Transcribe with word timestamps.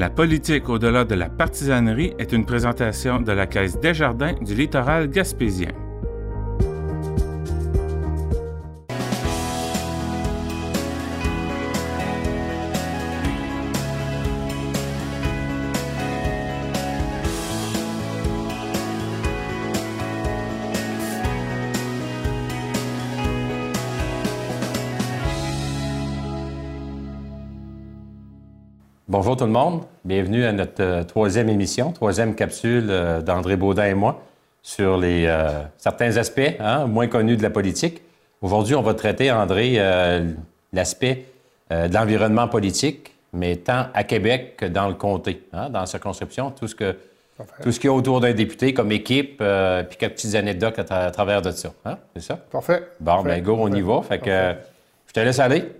La 0.00 0.08
politique 0.08 0.70
au-delà 0.70 1.04
de 1.04 1.14
la 1.14 1.28
partisanerie 1.28 2.14
est 2.18 2.32
une 2.32 2.46
présentation 2.46 3.20
de 3.20 3.32
la 3.32 3.46
Caisse 3.46 3.78
Desjardins 3.78 4.32
du 4.40 4.54
littoral 4.54 5.10
gaspésien. 5.10 5.72
Bonjour 29.30 29.46
tout 29.46 29.46
le 29.46 29.52
monde. 29.52 29.82
Bienvenue 30.04 30.44
à 30.44 30.50
notre 30.50 30.82
euh, 30.82 31.04
troisième 31.04 31.48
émission, 31.48 31.92
troisième 31.92 32.34
capsule 32.34 32.88
euh, 32.90 33.22
d'André 33.22 33.54
Baudin 33.54 33.86
et 33.86 33.94
moi 33.94 34.24
sur 34.60 34.98
les, 34.98 35.26
euh, 35.28 35.62
certains 35.78 36.16
aspects 36.16 36.56
hein, 36.58 36.86
moins 36.86 37.06
connus 37.06 37.36
de 37.36 37.42
la 37.44 37.50
politique. 37.50 38.02
Aujourd'hui, 38.42 38.74
on 38.74 38.82
va 38.82 38.92
traiter, 38.94 39.30
André, 39.30 39.78
l'aspect 40.72 41.26
de 41.70 41.94
l'environnement 41.94 42.48
politique, 42.48 43.12
mais 43.32 43.54
tant 43.54 43.86
à 43.94 44.02
Québec 44.02 44.56
que 44.56 44.66
dans 44.66 44.88
le 44.88 44.94
comté, 44.94 45.44
hein, 45.52 45.70
dans 45.70 45.78
la 45.80 45.86
circonscription, 45.86 46.50
tout 46.50 46.66
ce 46.66 46.74
que 46.74 46.96
tout 47.62 47.70
ce 47.70 47.78
qu'il 47.78 47.88
y 47.88 47.92
a 47.92 47.94
autour 47.94 48.20
d'un 48.20 48.32
député 48.32 48.74
comme 48.74 48.90
équipe, 48.90 49.38
puis 49.38 49.96
quelques 49.96 50.14
petites 50.14 50.34
anecdotes 50.34 50.80
à, 50.90 51.12
travers 51.12 51.40
de 51.40 51.52
ça. 51.52 51.72
Hein? 51.84 51.98
C'est 52.16 52.22
ça? 52.24 52.36
Parfait. 52.36 52.82
Bon, 52.98 53.22
bien, 53.22 53.38
go, 53.38 53.56
on 53.60 53.72
y 53.72 53.80
va. 53.80 54.02
Fait 54.02 54.18
que 54.18 54.54
je 55.06 55.12
te 55.12 55.20
laisse 55.20 55.38
aller. 55.38 55.70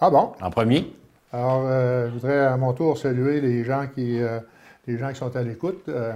Ah 0.00 0.10
bon? 0.10 0.32
En 0.40 0.50
premier. 0.50 0.97
Alors, 1.32 1.64
euh, 1.66 2.08
je 2.08 2.12
voudrais 2.14 2.38
à 2.38 2.56
mon 2.56 2.72
tour 2.72 2.96
saluer 2.96 3.40
les 3.40 3.62
gens 3.62 3.86
qui, 3.94 4.20
euh, 4.20 4.40
les 4.86 4.96
gens 4.96 5.10
qui 5.10 5.16
sont 5.16 5.34
à 5.36 5.42
l'écoute. 5.42 5.84
Euh, 5.88 6.12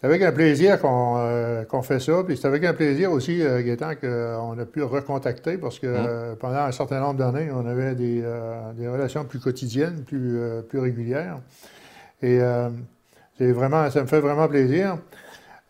c'est 0.00 0.06
avec 0.08 0.20
un 0.22 0.32
plaisir 0.32 0.80
qu'on 0.80 1.82
fait 1.82 2.00
ça. 2.00 2.24
Puis 2.26 2.36
c'est 2.36 2.48
avec 2.48 2.64
un 2.64 2.74
plaisir 2.74 3.12
aussi, 3.12 3.38
Gaétan, 3.38 3.94
qu'on 3.94 4.58
a 4.58 4.64
pu 4.66 4.82
recontacter 4.82 5.56
parce 5.56 5.78
que 5.78 5.86
mmh. 5.86 6.36
pendant 6.36 6.58
un 6.58 6.72
certain 6.72 7.00
nombre 7.00 7.14
d'années, 7.14 7.50
on 7.50 7.66
avait 7.66 7.94
des, 7.94 8.22
relations 8.86 9.24
plus 9.24 9.38
quotidiennes, 9.38 10.04
plus, 10.04 10.38
plus 10.68 10.80
régulières. 10.80 11.38
Et 12.20 12.38
vraiment, 13.40 13.88
ça 13.90 14.02
me 14.02 14.06
fait 14.06 14.20
vraiment 14.20 14.48
plaisir. 14.48 14.98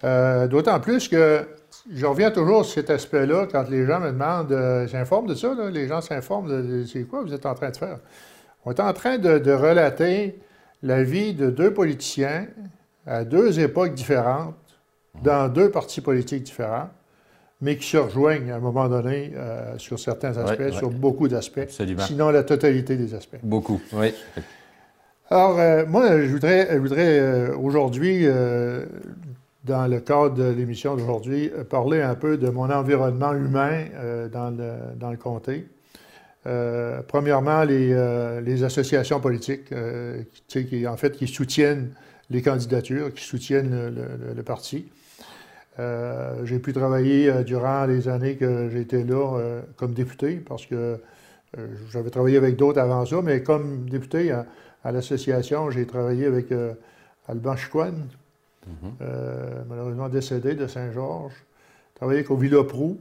D'autant 0.03 0.81
plus 0.81 1.07
que 1.07 1.47
je 1.89 2.05
reviens 2.05 2.33
toujours 2.33 2.65
sur 2.65 2.75
cet 2.75 2.91
aspect-là 2.91 3.47
quand 3.51 3.71
les 3.71 3.87
gens 3.87 4.01
me 4.01 4.11
demandent, 4.11 4.89
j'informe 4.89 5.29
de 5.29 5.37
ça, 5.37 5.55
les 5.71 5.87
gens 5.87 6.01
s'informent 6.01 6.49
de 6.49 6.85
c'est 6.85 7.05
quoi 7.05 7.23
vous 7.23 7.33
êtes 7.33 7.47
en 7.47 7.55
train 7.55 7.71
de 7.71 7.77
faire. 7.77 7.99
On 8.67 8.73
est 8.73 8.81
en 8.81 8.93
train 8.93 9.19
de, 9.19 9.53
relater 9.53 10.41
la 10.83 11.05
vie 11.05 11.35
de 11.35 11.51
deux 11.51 11.73
politiciens 11.73 12.49
à 13.07 13.25
deux 13.25 13.61
époques 13.61 13.95
différentes, 13.95 14.57
dans 15.23 15.49
deux 15.49 15.71
partis 15.71 16.01
politiques 16.01 16.43
différents, 16.43 16.91
mais 17.61 17.77
qui 17.77 17.87
se 17.87 17.97
rejoignent 17.97 18.51
à 18.51 18.57
un 18.57 18.61
moment 18.61 18.89
donné 18.89 19.33
euh, 19.37 19.79
sur 19.79 20.01
certains 20.01 20.37
aspects, 20.37 20.71
sur 20.73 20.91
beaucoup 20.91 21.29
d'aspects, 21.29 21.71
sinon 22.01 22.31
la 22.31 22.43
totalité 22.43 22.97
des 22.97 23.15
aspects. 23.15 23.39
Beaucoup, 23.45 23.81
oui. 23.93 24.13
Alors, 25.31 25.59
euh, 25.59 25.87
moi, 25.87 26.21
je 26.21 26.27
voudrais, 26.27 26.69
euh, 27.21 27.57
aujourd'hui, 27.57 28.27
dans 29.65 29.87
le 29.87 30.01
cadre 30.01 30.35
de 30.35 30.45
l'émission 30.45 30.97
d'aujourd'hui, 30.97 31.53
parler 31.71 32.03
un 32.03 32.17
peu 32.17 32.37
de 32.37 32.49
mon 32.49 32.69
environnement 32.69 33.33
humain 33.33 33.85
dans, 34.33 34.51
dans 34.97 35.11
le 35.11 35.17
comté. 35.17 35.69
Euh, 36.47 37.03
premièrement, 37.07 37.65
les, 37.65 37.93
euh, 37.93 38.65
associations 38.65 39.21
politiques, 39.21 39.73
euh, 39.73 40.23
qui, 40.47 40.87
en 40.87 40.97
fait, 40.97 41.17
qui 41.17 41.27
soutiennent 41.27 41.91
les 42.31 42.41
candidatures, 42.41 43.13
qui 43.13 43.25
soutiennent 43.25 43.95
le, 44.37 44.43
parti. 44.43 44.87
j'ai 45.79 46.59
pu 46.59 46.73
travailler 46.73 47.45
durant 47.45 47.85
les 47.87 48.09
années 48.09 48.37
que 48.37 48.69
j'étais 48.69 49.05
là 49.05 49.61
comme 49.77 49.93
député, 49.93 50.37
parce 50.37 50.67
que 50.67 50.99
j'avais 51.91 52.11
travaillé 52.11 52.37
avec 52.37 52.57
d'autres 52.57 52.81
avant 52.81 53.07
ça, 53.07 53.23
mais 53.23 53.43
comme 53.45 53.89
député 53.89 54.33
à, 54.33 54.45
l'association, 54.91 55.71
j'ai 55.71 55.87
travaillé 55.87 56.27
avec 56.27 56.49
Alban 57.29 57.57
Chicoine, 57.57 58.09
mm-hmm. 58.67 59.05
malheureusement 59.69 60.09
décédé 60.09 60.55
de 60.55 60.67
Saint-Georges. 60.67 61.35
J'ai 61.35 61.99
travaillé 61.99 62.19
avec 62.19 62.31
Ovila 62.33 62.65
Prou, 62.65 62.99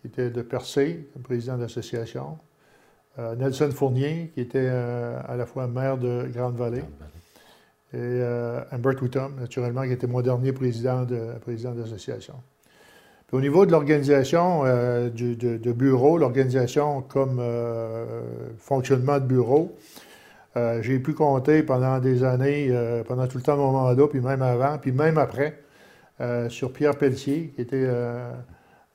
qui 0.00 0.08
était 0.08 0.30
de 0.30 0.42
Percé, 0.42 1.06
comme 1.12 1.22
président 1.22 1.56
d'association. 1.56 2.36
Euh, 2.36 2.54
Nelson 3.18 3.70
Fournier, 3.70 4.30
qui 4.34 4.40
était 4.40 4.58
euh, 4.60 5.18
à 5.26 5.36
la 5.36 5.46
fois 5.46 5.66
maire 5.66 5.96
de 5.96 6.28
Grande-Vallée, 6.34 6.84
et 7.94 7.96
euh, 7.98 8.60
Humbert 8.72 9.02
Whittam, 9.02 9.36
naturellement, 9.40 9.84
qui 9.84 9.92
était 9.92 10.06
mon 10.06 10.20
dernier 10.20 10.52
président 10.52 11.04
de 11.04 11.38
président 11.40 11.72
d'association. 11.72 12.34
au 13.32 13.40
niveau 13.40 13.64
de 13.64 13.72
l'organisation 13.72 14.64
de, 14.64 15.72
bureau, 15.72 16.18
l'organisation 16.18 17.02
comme 17.02 17.40
fonctionnement 18.58 19.18
de 19.18 19.24
bureau, 19.24 19.74
j'ai 20.80 20.98
pu 20.98 21.14
compter 21.14 21.62
pendant 21.62 21.98
des 22.00 22.22
années, 22.22 22.70
pendant 23.06 23.26
tout 23.26 23.38
le 23.38 23.42
temps 23.42 23.56
de 23.56 23.62
mon 23.62 23.72
mandat, 23.72 24.08
puis 24.08 24.20
même 24.20 24.42
avant, 24.42 24.78
puis 24.78 24.92
même 24.92 25.16
après, 25.16 25.58
sur 26.48 26.72
Pierre 26.72 26.96
Pelletier, 26.96 27.52
qui 27.54 27.62
était 27.62 27.86
euh, 27.88 28.32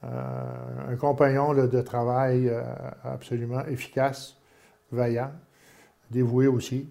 un 0.04 0.96
compagnon 0.96 1.54
de 1.54 1.82
travail 1.82 2.50
euh, 2.50 2.64
absolument 3.04 3.64
efficace, 3.66 4.36
vaillant, 4.92 5.32
dévoué 6.10 6.48
aussi, 6.48 6.90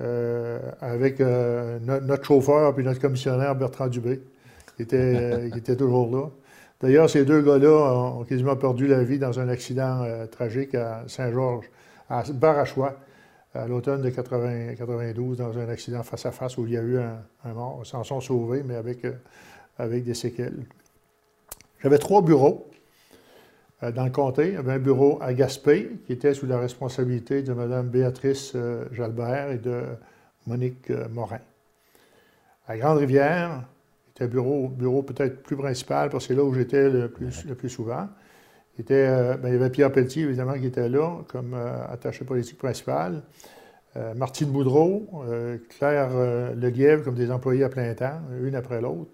euh, 0.00 0.58
avec 0.80 1.20
notre 1.20 2.24
chauffeur 2.24 2.74
puis 2.74 2.84
notre 2.84 3.00
commissionnaire 3.00 3.54
Bertrand 3.54 3.88
Dubé, 3.88 4.22
qui 4.76 4.82
était, 4.82 5.48
qui 5.52 5.58
était 5.58 5.76
toujours 5.76 6.14
là. 6.14 6.30
D'ailleurs, 6.80 7.10
ces 7.10 7.26
deux 7.26 7.42
gars-là 7.42 8.14
ont 8.16 8.24
quasiment 8.24 8.56
perdu 8.56 8.86
la 8.86 9.04
vie 9.04 9.18
dans 9.18 9.38
un 9.38 9.50
accident 9.50 10.02
tragique 10.30 10.74
à 10.74 11.04
Saint-Georges, 11.08 11.70
à 12.08 12.22
Barachois, 12.32 12.96
à 13.52 13.66
l'automne 13.68 14.00
de 14.00 14.08
92, 14.08 15.36
dans 15.36 15.58
un 15.58 15.68
accident 15.68 16.02
face 16.02 16.24
à 16.24 16.32
face 16.32 16.56
où 16.56 16.66
il 16.66 16.72
y 16.72 16.78
a 16.78 16.80
eu 16.80 16.98
un, 16.98 17.52
mort. 17.52 17.82
Ils 17.84 17.86
s'en 17.86 18.02
sont 18.02 18.22
sauvés, 18.22 18.62
mais 18.64 18.76
avec, 18.76 19.06
avec 19.76 20.04
des 20.04 20.14
séquelles. 20.14 20.64
J'avais 21.82 21.98
trois 21.98 22.22
bureaux 22.22 22.70
euh, 23.82 23.90
dans 23.90 24.04
le 24.04 24.10
comté. 24.10 24.48
Il 24.48 24.54
y 24.54 24.56
avait 24.56 24.72
un 24.72 24.78
bureau 24.78 25.18
à 25.22 25.32
Gaspé, 25.32 25.90
qui 26.04 26.12
était 26.12 26.34
sous 26.34 26.46
la 26.46 26.58
responsabilité 26.58 27.42
de 27.42 27.54
Mme 27.54 27.88
Béatrice 27.88 28.52
euh, 28.54 28.84
Jalbert 28.92 29.50
et 29.50 29.58
de 29.58 29.84
Monique 30.46 30.90
euh, 30.90 31.08
Morin. 31.08 31.40
À 32.68 32.76
Grande-Rivière, 32.76 33.64
c'était 34.08 34.24
un 34.24 34.28
bureau, 34.28 34.68
bureau 34.68 35.02
peut-être 35.02 35.42
plus 35.42 35.56
principal, 35.56 36.10
parce 36.10 36.26
que 36.26 36.34
c'est 36.34 36.38
là 36.38 36.44
où 36.44 36.52
j'étais 36.52 36.90
le 36.90 37.08
plus, 37.08 37.46
le 37.46 37.54
plus 37.54 37.70
souvent. 37.70 38.08
Il, 38.76 38.82
était, 38.82 39.08
ben, 39.38 39.48
il 39.48 39.54
y 39.54 39.56
avait 39.56 39.70
Pierre 39.70 39.90
Pelletier, 39.90 40.24
évidemment, 40.24 40.54
qui 40.54 40.66
était 40.66 40.88
là 40.88 41.22
comme 41.28 41.54
attaché 41.54 42.24
politique 42.24 42.56
principal. 42.56 43.22
Martine 44.16 44.50
Boudreau, 44.50 45.24
Claire 45.68 46.54
Leguièvre 46.54 47.02
comme 47.02 47.16
des 47.16 47.30
employés 47.30 47.64
à 47.64 47.68
plein 47.68 47.92
temps, 47.94 48.20
une 48.40 48.54
après 48.54 48.80
l'autre. 48.80 49.10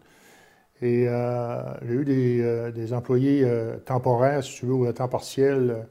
Et 0.83 1.07
euh, 1.09 1.63
j'ai 1.87 1.95
eu 1.95 2.05
des, 2.05 2.41
euh, 2.43 2.93
employés 2.93 3.43
euh, 3.45 3.79
temporaires, 3.79 4.45
si 4.45 4.57
tu 4.57 4.67
veux, 4.67 4.75
ou 4.75 4.85
à 4.87 4.93
temps 4.93 5.09
partiel. 5.09 5.87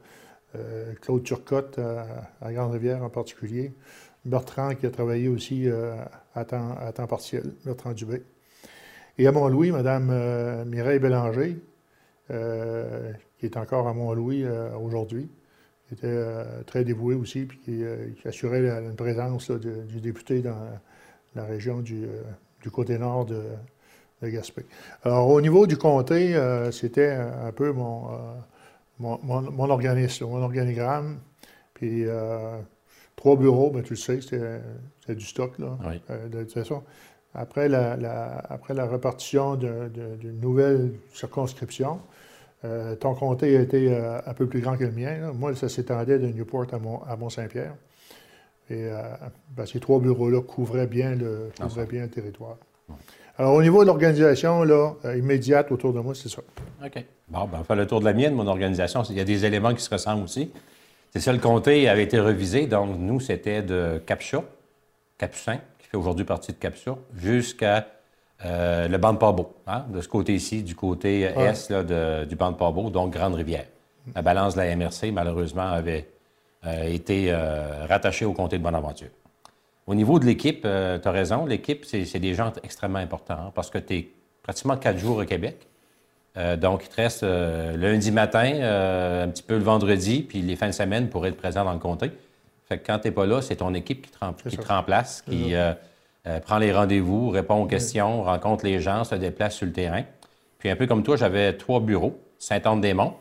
Claude 1.02 1.22
Turcotte 1.22 1.78
à, 1.78 2.50
Grande-Rivière 2.50 3.02
en 3.02 3.10
particulier. 3.10 3.74
Bertrand 4.24 4.74
qui 4.74 4.86
a 4.86 4.90
travaillé 4.90 5.28
aussi 5.28 5.68
à 6.34 6.44
temps, 6.46 6.74
à, 6.80 6.92
temps, 6.92 7.06
partiel, 7.06 7.52
Bertrand 7.66 7.92
Dubé. 7.92 8.22
Et 9.18 9.26
à 9.26 9.32
Mont-Louis, 9.32 9.70
Mme 9.70 10.64
Mireille 10.64 10.98
Bélanger, 10.98 11.58
qui 12.30 13.44
est 13.44 13.58
encore 13.58 13.86
à 13.86 13.92
Mont-Louis 13.92 14.46
aujourd'hui, 14.80 15.28
qui 15.88 15.94
était 15.94 16.24
très 16.64 16.84
dévouée 16.84 17.16
aussi, 17.16 17.44
puis 17.44 17.58
qui, 17.58 17.84
assurait 18.26 18.62
la, 18.62 18.80
présence 18.92 19.50
du 19.50 20.00
député 20.00 20.40
dans 20.40 20.70
la, 21.34 21.44
région 21.44 21.80
du, 21.80 22.06
du 22.62 22.70
côté 22.70 22.96
nord 22.96 23.26
de, 23.26 23.42
de 24.22 24.28
Gaspé. 24.28 24.64
Alors, 25.02 25.28
au 25.28 25.40
niveau 25.40 25.66
du 25.66 25.76
comté, 25.76 26.34
euh, 26.34 26.70
c'était 26.70 27.10
un 27.10 27.52
peu 27.52 27.72
mon, 27.72 28.06
euh, 28.06 28.16
mon, 28.98 29.18
mon, 29.22 29.70
organisme, 29.70 30.26
mon 30.26 30.42
organigramme. 30.42 31.18
Puis, 31.74 32.04
euh, 32.06 32.58
trois 33.14 33.36
bureaux, 33.36 33.70
ben, 33.70 33.82
tu 33.82 33.94
le 33.94 33.98
sais, 33.98 34.20
c'était 34.20 35.14
du 35.14 35.24
stock, 35.24 35.58
là, 35.58 35.76
de 36.30 36.42
toute 36.42 36.52
façon. 36.52 36.82
Après 37.34 37.68
la, 37.68 38.38
après 38.48 38.72
la 38.72 38.86
répartition 38.86 39.56
d'une 39.56 40.40
nouvelle 40.40 40.94
circonscription, 41.12 42.00
ton 42.98 43.14
comté 43.14 43.58
a 43.58 43.60
été 43.60 43.94
un 43.94 44.32
peu 44.32 44.46
plus 44.46 44.60
grand 44.62 44.78
que 44.78 44.84
le 44.84 44.92
mien. 44.92 45.32
Moi, 45.34 45.54
ça 45.54 45.68
s'étendait 45.68 46.18
de 46.18 46.28
Newport 46.28 46.66
à, 46.72 46.78
Mont, 46.78 47.02
à 47.02 47.14
Mont-Saint-Pierre. 47.16 47.74
Et 48.70 48.88
ben, 49.54 49.66
ces 49.66 49.80
trois 49.80 50.00
bureaux-là 50.00 50.40
couvraient 50.40 50.86
bien 50.86 51.14
le, 51.14 51.50
couvraient 51.60 51.84
bien 51.84 52.04
le 52.04 52.10
territoire. 52.10 52.56
Alors, 53.38 53.54
au 53.54 53.62
niveau 53.62 53.82
de 53.82 53.86
l'organisation, 53.86 54.62
là, 54.62 54.94
euh, 55.04 55.18
immédiate 55.18 55.70
autour 55.70 55.92
de 55.92 56.00
moi, 56.00 56.14
c'est 56.14 56.30
ça. 56.30 56.40
OK. 56.84 57.04
Bon, 57.28 57.44
ben, 57.44 57.58
on 57.60 57.64
fait 57.64 57.76
le 57.76 57.86
tour 57.86 58.00
de 58.00 58.06
la 58.06 58.14
mienne, 58.14 58.34
mon 58.34 58.46
organisation. 58.46 59.02
Il 59.02 59.16
y 59.16 59.20
a 59.20 59.24
des 59.24 59.44
éléments 59.44 59.74
qui 59.74 59.82
se 59.82 59.90
ressemblent 59.90 60.24
aussi. 60.24 60.50
C'est 61.12 61.20
ça, 61.20 61.32
le 61.32 61.38
comté 61.38 61.88
avait 61.88 62.04
été 62.04 62.18
revisé. 62.18 62.66
Donc, 62.66 62.98
nous, 62.98 63.20
c'était 63.20 63.62
de 63.62 64.00
Capcha 64.06 64.42
Capucin, 65.18 65.58
qui 65.78 65.88
fait 65.88 65.96
aujourd'hui 65.96 66.24
partie 66.24 66.52
de 66.52 66.56
Capsur, 66.56 66.98
jusqu'à 67.14 67.86
euh, 68.44 68.88
le 68.88 68.98
banc 68.98 69.12
de 69.12 69.18
Pabot, 69.18 69.54
hein, 69.66 69.84
de 69.92 70.00
ce 70.00 70.08
côté-ci, 70.08 70.62
du 70.62 70.74
côté 70.74 71.22
est 71.22 71.72
du 72.26 72.36
banc 72.36 72.52
de 72.52 72.56
Pabot, 72.56 72.90
donc 72.90 73.12
Grande-Rivière. 73.12 73.66
La 74.14 74.22
balance 74.22 74.54
de 74.54 74.60
la 74.60 74.76
MRC, 74.76 75.10
malheureusement, 75.12 75.66
avait 75.66 76.08
été 76.84 77.32
rattachée 77.88 78.24
au 78.24 78.32
comté 78.32 78.58
de 78.58 78.62
Bonaventure. 78.62 79.08
Au 79.86 79.94
niveau 79.94 80.18
de 80.18 80.24
l'équipe, 80.24 80.62
tu 80.62 80.68
as 80.68 81.10
raison, 81.10 81.46
l'équipe, 81.46 81.84
c'est 81.84 82.18
des 82.18 82.34
gens 82.34 82.52
extrêmement 82.64 82.98
importants 82.98 83.34
hein, 83.34 83.52
parce 83.54 83.70
que 83.70 83.78
tu 83.78 83.94
es 83.94 84.08
pratiquement 84.42 84.76
quatre 84.76 84.98
jours 84.98 85.18
au 85.18 85.24
Québec. 85.24 85.66
Euh, 86.36 86.56
donc, 86.56 86.84
il 86.84 86.88
te 86.88 86.96
reste 86.96 87.22
euh, 87.22 87.76
lundi 87.76 88.10
matin, 88.10 88.52
euh, 88.54 89.24
un 89.24 89.28
petit 89.28 89.42
peu 89.42 89.54
le 89.54 89.62
vendredi, 89.62 90.22
puis 90.22 90.42
les 90.42 90.56
fins 90.56 90.68
de 90.68 90.72
semaine 90.72 91.08
pour 91.08 91.26
être 91.26 91.36
présent 91.36 91.64
dans 91.64 91.72
le 91.72 91.78
comté. 91.78 92.10
Fait 92.68 92.78
que 92.78 92.86
quand 92.86 92.98
tu 92.98 93.08
n'es 93.08 93.12
pas 93.12 93.26
là, 93.26 93.40
c'est 93.42 93.56
ton 93.56 93.72
équipe 93.74 94.02
qui 94.02 94.10
te, 94.10 94.48
qui 94.48 94.56
remplace, 94.68 95.22
qui 95.22 95.54
prend 96.44 96.58
les 96.58 96.72
rendez-vous, 96.72 97.30
répond 97.30 97.62
aux 97.62 97.66
questions, 97.66 98.24
rencontre 98.24 98.64
les 98.64 98.80
gens, 98.80 99.04
se 99.04 99.14
déplace 99.14 99.54
sur 99.54 99.66
le 99.66 99.72
terrain. 99.72 100.02
Puis 100.58 100.68
un 100.68 100.74
peu 100.74 100.86
comme 100.86 101.04
toi, 101.04 101.16
j'avais 101.16 101.52
trois 101.52 101.78
bureaux, 101.78 102.18
Saint-Anne-des-Monts, 102.38 103.16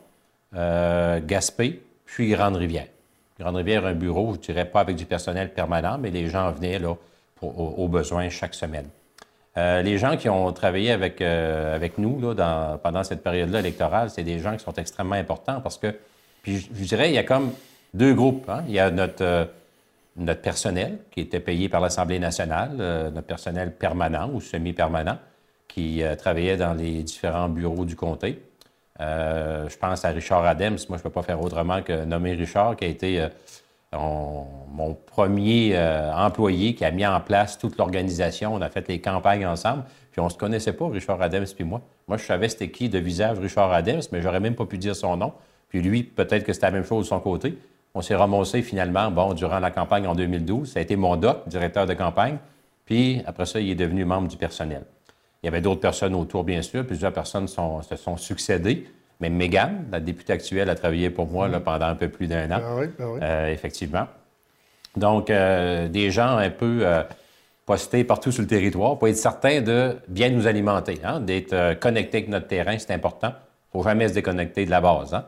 Gaspé, 0.51 1.83
puis 2.05 2.31
Grande-Rivière. 2.31 2.87
Grande-Rivière, 3.39 3.85
un 3.85 3.93
bureau, 3.93 4.33
je 4.35 4.39
dirais 4.39 4.65
pas 4.65 4.79
avec 4.79 4.95
du 4.95 5.05
personnel 5.05 5.53
permanent, 5.53 5.97
mais 5.97 6.09
les 6.09 6.27
gens 6.29 6.51
venaient 6.51 6.79
là 6.79 6.95
aux 7.41 7.87
besoins 7.87 8.29
chaque 8.29 8.55
semaine. 8.55 8.87
Euh, 9.57 9.81
les 9.81 9.97
gens 9.97 10.17
qui 10.17 10.27
ont 10.27 10.51
travaillé 10.51 10.91
avec, 10.91 11.21
euh, 11.21 11.75
avec 11.75 11.97
nous 11.97 12.19
là, 12.19 12.77
pendant 12.83 13.03
cette 13.03 13.23
période-là 13.23 13.59
électorale, 13.59 14.09
c'est 14.09 14.23
des 14.23 14.39
gens 14.39 14.55
qui 14.55 14.63
sont 14.63 14.73
extrêmement 14.73 15.15
importants 15.15 15.61
parce 15.61 15.77
que, 15.77 15.95
puis 16.41 16.57
je, 16.57 16.83
dirais, 16.83 17.09
il 17.09 17.15
y 17.15 17.17
a 17.17 17.23
comme 17.23 17.51
deux 17.93 18.13
groupes. 18.13 18.49
Hein. 18.49 18.63
Il 18.67 18.73
y 18.73 18.79
a 18.79 18.91
notre, 18.91 19.23
euh, 19.23 19.45
notre 20.17 20.41
personnel 20.41 20.99
qui 21.11 21.21
était 21.21 21.39
payé 21.39 21.69
par 21.69 21.79
l'Assemblée 21.79 22.19
nationale, 22.19 22.71
notre 23.13 23.27
personnel 23.27 23.73
permanent 23.73 24.29
ou 24.33 24.41
semi-permanent 24.41 25.17
qui 25.67 26.01
travaillait 26.17 26.55
dans 26.55 26.73
les 26.73 27.03
différents 27.03 27.49
bureaux 27.49 27.83
du 27.83 27.97
comté. 27.97 28.41
Je 28.99 29.77
pense 29.77 30.05
à 30.05 30.09
Richard 30.09 30.45
Adams. 30.45 30.77
Moi, 30.89 30.97
je 30.97 31.01
ne 31.01 31.03
peux 31.03 31.09
pas 31.09 31.23
faire 31.23 31.41
autrement 31.41 31.81
que 31.81 32.05
nommer 32.05 32.33
Richard, 32.33 32.75
qui 32.75 32.85
a 32.85 32.87
été 32.87 33.27
mon 33.97 34.93
premier 34.93 35.71
euh, 35.75 36.13
employé 36.13 36.75
qui 36.75 36.85
a 36.85 36.91
mis 36.91 37.05
en 37.05 37.19
place 37.21 37.57
toute 37.57 37.77
l'organisation. 37.77 38.53
On 38.53 38.61
a 38.61 38.69
fait 38.69 38.87
les 38.87 38.99
campagnes 38.99 39.45
ensemble. 39.45 39.83
Puis 40.11 40.21
on 40.21 40.25
ne 40.25 40.29
se 40.29 40.37
connaissait 40.37 40.73
pas, 40.73 40.87
Richard 40.87 41.21
Adams 41.21 41.45
puis 41.53 41.63
moi. 41.63 41.81
Moi, 42.07 42.17
je 42.17 42.23
savais 42.23 42.49
c'était 42.49 42.69
qui 42.69 42.89
de 42.89 42.99
visage 42.99 43.39
Richard 43.39 43.71
Adams, 43.71 44.01
mais 44.11 44.21
j'aurais 44.21 44.39
même 44.39 44.55
pas 44.55 44.65
pu 44.65 44.77
dire 44.77 44.95
son 44.95 45.17
nom. 45.17 45.33
Puis 45.69 45.81
lui, 45.81 46.03
peut-être 46.03 46.43
que 46.43 46.53
c'était 46.53 46.67
la 46.67 46.71
même 46.71 46.85
chose 46.85 47.05
de 47.05 47.09
son 47.09 47.19
côté. 47.19 47.57
On 47.93 48.01
s'est 48.01 48.15
ramassé 48.15 48.61
finalement, 48.61 49.09
bon, 49.11 49.33
durant 49.33 49.59
la 49.59 49.71
campagne 49.71 50.07
en 50.07 50.15
2012. 50.15 50.71
Ça 50.71 50.79
a 50.79 50.81
été 50.81 50.95
mon 50.95 51.15
doc, 51.15 51.47
directeur 51.47 51.85
de 51.85 51.93
campagne. 51.93 52.37
Puis 52.85 53.21
après 53.25 53.45
ça, 53.45 53.59
il 53.59 53.69
est 53.69 53.75
devenu 53.75 54.05
membre 54.05 54.27
du 54.27 54.37
personnel. 54.37 54.83
Il 55.45 55.49
y 55.49 55.49
avait 55.49 55.61
d'autres 55.61 55.79
personnes 55.79 56.15
autour, 56.15 56.43
bien 56.43 56.63
sûr. 56.63 56.83
Plusieurs 56.87 57.13
personnes 57.13 57.47
se 57.47 57.95
sont 57.97 58.17
succédées. 58.17 58.87
Mais 59.19 59.29
Megan, 59.29 59.85
la 59.91 59.99
députée 59.99 60.33
actuelle, 60.33 60.71
a 60.71 60.73
travaillé 60.73 61.11
pour 61.11 61.27
moi 61.27 61.47
là, 61.47 61.59
pendant 61.59 61.85
un 61.85 61.93
peu 61.93 62.09
plus 62.09 62.25
d'un 62.25 62.49
an. 62.49 62.61
Ah 62.63 62.75
oui, 62.75 62.87
ah 62.97 63.03
oui. 63.11 63.19
Euh, 63.21 63.53
effectivement. 63.53 64.07
Donc, 64.97 65.29
euh, 65.29 65.87
des 65.87 66.09
gens 66.09 66.35
un 66.37 66.49
peu 66.49 66.79
euh, 66.81 67.03
postés 67.63 68.03
partout 68.03 68.31
sur 68.31 68.41
le 68.41 68.47
territoire 68.47 68.97
pour 68.97 69.07
être 69.07 69.17
certain 69.17 69.61
de 69.61 69.95
bien 70.07 70.31
nous 70.31 70.47
alimenter, 70.47 70.99
hein, 71.03 71.19
d'être 71.19 71.79
connectés 71.79 72.17
avec 72.17 72.29
notre 72.29 72.47
terrain, 72.47 72.79
c'est 72.79 72.93
important. 72.93 73.27
Il 73.29 73.77
ne 73.77 73.83
faut 73.83 73.87
jamais 73.87 74.07
se 74.07 74.15
déconnecter 74.15 74.65
de 74.65 74.71
la 74.71 74.81
base. 74.81 75.13
Hein. 75.13 75.25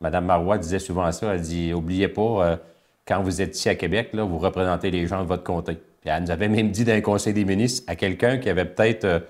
Madame 0.00 0.24
Marois 0.24 0.58
disait 0.58 0.80
souvent 0.80 1.12
ça, 1.12 1.32
elle 1.32 1.42
dit, 1.42 1.72
oubliez 1.72 2.08
pas, 2.08 2.58
quand 3.06 3.22
vous 3.22 3.40
êtes 3.40 3.56
ici 3.56 3.68
à 3.68 3.76
Québec, 3.76 4.08
là, 4.14 4.24
vous 4.24 4.38
représentez 4.38 4.90
les 4.90 5.06
gens 5.06 5.22
de 5.22 5.28
votre 5.28 5.44
comté. 5.44 5.74
Puis 6.00 6.10
elle 6.10 6.24
nous 6.24 6.32
avait 6.32 6.48
même 6.48 6.72
dit 6.72 6.84
d'un 6.84 7.00
conseil 7.00 7.34
des 7.34 7.44
ministres 7.44 7.84
à 7.86 7.94
quelqu'un 7.94 8.38
qui 8.38 8.48
avait 8.48 8.64
peut-être 8.64 9.22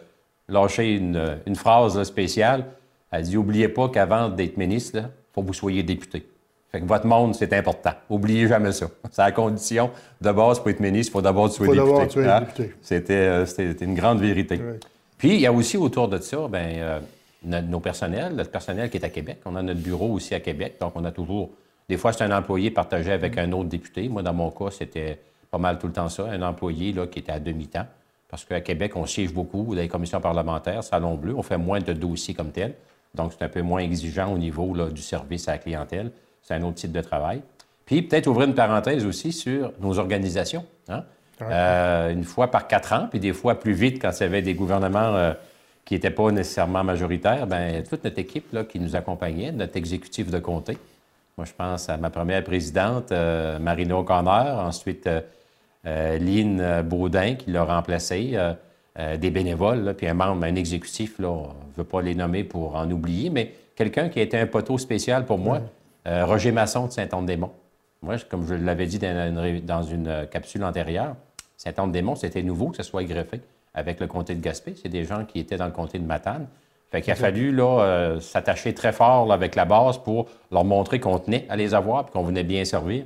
lâché 0.51 0.95
une, 0.95 1.55
phrase 1.55 2.03
spéciale, 2.03 2.67
elle 3.11 3.23
dit 3.23 3.37
Oubliez 3.37 3.69
pas 3.69 3.89
qu'avant 3.89 4.29
d'être 4.29 4.57
ministre, 4.57 4.99
il 4.99 5.35
faut 5.35 5.43
que 5.43 5.47
vous 5.47 5.55
soyez 5.55 5.83
député. 5.83 6.27
Fait 6.71 6.81
que 6.81 6.87
votre 6.87 7.07
monde, 7.07 7.35
c'est 7.35 7.53
important. 7.53 7.91
Oubliez 8.09 8.47
jamais 8.47 8.71
ça. 8.71 8.87
C'est 9.11 9.23
la 9.23 9.33
condition 9.33 9.91
de 10.21 10.31
base 10.31 10.61
pour 10.61 10.71
être 10.71 10.79
ministre, 10.79 11.11
il 11.11 11.15
faut 11.15 11.23
d'abord 11.23 11.49
que 11.49 11.65
député. 11.65 12.29
Hein? 12.29 12.47
Euh, 13.11 13.47
c'était, 13.47 13.85
une 13.85 13.95
grande 13.95 14.21
vérité. 14.21 14.61
Puis, 15.19 15.35
il 15.35 15.41
y 15.41 15.47
a 15.47 15.53
aussi 15.53 15.77
autour 15.77 16.09
de 16.09 16.19
ça, 16.19 16.47
ben, 16.49 16.77
euh, 16.77 17.01
nos 17.43 17.81
personnels, 17.81 18.35
notre 18.35 18.51
personnel 18.51 18.89
qui 18.89 18.99
est 18.99 19.05
à 19.05 19.09
Québec. 19.09 19.39
On 19.45 19.57
a 19.57 19.63
notre 19.63 19.81
bureau 19.81 20.13
aussi 20.13 20.35
à 20.35 20.41
Québec, 20.41 20.77
donc 20.81 20.93
on 20.95 21.05
a 21.05 21.11
toujours. 21.11 21.51
Des 21.89 21.97
fois, 21.97 22.13
c'est 22.13 22.23
un 22.23 22.37
employé 22.37 22.71
partagé 22.71 23.11
avec 23.11 23.37
un 23.37 23.51
autre 23.51 23.69
député. 23.69 24.09
Moi, 24.09 24.23
dans 24.23 24.33
mon 24.33 24.51
cas, 24.51 24.71
c'était 24.71 25.19
pas 25.51 25.59
mal 25.59 25.79
tout 25.79 25.89
le 25.89 25.93
temps 25.93 26.09
ça, 26.09 26.27
un 26.31 26.41
employé 26.43 26.93
là, 26.93 27.09
qui 27.09 27.19
était 27.19 27.33
à 27.33 27.41
demi-temps. 27.41 27.87
Parce 28.31 28.45
qu'à 28.45 28.61
Québec, 28.61 28.93
on 28.95 29.07
siège 29.07 29.33
beaucoup 29.33 29.75
dans 29.75 29.81
les 29.81 29.89
commissions 29.89 30.21
parlementaires, 30.21 30.85
Salon 30.85 31.17
Bleu, 31.17 31.35
on 31.37 31.43
fait 31.43 31.59
moins 31.59 31.81
de 31.81 31.93
dossiers 31.93 32.35
comme 32.35 32.53
tel. 32.53 32.75
Donc, 33.15 33.33
c'est 33.37 33.45
un 33.45 33.49
peu 33.49 33.63
moins 33.63 33.81
exigeant 33.81 34.33
au 34.33 34.39
niveau 34.39 34.73
du 34.89 35.03
service 35.03 35.49
à 35.49 35.53
la 35.53 35.59
clientèle. 35.59 36.13
C'est 36.43 36.55
un 36.55 36.63
autre 36.63 36.77
type 36.77 36.93
de 36.93 37.01
travail. 37.01 37.43
Puis, 37.85 38.03
peut-être 38.03 38.29
ouvrir 38.29 38.47
une 38.47 38.55
parenthèse 38.55 39.05
aussi 39.05 39.33
sur 39.33 39.73
nos 39.81 39.99
organisations. 39.99 40.65
Hein. 40.89 41.03
Euh, 41.43 42.13
une 42.13 42.25
fois 42.25 42.51
par 42.51 42.69
quatre 42.69 42.93
ans, 42.93 43.09
puis 43.11 43.19
des 43.19 43.33
fois 43.33 43.59
plus 43.59 43.73
vite 43.73 44.01
quand 44.01 44.11
il 44.21 44.23
y 44.23 44.27
avait 44.27 44.43
des 44.43 44.53
gouvernements 44.53 45.17
euh, 45.17 45.33
qui 45.87 45.95
n'étaient 45.95 46.11
pas 46.11 46.31
nécessairement 46.31 46.85
majoritaires, 46.85 47.47
bien, 47.47 47.83
toute 47.89 48.05
notre 48.05 48.19
équipe 48.19 48.53
là, 48.53 48.65
qui 48.65 48.79
nous 48.79 48.95
accompagnait, 48.95 49.51
notre 49.51 49.77
exécutif 49.77 50.31
de 50.31 50.39
comté. 50.39 50.77
Moi, 51.39 51.47
je 51.47 51.53
pense 51.57 51.89
à 51.89 51.97
ma 51.97 52.11
première 52.11 52.45
présidente, 52.45 53.11
euh, 53.11 53.59
Marina 53.59 53.97
O'Connor, 53.97 54.59
ensuite 54.59 55.09
Lynn 55.85 56.83
Baudin 56.83 57.35
qui 57.35 57.51
l'a 57.51 57.65
remplacée. 57.65 58.37
Euh, 58.99 59.17
des 59.17 59.31
bénévoles, 59.31 59.95
puis 59.97 60.09
un 60.09 60.15
membre, 60.15 60.45
un 60.45 60.57
exécutif, 60.57 61.21
là, 61.21 61.29
on 61.29 61.43
ne 61.43 61.77
veut 61.77 61.85
pas 61.85 62.03
les 62.03 62.17
nommer 62.17 62.43
pour 62.43 62.75
en 62.75 62.91
oublier, 62.91 63.31
mais 63.31 63.55
quelqu'un 63.77 64.09
qui 64.09 64.19
a 64.19 64.23
été 64.23 64.37
un 64.37 64.49
poteau 64.49 64.79
spécial 64.79 65.27
pour 65.27 65.39
moi, 65.39 65.61
euh, 66.09 66.27
Roger 66.27 66.51
Masson 66.51 66.87
de 66.87 66.91
Saint-Anne-des-Monts. 66.91 67.53
Moi, 68.03 68.17
comme 68.29 68.45
je 68.49 68.55
l'avais 68.55 68.87
dit 68.87 68.99
dans 68.99 69.83
une, 69.85 70.09
euh, 70.09 70.27
capsule 70.27 70.65
antérieure, 70.65 71.15
Saint-Anne-des-Monts, 71.57 72.17
c'était 72.17 72.43
nouveau 72.43 72.71
que 72.71 72.79
ce 72.79 72.83
soit 72.83 73.05
greffé 73.05 73.41
avec 73.75 74.01
le 74.01 74.09
comté 74.09 74.35
de 74.35 74.41
Gaspé. 74.41 74.75
C'est 74.75 74.89
des 74.89 75.05
gens 75.05 75.25
qui 75.25 75.39
étaient 75.39 75.57
dans 75.57 75.67
le 75.67 75.73
comté 75.73 76.01
de 76.01 76.05
Matane. 76.05 76.49
Fait 76.91 77.01
qu'il 77.01 77.13
a 77.13 77.17
fallu 77.17 77.53
là, 77.53 78.19
s'attacher 78.21 78.75
très 78.75 78.93
fort 78.93 79.33
avec 79.33 79.55
la 79.55 79.65
base 79.65 79.99
pour 79.99 80.27
leur 80.51 80.65
montrer 80.65 80.99
qu'on 80.99 81.21
tenait 81.21 81.47
à 81.49 81.55
les 81.55 81.73
avoir 81.73 82.07
et 82.09 82.11
qu'on 82.11 82.25
venait 82.25 82.43
bien 82.43 82.65
servir. 82.65 83.05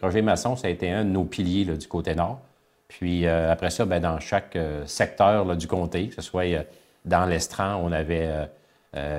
Roger 0.00 0.22
Masson, 0.22 0.56
ça 0.56 0.68
a 0.68 0.70
été 0.70 0.90
un 0.90 1.04
de 1.04 1.10
nos 1.10 1.24
piliers 1.24 1.64
du 1.64 1.86
côté 1.86 2.14
nord. 2.14 2.40
Puis 2.88 3.26
euh, 3.26 3.50
après 3.50 3.70
ça, 3.70 3.84
bien, 3.84 4.00
dans 4.00 4.20
chaque 4.20 4.56
euh, 4.56 4.86
secteur 4.86 5.56
du 5.56 5.66
comté, 5.66 6.08
que 6.08 6.14
ce 6.14 6.22
soit 6.22 6.44
euh, 6.44 6.62
dans 7.04 7.26
l'Estran, 7.26 7.80
on 7.82 7.92
avait 7.92 8.30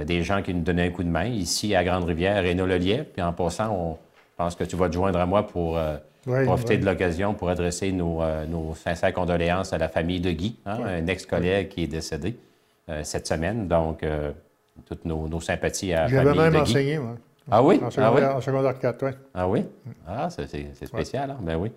des 0.06 0.24
gens 0.24 0.42
qui 0.42 0.54
nous 0.54 0.64
donnaient 0.64 0.88
un 0.88 0.90
coup 0.90 1.04
de 1.04 1.10
main. 1.10 1.26
Ici, 1.26 1.76
à 1.76 1.84
Grande-Rivière, 1.84 2.42
Renaud 2.42 2.66
Lelier. 2.66 3.04
Puis 3.04 3.22
en 3.22 3.34
passant, 3.34 3.72
on, 3.74 3.94
je 3.94 4.36
pense 4.38 4.56
que 4.56 4.64
tu 4.64 4.76
vas 4.76 4.88
te 4.88 4.94
joindre 4.94 5.20
à 5.20 5.26
moi 5.26 5.46
pour 5.46 5.78
profiter 6.46 6.78
de 6.78 6.86
l'occasion 6.86 7.34
pour 7.34 7.50
adresser 7.50 7.92
nos, 7.92 8.24
sincères 8.74 9.14
condoléances 9.14 9.74
à 9.74 9.78
la 9.78 9.90
famille 9.90 10.22
de 10.22 10.32
Guy, 10.32 10.56
hein, 10.66 10.80
un 10.84 11.06
ex-collègue 11.06 11.68
qui 11.68 11.84
est 11.84 11.88
décédé 11.88 12.38
cette 13.04 13.28
semaine. 13.28 13.68
Donc, 13.68 14.04
toutes 14.88 15.06
nos, 15.06 15.42
sympathies 15.42 15.94
à 15.94 16.08
la 16.08 16.24
famille 16.24 16.34
de 16.34 16.50
Guy. 16.50 16.58
Enseigné, 16.58 16.98
moi. 16.98 17.18
Ah 17.52 17.64
oui? 17.64 17.80
En 17.84 17.92
secondaire, 17.92 18.36
ah 18.36 18.40
oui? 18.48 18.80
4, 18.82 19.06
oui. 19.06 19.12
Ah 19.34 19.48
oui? 19.48 19.64
Ah, 20.08 20.30
c'est 20.30 20.86
spécial, 20.86 21.32
hein? 21.32 21.38
Ben 21.42 21.56
oui. 21.58 21.72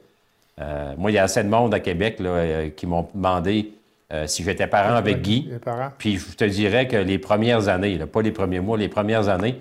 Euh, 0.60 0.94
moi, 0.96 1.10
il 1.10 1.14
y 1.14 1.18
a 1.18 1.24
assez 1.24 1.42
de 1.42 1.48
monde 1.48 1.72
à 1.74 1.80
Québec 1.80 2.16
euh, 2.20 2.70
qui 2.70 2.86
m'ont 2.86 3.08
demandé 3.14 3.72
euh, 4.12 4.26
si 4.26 4.42
j'étais 4.42 4.66
parent 4.66 4.94
avec 4.94 5.22
Guy. 5.22 5.50
Puis 5.98 6.18
je 6.18 6.36
te 6.36 6.44
dirais 6.44 6.88
que 6.88 6.96
les 6.96 7.18
premières 7.18 7.68
années, 7.68 7.98
pas 7.98 8.22
les 8.22 8.32
premiers 8.32 8.60
mois, 8.60 8.76
les 8.78 8.88
premières 8.88 9.28
années, 9.28 9.60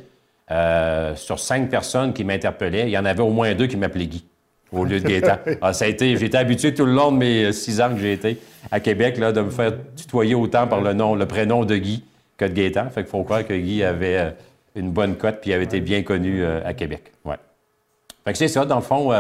sur 1.16 1.40
cinq 1.40 1.70
personnes 1.70 2.14
qui 2.14 2.24
m'interpellaient, 2.24 2.88
il 2.88 2.92
y 2.92 2.98
en 2.98 3.06
avait 3.06 3.22
au 3.22 3.30
moins 3.30 3.54
deux 3.54 3.68
qui 3.68 3.78
m'appelaient 3.78 4.08
Guy 4.08 4.26
au 4.72 4.86
lieu 4.86 5.00
de 5.00 5.08
Gaétan. 5.08 5.38
Ah, 5.62 5.74
ça 5.74 5.86
a 5.86 5.88
été, 5.88 6.18
j'étais 6.18 6.38
habitué 6.38 6.74
tout 6.74 6.86
le 6.86 6.94
long 6.94 7.12
de 7.12 7.18
mes 7.18 7.54
six 7.54 7.80
ans 7.82 7.90
que 7.90 8.00
j'ai 8.00 8.14
été 8.14 8.38
à 8.72 8.80
Québec 8.80 9.18
là, 9.18 9.32
de 9.32 9.42
me 9.42 9.50
faire 9.50 9.74
tutoyer 9.96 10.36
autant 10.36 10.68
par 10.68 10.82
le 10.82 10.94
nom, 10.94 11.16
le 11.16 11.26
prénom 11.26 11.64
de 11.64 11.76
Guy 11.76 12.04
que 12.38 12.46
de 12.46 12.54
Gaétan. 12.54 12.90
Fait 12.90 13.02
qu'il 13.02 13.10
faut 13.10 13.24
croire 13.24 13.46
que 13.46 13.54
Guy 13.54 13.84
avait 13.84 14.34
une 14.78 14.92
bonne 14.92 15.16
cote 15.16 15.42
puis 15.42 15.54
avait 15.54 15.64
été 15.66 15.82
bien 15.82 16.04
connu 16.04 16.46
à 16.46 16.74
Québec. 16.74 17.12
Ouais. 17.26 17.36
Fait 18.24 18.32
que 18.32 18.38
c'est 18.38 18.48
ça, 18.48 18.66
dans 18.66 18.76
le 18.76 18.82
fond 18.82 19.12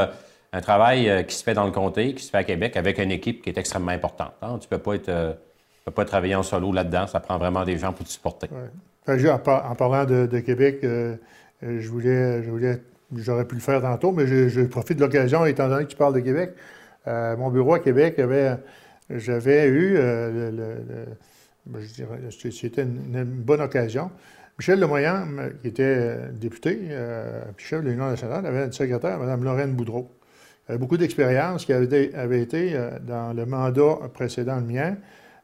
un 0.53 0.61
travail 0.61 1.09
euh, 1.09 1.23
qui 1.23 1.35
se 1.35 1.43
fait 1.43 1.53
dans 1.53 1.65
le 1.65 1.71
comté, 1.71 2.13
qui 2.13 2.23
se 2.23 2.29
fait 2.29 2.37
à 2.37 2.43
Québec 2.43 2.77
avec 2.77 2.99
une 2.99 3.11
équipe 3.11 3.41
qui 3.41 3.49
est 3.49 3.57
extrêmement 3.57 3.91
importante. 3.91 4.33
Hein. 4.41 4.57
Tu 4.59 4.67
ne 4.71 4.77
peux, 4.77 4.81
pas 4.81 5.11
euh, 5.11 5.33
peux 5.85 5.91
pas 5.91 6.05
travailler 6.05 6.35
en 6.35 6.43
solo 6.43 6.71
là-dedans. 6.71 7.07
Ça 7.07 7.19
prend 7.19 7.37
vraiment 7.37 7.63
des 7.63 7.77
gens 7.77 7.93
pour 7.93 8.05
te 8.05 8.11
supporter. 8.11 8.49
En, 9.07 9.75
parlant 9.75 10.05
de, 10.05 10.39
Québec, 10.39 10.79
euh, 10.83 11.15
je 11.61 11.89
voulais, 11.89 12.43
je 12.43 12.49
voulais 12.49 12.81
j'aurais 13.15 13.45
pu 13.45 13.55
le 13.55 13.61
faire 13.61 13.81
tantôt, 13.81 14.11
mais 14.11 14.27
je, 14.27 14.61
profite 14.65 14.97
de 14.97 15.03
l'occasion, 15.03 15.45
étant 15.45 15.69
donné 15.69 15.85
que 15.85 15.91
tu 15.91 15.95
parles 15.95 16.13
de 16.15 16.19
Québec. 16.19 16.53
mon 17.05 17.49
bureau 17.49 17.75
à 17.75 17.79
Québec, 17.79 18.19
j'avais 19.09 19.67
eu, 19.67 19.95
ben, 21.65 21.79
je 21.79 21.93
dirais, 21.93 22.19
c'était 22.51 22.81
une, 22.81 23.23
bonne 23.23 23.61
occasion. 23.61 24.11
Michel 24.59 24.79
Lemoyant, 24.79 25.27
qui 25.61 25.67
était 25.67 26.17
député, 26.31 26.79
puis 27.55 27.65
chef 27.67 27.83
de 27.83 27.89
l'Union 27.89 28.09
nationale, 28.09 28.45
avait 28.45 28.65
une 28.65 28.71
secrétaire, 28.71 29.19
Mme 29.19 29.43
Lorraine 29.43 29.73
Boudreau. 29.73 30.09
Beaucoup 30.79 30.97
d'expérience, 30.97 31.63
qui 31.63 31.73
avait, 31.73 32.13
avait 32.15 32.41
été, 32.41 32.75
dans 33.05 33.33
le 33.33 33.45
mandat 33.45 33.99
précédent 34.13 34.55
le 34.55 34.65
mien, 34.65 34.97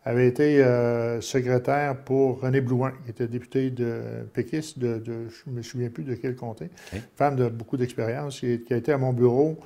avait 0.03 0.27
été 0.27 0.65
secrétaire 1.21 1.97
pour 2.03 2.41
René 2.41 2.59
Blouin, 2.59 2.91
qui 3.05 3.11
était 3.11 3.27
député 3.27 3.69
de 3.69 4.01
péquiste 4.33 4.79
de, 4.79 5.01
je 5.05 5.49
ne 5.49 5.57
me 5.57 5.61
souviens 5.61 5.89
plus 5.89 6.03
de 6.03 6.15
quel 6.15 6.35
comté, 6.35 6.71
femme 7.15 7.35
de 7.35 7.49
beaucoup 7.49 7.77
d'expérience, 7.77 8.39
qui, 8.39 8.61
qui, 8.61 8.73
a 8.73 8.77
été 8.77 8.91
à 8.91 8.97
mon 8.97 9.13
bureau 9.13 9.59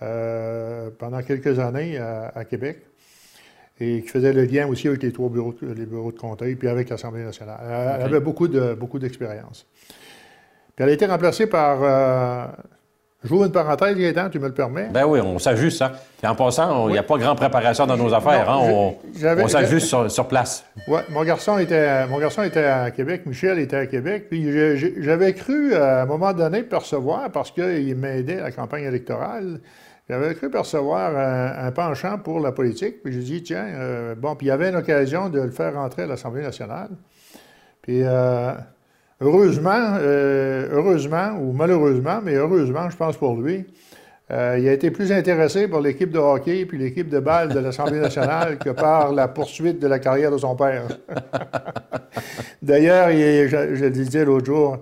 pendant 0.00 1.22
quelques 1.22 1.58
années 1.58 1.98
à 1.98 2.44
Québec 2.48 2.78
et 3.80 4.02
qui 4.02 4.08
faisait 4.08 4.32
le 4.32 4.44
lien 4.44 4.66
aussi 4.68 4.88
avec 4.88 5.02
les 5.02 5.12
trois 5.12 5.28
bureaux, 5.28 5.54
les 5.62 5.86
bureaux 5.86 6.12
de 6.12 6.18
comté, 6.18 6.54
puis 6.54 6.68
avec 6.68 6.88
l'Assemblée 6.88 7.24
nationale. 7.24 7.58
Elle, 8.00 8.02
avait 8.02 8.20
beaucoup, 8.20 8.48
de, 8.48 8.74
beaucoup 8.74 8.98
d'expérience. 8.98 9.66
Puis 10.76 10.84
elle 10.84 10.90
a 10.90 10.92
été 10.92 11.06
remplacée 11.06 11.46
par... 11.46 11.78
Euh, 11.82 12.46
J'ouvre 13.24 13.46
une 13.46 13.52
parenthèse, 13.52 13.96
Gaëtan, 13.96 14.28
tu 14.28 14.38
me 14.38 14.48
le 14.48 14.52
permets? 14.52 14.88
Ben 14.92 15.06
oui, 15.06 15.18
on 15.18 15.38
s'ajuste. 15.38 15.80
Hein. 15.80 15.92
en 16.24 16.34
passant, 16.34 16.88
il 16.88 16.92
n'y 16.92 16.98
a 16.98 17.02
pas 17.02 17.16
grande 17.16 17.38
préparation 17.38 17.86
dans 17.86 17.96
nos 17.96 18.12
affaires. 18.12 18.50
hein? 18.50 18.60
On, 18.62 19.48
s'ajuste 19.48 20.08
sur, 20.08 20.28
place. 20.28 20.66
Oui, 20.86 21.00
mon 21.08 21.24
garçon, 21.24 21.58
était, 21.58 22.06
mon 22.06 22.18
garçon 22.18 22.42
était 22.42 22.64
à 22.64 22.90
Québec, 22.90 23.22
Michel 23.24 23.58
était 23.60 23.76
à 23.76 23.86
Québec. 23.86 24.26
Puis 24.28 24.46
j'avais 25.02 25.32
cru, 25.32 25.74
à 25.74 26.02
un 26.02 26.04
moment 26.06 26.34
donné, 26.34 26.64
percevoir, 26.64 27.30
parce 27.30 27.50
qu'il 27.50 27.96
m'aidait 27.96 28.40
à 28.40 28.44
la 28.44 28.52
campagne 28.52 28.84
électorale, 28.84 29.58
j'avais 30.08 30.34
cru 30.34 30.50
percevoir 30.50 31.16
un, 31.16 31.70
penchant 31.72 32.18
pour 32.18 32.40
la 32.40 32.52
politique, 32.52 33.02
puis 33.02 33.12
j'ai 33.12 33.20
dit, 33.20 33.42
tiens, 33.42 33.66
euh, 33.66 34.14
bon, 34.14 34.36
puis 34.36 34.46
il 34.46 34.50
y 34.50 34.52
avait 34.52 34.68
une 34.68 34.76
occasion 34.76 35.30
de 35.30 35.40
le 35.40 35.50
faire 35.50 35.74
rentrer 35.74 36.02
à 36.02 36.06
l'Assemblée 36.06 36.42
nationale. 36.42 36.90
Puis 37.80 38.02
euh, 38.02 38.52
heureusement, 39.20 39.96
euh, 39.98 40.68
heureusement, 40.72 41.38
ou 41.40 41.52
malheureusement, 41.52 42.20
mais 42.22 42.34
heureusement, 42.34 42.90
je 42.90 42.96
pense 42.96 43.16
pour 43.16 43.40
lui, 43.40 43.64
il 44.30 44.36
a 44.36 44.72
été 44.72 44.90
plus 44.90 45.12
intéressé 45.12 45.68
par 45.68 45.80
l'équipe 45.80 46.10
de 46.10 46.18
hockey 46.18 46.64
puis 46.64 46.78
l'équipe 46.78 47.08
de 47.08 47.20
balle 47.20 47.50
de 47.50 47.58
l'Assemblée 47.58 48.00
nationale 48.00 48.58
que 48.58 48.70
par 48.70 49.12
la 49.12 49.28
poursuite 49.28 49.78
de 49.78 49.86
la 49.86 49.98
carrière 49.98 50.30
de 50.30 50.38
son 50.38 50.56
père. 50.56 50.88
D'ailleurs, 52.62 53.10
je, 53.10 53.74
je, 53.74 53.84
le 53.84 53.90
disais 53.90 54.24
l'autre 54.24 54.46
jour, 54.46 54.78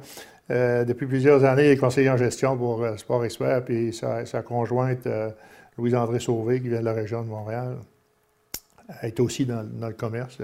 euh, 0.52 0.84
depuis 0.84 1.06
plusieurs 1.06 1.44
années, 1.44 1.66
il 1.66 1.70
est 1.70 1.76
conseiller 1.76 2.10
en 2.10 2.16
gestion 2.16 2.56
pour 2.56 2.82
euh, 2.82 2.96
Sport 2.96 3.24
Expert, 3.24 3.64
puis 3.64 3.92
sa, 3.94 4.42
conjointe, 4.42 5.06
euh, 5.06 5.30
Louise-André 5.78 6.20
Sauvé, 6.20 6.60
qui 6.60 6.68
vient 6.68 6.80
de 6.80 6.84
la 6.84 6.92
région 6.92 7.22
de 7.22 7.28
Montréal, 7.28 7.78
est 9.02 9.18
aussi 9.20 9.46
dans, 9.46 9.64
le 9.80 9.94
commerce. 9.94 10.38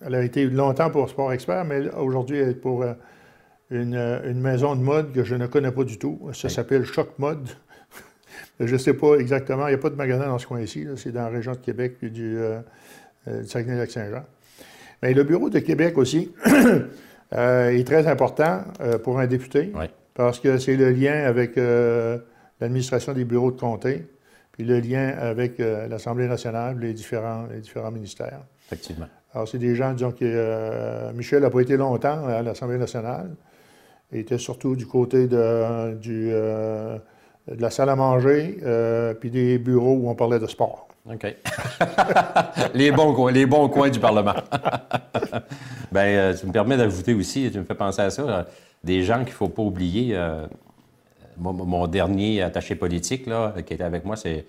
Elle, 0.00 0.14
a 0.14 0.22
été 0.22 0.46
longtemps 0.46 0.88
pour 0.88 1.10
Sport 1.10 1.32
Expert, 1.32 1.66
mais 1.66 1.90
aujourd'hui, 1.90 2.38
elle 2.38 2.50
est 2.50 2.54
pour 2.54 2.84
une, 3.70 4.40
maison 4.40 4.74
de 4.74 4.80
mode 4.80 5.12
que 5.12 5.24
je 5.24 5.34
ne 5.34 5.46
connais 5.46 5.72
pas 5.72 5.84
du 5.84 5.98
tout. 5.98 6.30
Ça 6.32 6.48
s'appelle 6.48 6.86
Choc 6.86 7.10
Mode. 7.18 7.48
je 8.60 8.72
ne 8.72 8.78
sais 8.78 8.94
pas 8.94 9.16
exactement, 9.16 9.66
il 9.66 9.70
n'y 9.70 9.74
a 9.74 9.78
pas 9.78 9.90
de 9.90 9.96
magasin 9.96 10.26
dans 10.26 10.38
ce 10.38 10.46
coin-ci, 10.46 10.86
c'est 10.96 11.12
dans 11.12 11.22
la 11.22 11.28
région 11.28 11.52
de 11.52 11.58
Québec, 11.58 11.96
puis 11.98 12.10
du, 12.10 12.38
du 13.26 13.46
Saguenay-Lac-Saint-Jean. 13.46 14.24
Mais 15.02 15.12
le 15.12 15.24
bureau 15.24 15.50
de 15.50 15.58
Québec 15.58 15.98
aussi, 15.98 16.32
euh, 17.34 17.70
est 17.70 17.84
très 17.84 18.06
important 18.06 18.62
euh, 18.80 18.98
pour 18.98 19.18
un 19.18 19.26
député 19.26 19.70
parce 20.14 20.40
que 20.40 20.58
c'est 20.58 20.76
le 20.76 20.90
lien 20.90 21.24
avec 21.24 21.58
euh, 21.58 22.18
l'administration 22.60 23.12
des 23.12 23.24
bureaux 23.24 23.52
de 23.52 23.60
comté, 23.60 24.06
puis 24.52 24.64
le 24.64 24.80
lien 24.80 25.14
avec 25.18 25.58
l'Assemblée 25.58 26.26
nationale, 26.26 26.78
les 26.80 26.92
différents, 26.92 27.44
les 27.52 27.60
différents 27.60 27.92
ministères. 27.92 28.40
Effectivement. 28.66 29.06
Alors, 29.32 29.46
c'est 29.46 29.58
des 29.58 29.76
gens, 29.76 29.92
disons, 29.92 30.10
que 30.10 31.12
Michel 31.12 31.42
n'a 31.42 31.50
pas 31.50 31.60
été 31.60 31.76
longtemps 31.76 32.26
à 32.26 32.42
l'Assemblée 32.42 32.78
nationale. 32.78 33.30
Il 34.10 34.18
était 34.18 34.38
surtout 34.38 34.74
du 34.74 34.86
côté 34.86 35.28
de, 35.28 35.94
du, 35.94 36.30
de 36.30 37.00
la 37.46 37.70
salle 37.70 37.90
à 37.90 37.94
manger, 37.94 38.58
puis 39.20 39.30
des 39.30 39.58
bureaux 39.58 39.94
où 39.94 40.08
on 40.08 40.16
parlait 40.16 40.40
de 40.40 40.48
sport. 40.48 40.88
OK. 41.08 41.36
les, 42.74 42.90
bons 42.90 43.14
coins, 43.14 43.30
les 43.30 43.46
bons 43.46 43.68
coins 43.68 43.90
du 43.90 44.00
Parlement. 44.00 44.34
Bien, 45.90 46.02
euh, 46.02 46.34
tu 46.34 46.46
me 46.46 46.52
permets 46.52 46.76
d'ajouter 46.76 47.14
aussi, 47.14 47.50
tu 47.50 47.58
me 47.58 47.64
fais 47.64 47.74
penser 47.74 48.02
à 48.02 48.10
ça, 48.10 48.22
euh, 48.22 48.42
des 48.84 49.02
gens 49.02 49.18
qu'il 49.18 49.32
ne 49.32 49.38
faut 49.38 49.48
pas 49.48 49.62
oublier. 49.62 50.14
Euh, 50.14 50.46
mon, 51.38 51.86
dernier 51.86 52.42
attaché 52.42 52.74
politique 52.74 53.26
là, 53.26 53.54
qui 53.64 53.72
était 53.72 53.84
avec 53.84 54.04
moi, 54.04 54.16
c'est 54.16 54.44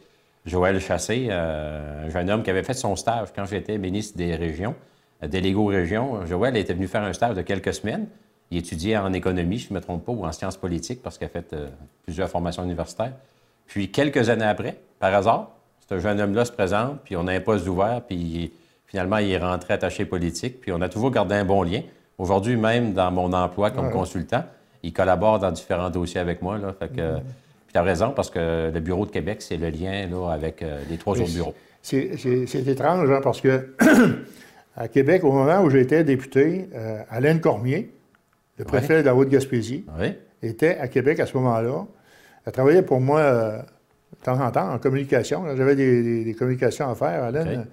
Joël 0.45 0.79
Chassé, 0.79 1.29
un 1.29 2.09
jeune 2.09 2.31
homme 2.31 2.41
qui 2.41 2.49
avait 2.49 2.63
fait 2.63 2.73
son 2.73 2.95
stage 2.95 3.27
quand 3.35 3.45
j'étais 3.45 3.77
ministre 3.77 4.17
des 4.17 4.35
régions, 4.35 4.73
délégué 5.21 5.55
aux 5.55 5.67
régions. 5.67 6.25
Joël 6.25 6.57
était 6.57 6.73
venu 6.73 6.87
faire 6.87 7.03
un 7.03 7.13
stage 7.13 7.35
de 7.35 7.43
quelques 7.43 7.75
semaines. 7.75 8.07
Il 8.49 8.57
étudiait 8.57 8.97
en 8.97 9.13
économie, 9.13 9.59
je 9.59 9.69
ne 9.69 9.75
me 9.75 9.81
trompe 9.81 10.03
pas, 10.03 10.11
ou 10.11 10.25
en 10.25 10.31
sciences 10.31 10.57
politiques, 10.57 11.03
parce 11.03 11.19
qu'il 11.19 11.27
a 11.27 11.29
fait 11.29 11.55
plusieurs 12.05 12.27
formations 12.27 12.63
universitaires. 12.63 13.13
Puis, 13.67 13.91
quelques 13.91 14.27
années 14.29 14.45
après, 14.45 14.79
par 14.97 15.13
hasard, 15.13 15.51
ce 15.87 15.99
jeune 15.99 16.19
homme-là 16.19 16.45
se 16.45 16.51
présente, 16.51 17.01
puis 17.03 17.15
on 17.17 17.27
a 17.27 17.33
un 17.33 17.39
poste 17.39 17.67
ouvert, 17.67 18.01
puis 18.01 18.51
finalement, 18.89 19.17
il 19.17 19.31
est 19.31 19.37
rentré 19.37 19.75
attaché 19.75 20.05
politique, 20.05 20.59
puis 20.59 20.71
on 20.71 20.81
a 20.81 20.89
toujours 20.89 21.11
gardé 21.11 21.35
un 21.35 21.45
bon 21.45 21.63
lien. 21.63 21.81
Aujourd'hui, 22.17 22.57
même 22.57 22.93
dans 22.93 23.11
mon 23.11 23.31
emploi 23.31 23.71
comme 23.71 23.91
consultant, 23.91 24.43
il 24.83 24.91
collabore 24.91 25.39
dans 25.39 25.51
différents 25.51 25.89
dossiers 25.89 26.19
avec 26.19 26.41
moi. 26.41 26.57
Là, 26.57 26.73
fait 26.77 26.89
que, 26.89 27.17
Puis 27.17 27.73
tu 27.73 27.77
as 27.77 27.83
raison, 27.83 28.11
parce 28.11 28.29
que 28.29 28.71
le 28.73 28.79
bureau 28.79 29.05
de 29.05 29.11
Québec, 29.11 29.41
c'est 29.41 29.57
le 29.57 29.69
lien 29.69 30.07
là, 30.07 30.31
avec 30.31 30.63
euh, 30.63 30.79
les 30.89 30.97
trois 30.97 31.19
autres 31.19 31.31
bureaux. 31.31 31.53
C'est 31.81 32.67
étrange, 32.67 33.09
hein, 33.09 33.21
parce 33.23 33.41
que 33.41 33.75
à 34.75 34.87
Québec, 34.87 35.23
au 35.23 35.31
moment 35.31 35.61
où 35.61 35.69
j'étais 35.69 36.03
député, 36.03 36.67
euh, 36.73 37.01
Alain 37.09 37.37
Cormier, 37.37 37.91
le 38.57 38.65
préfet 38.65 39.01
de 39.01 39.05
la 39.05 39.15
Haute-Gaspésie, 39.15 39.85
était 40.41 40.77
à 40.77 40.87
Québec 40.87 41.19
à 41.19 41.25
ce 41.25 41.37
moment-là. 41.37 41.85
Elle 42.45 42.51
travaillait 42.51 42.81
pour 42.81 42.99
moi 42.99 43.19
euh, 43.19 43.57
de 43.59 44.23
temps 44.23 44.41
en 44.41 44.51
temps 44.51 44.73
en 44.73 44.79
communication. 44.79 45.43
J'avais 45.55 45.75
des, 45.75 46.35
communications 46.37 46.89
à 46.89 46.95
faire. 46.95 47.23
Alain 47.23 47.65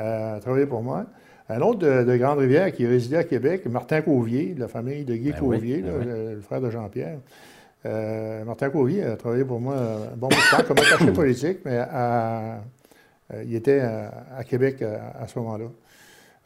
a 0.00 0.40
travaillé 0.40 0.66
pour 0.66 0.82
moi. 0.82 1.06
Un 1.48 1.60
autre 1.62 1.80
de, 1.80 2.16
Grande-Rivière 2.16 2.70
qui 2.72 2.86
résidait 2.86 3.16
à 3.16 3.24
Québec, 3.24 3.66
Martin 3.66 4.02
Couvier, 4.02 4.54
de 4.54 4.60
la 4.60 4.68
famille 4.68 5.04
de 5.04 5.16
Guy 5.16 5.32
ben 5.32 5.38
Couvier, 5.38 5.82
ben 5.82 6.04
le, 6.04 6.40
frère 6.40 6.60
de 6.60 6.70
Jean-Pierre. 6.70 7.18
Euh, 7.86 8.44
Martin 8.44 8.70
Couvier 8.70 9.04
a 9.04 9.16
travaillé 9.16 9.44
pour 9.44 9.60
moi 9.60 9.74
un 9.74 10.16
bon 10.16 10.28
bout 10.28 10.36
de 10.36 10.56
temps 10.56 10.62
comme 10.66 10.78
attaché 10.78 11.12
politique, 11.12 11.58
mais 11.64 11.82
euh, 11.92 12.56
il 13.44 13.54
était 13.54 13.80
à, 13.80 14.44
Québec 14.44 14.82
à, 14.82 15.26
ce 15.26 15.38
moment-là. 15.40 15.66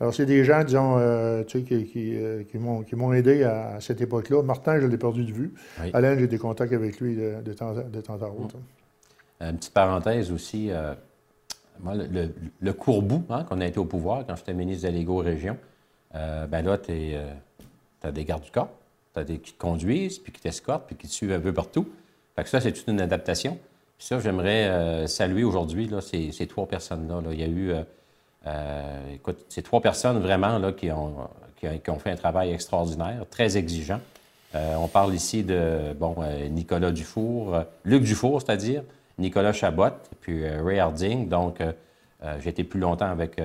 Alors, 0.00 0.14
c'est 0.14 0.26
des 0.26 0.44
gens, 0.44 0.64
disons, 0.64 0.98
tu 1.46 1.58
sais, 1.58 1.64
qui, 1.64 1.86
qui, 1.86 2.58
m'ont 2.96 3.12
aidé 3.12 3.44
à, 3.44 3.76
cette 3.80 4.00
époque-là. 4.00 4.42
Martin, 4.42 4.80
je 4.80 4.86
l'ai 4.86 4.96
perdu 4.96 5.24
de 5.24 5.32
vue. 5.32 5.52
Alain, 5.92 6.16
j'ai 6.18 6.28
des 6.28 6.38
contacts 6.38 6.72
avec 6.72 6.98
lui 7.00 7.16
de, 7.16 7.52
temps, 7.52 7.74
de 7.74 8.00
temps 8.00 8.20
à 8.22 8.28
autre. 8.28 8.56
Une 9.40 9.56
petite 9.56 9.74
parenthèse 9.74 10.32
aussi, 10.32 10.70
euh, 10.70 10.94
moi, 11.80 11.94
le, 11.94 12.34
le, 12.60 12.72
courbou, 12.72 13.24
hein, 13.30 13.44
qu'on 13.44 13.60
a 13.60 13.66
été 13.66 13.78
au 13.78 13.84
pouvoir 13.84 14.24
quand 14.26 14.36
j'étais 14.36 14.54
ministre 14.54 14.86
délégué 14.88 15.10
aux 15.10 15.18
régions, 15.18 15.56
euh, 16.14 16.46
ben 16.46 16.64
là, 16.64 16.78
tu 16.78 16.92
euh, 16.92 17.32
as 18.02 18.12
des 18.12 18.24
gardes 18.24 18.42
du 18.42 18.50
corps, 18.50 18.70
tu 19.12 19.20
as 19.20 19.24
des 19.24 19.38
qui 19.38 19.52
te 19.52 19.58
conduisent, 19.58 20.18
puis 20.18 20.32
qui 20.32 20.40
t'escortent, 20.40 20.86
puis 20.86 20.96
qui 20.96 21.08
te 21.08 21.12
suivent 21.12 21.32
un 21.32 21.40
peu 21.40 21.52
partout. 21.52 21.88
Fait 22.36 22.44
que 22.44 22.48
ça, 22.48 22.60
c'est 22.60 22.72
toute 22.72 22.88
une 22.88 23.00
adaptation. 23.00 23.58
Puis 23.98 24.06
ça, 24.06 24.18
j'aimerais 24.18 25.06
saluer 25.06 25.44
aujourd'hui 25.44 25.88
ces, 26.00 26.32
ces, 26.32 26.48
trois 26.48 26.66
personnes-là. 26.66 27.20
Il 27.30 27.40
y 27.40 27.44
a 27.44 27.46
eu, 27.46 27.72
écoute, 29.14 29.44
ces 29.48 29.62
trois 29.62 29.80
personnes 29.80 30.18
vraiment 30.18 30.58
là, 30.58 30.72
qui, 30.72 30.90
ont, 30.90 31.14
qui, 31.56 31.90
ont 31.90 31.98
fait 32.00 32.10
un 32.10 32.16
travail 32.16 32.50
extraordinaire, 32.50 33.24
très 33.30 33.56
exigeant. 33.56 34.00
on 34.52 34.88
parle 34.88 35.14
ici 35.14 35.44
de, 35.44 35.92
bon, 35.92 36.16
Nicolas 36.50 36.90
Dufour, 36.90 37.56
Luc 37.84 38.02
Dufour, 38.02 38.42
c'est-à-dire, 38.42 38.82
Nicolas 39.18 39.52
Chabot, 39.52 39.90
puis 40.20 40.44
euh, 40.44 40.62
Ray 40.62 40.78
Harding. 40.78 41.28
Donc, 41.28 41.60
euh, 41.60 41.72
euh, 42.22 42.36
j'ai 42.40 42.50
été 42.50 42.64
plus 42.64 42.80
longtemps 42.80 43.10
avec 43.10 43.40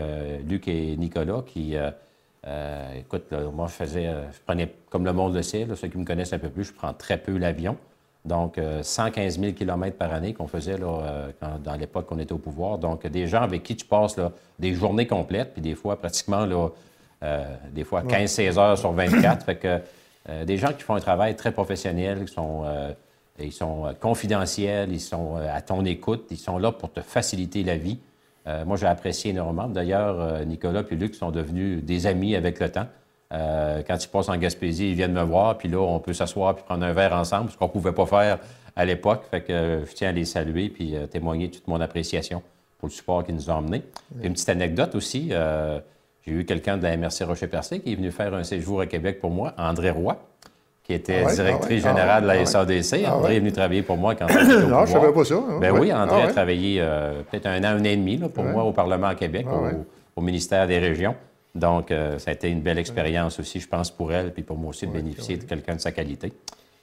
Luc 0.47 0.67
et 0.67 0.95
Nicolas 0.95 1.43
qui, 1.45 1.75
écoute, 2.95 3.33
moi, 3.53 3.67
je 3.67 3.73
faisais, 3.73 4.05
je 4.05 4.39
prenais, 4.45 4.73
comme 4.89 5.03
le 5.03 5.11
monde 5.11 5.35
le 5.35 5.41
sait, 5.41 5.67
ceux 5.75 5.89
qui 5.89 5.97
me 5.97 6.05
connaissent 6.05 6.31
un 6.31 6.39
peu 6.39 6.49
plus, 6.49 6.65
je 6.65 6.73
prends 6.73 6.93
très 6.93 7.17
peu 7.17 7.37
l'avion. 7.37 7.75
Donc, 8.23 8.57
115 8.81 9.37
000 9.37 9.51
km 9.51 9.97
par 9.97 10.13
année 10.13 10.33
qu'on 10.33 10.47
faisait 10.47 10.77
là, 10.77 11.27
dans 11.61 11.75
l'époque 11.75 12.05
qu'on 12.05 12.19
était 12.19 12.31
au 12.31 12.37
pouvoir. 12.37 12.77
Donc, 12.77 13.05
des 13.05 13.27
gens 13.27 13.41
avec 13.41 13.63
qui 13.63 13.75
tu 13.75 13.85
passes 13.85 14.15
là, 14.15 14.31
des 14.59 14.73
journées 14.73 15.07
complètes, 15.07 15.51
puis 15.51 15.61
des 15.61 15.75
fois 15.75 15.97
pratiquement 15.99 16.45
là, 16.45 16.69
des 17.73 17.83
fois 17.83 18.03
15-16 18.03 18.57
heures 18.57 18.77
sur 18.77 18.93
24. 18.93 19.45
fait 19.45 19.57
que 19.57 20.45
des 20.45 20.55
gens 20.55 20.71
qui 20.71 20.83
font 20.83 20.95
un 20.95 21.01
travail 21.01 21.35
très 21.35 21.51
professionnel, 21.51 22.23
qui 22.23 22.33
sont 22.33 22.63
ils 23.41 23.51
sont 23.51 23.85
euh, 23.85 23.93
confidentiels, 23.93 24.91
ils 24.91 24.99
sont 24.99 25.37
euh, 25.37 25.47
à 25.53 25.61
ton 25.61 25.85
écoute, 25.85 26.27
ils 26.31 26.37
sont 26.37 26.57
là 26.57 26.71
pour 26.71 26.91
te 26.91 27.01
faciliter 27.01 27.63
la 27.63 27.77
vie. 27.77 27.99
Euh, 28.47 28.65
moi, 28.65 28.77
j'ai 28.77 28.87
apprécié 28.87 29.31
énormément. 29.31 29.67
D'ailleurs, 29.67 30.45
Nicolas 30.45 30.83
et 30.89 30.95
Luc 30.95 31.15
sont 31.15 31.31
devenus 31.31 31.83
des 31.83 32.07
amis 32.07 32.35
avec 32.35 32.59
le 32.59 32.69
temps. 32.69 32.87
quand 33.31 34.03
ils 34.03 34.07
passent 34.07 34.29
en 34.29 34.37
Gaspésie, 34.37 34.89
ils 34.89 34.95
viennent 34.95 35.13
me 35.13 35.23
voir, 35.23 35.57
puis 35.57 35.69
là, 35.69 35.79
on 35.79 35.99
peut 35.99 36.13
s'asseoir 36.13 36.55
puis 36.55 36.63
prendre 36.63 36.85
un 36.85 36.93
verre 36.93 37.13
ensemble, 37.13 37.51
ce 37.51 37.57
qu'on 37.57 37.65
ne 37.65 37.71
pouvait 37.71 37.91
pas 37.91 38.05
faire 38.05 38.39
à 38.75 38.85
l'époque. 38.85 39.23
Fait 39.29 39.41
que 39.41 39.83
je 39.87 39.93
tiens 39.93 40.09
à 40.09 40.11
les 40.13 40.25
saluer 40.25 40.69
puis 40.69 40.95
témoigner 41.11 41.51
toute 41.51 41.67
mon 41.67 41.79
appréciation 41.79 42.41
pour 42.79 42.87
le 42.87 42.93
support 42.93 43.23
qu'ils 43.23 43.35
nous 43.35 43.49
ont 43.49 43.57
amené. 43.57 43.83
Une 44.23 44.33
petite 44.33 44.49
anecdote 44.49 44.95
aussi, 44.95 45.31
j'ai 46.25 46.31
eu 46.31 46.45
quelqu'un 46.45 46.77
de 46.77 46.83
la 46.83 46.97
MRC 46.97 47.23
Rocher-Percé 47.25 47.81
qui 47.81 47.91
est 47.91 47.95
venu 47.95 48.09
faire 48.09 48.33
un 48.33 48.43
séjour 48.43 48.81
à 48.81 48.87
Québec 48.87 49.19
pour 49.19 49.29
moi, 49.29 49.53
André 49.57 49.91
Roy 49.91 50.17
qui 50.89 50.95
était 50.95 51.21
Ah 51.23 51.27
ouais, 51.27 51.35
directrice 51.35 51.83
ah 51.85 51.89
ouais, 51.89 51.95
générale 51.95 52.23
de 52.23 52.27
la 52.27 52.33
ah. 52.33 52.45
SADC. 52.47 53.07
André 53.07 53.35
est 53.35 53.39
venu 53.39 53.51
travailler 53.51 53.83
pour 53.83 53.95
moi 53.95 54.15
quand 54.15 54.27
j'étais 54.27 54.41
au 54.41 54.45
Non, 54.47 54.55
je 54.57 54.65
pouvoir. 54.65 54.87
savais 54.87 55.13
pas 55.13 55.23
ça. 55.23 55.35
hein. 55.35 55.59
Ben 55.61 55.71
oui, 55.71 55.93
André 55.93 56.23
a 56.23 56.27
travaillé 56.29 56.81
euh, 56.81 57.21
peut-être 57.29 57.45
un 57.45 57.63
an, 57.63 57.77
un 57.77 57.81
an 57.81 57.83
et 57.83 57.95
demi 57.95 58.17
là, 58.17 58.27
pour 58.27 58.43
moi 58.43 58.63
au 58.63 58.71
Parlement 58.71 59.05
à 59.05 59.13
Québec, 59.13 59.45
au, 60.15 60.21
ministère 60.21 60.65
des 60.65 60.79
Régions. 60.79 61.15
Donc, 61.53 61.91
euh, 61.91 62.17
ça 62.17 62.31
a 62.31 62.33
été 62.33 62.49
une 62.49 62.61
belle 62.61 62.79
expérience 62.79 63.39
aussi, 63.39 63.59
je 63.59 63.67
pense, 63.67 63.91
pour 63.91 64.11
elle, 64.11 64.33
puis 64.33 64.41
pour 64.41 64.57
moi 64.57 64.71
aussi, 64.71 64.87
de 64.87 64.91
bénéficier 64.91 65.37
de 65.37 65.43
quelqu'un 65.43 65.75
de 65.75 65.79
sa 65.79 65.91
qualité. 65.91 66.33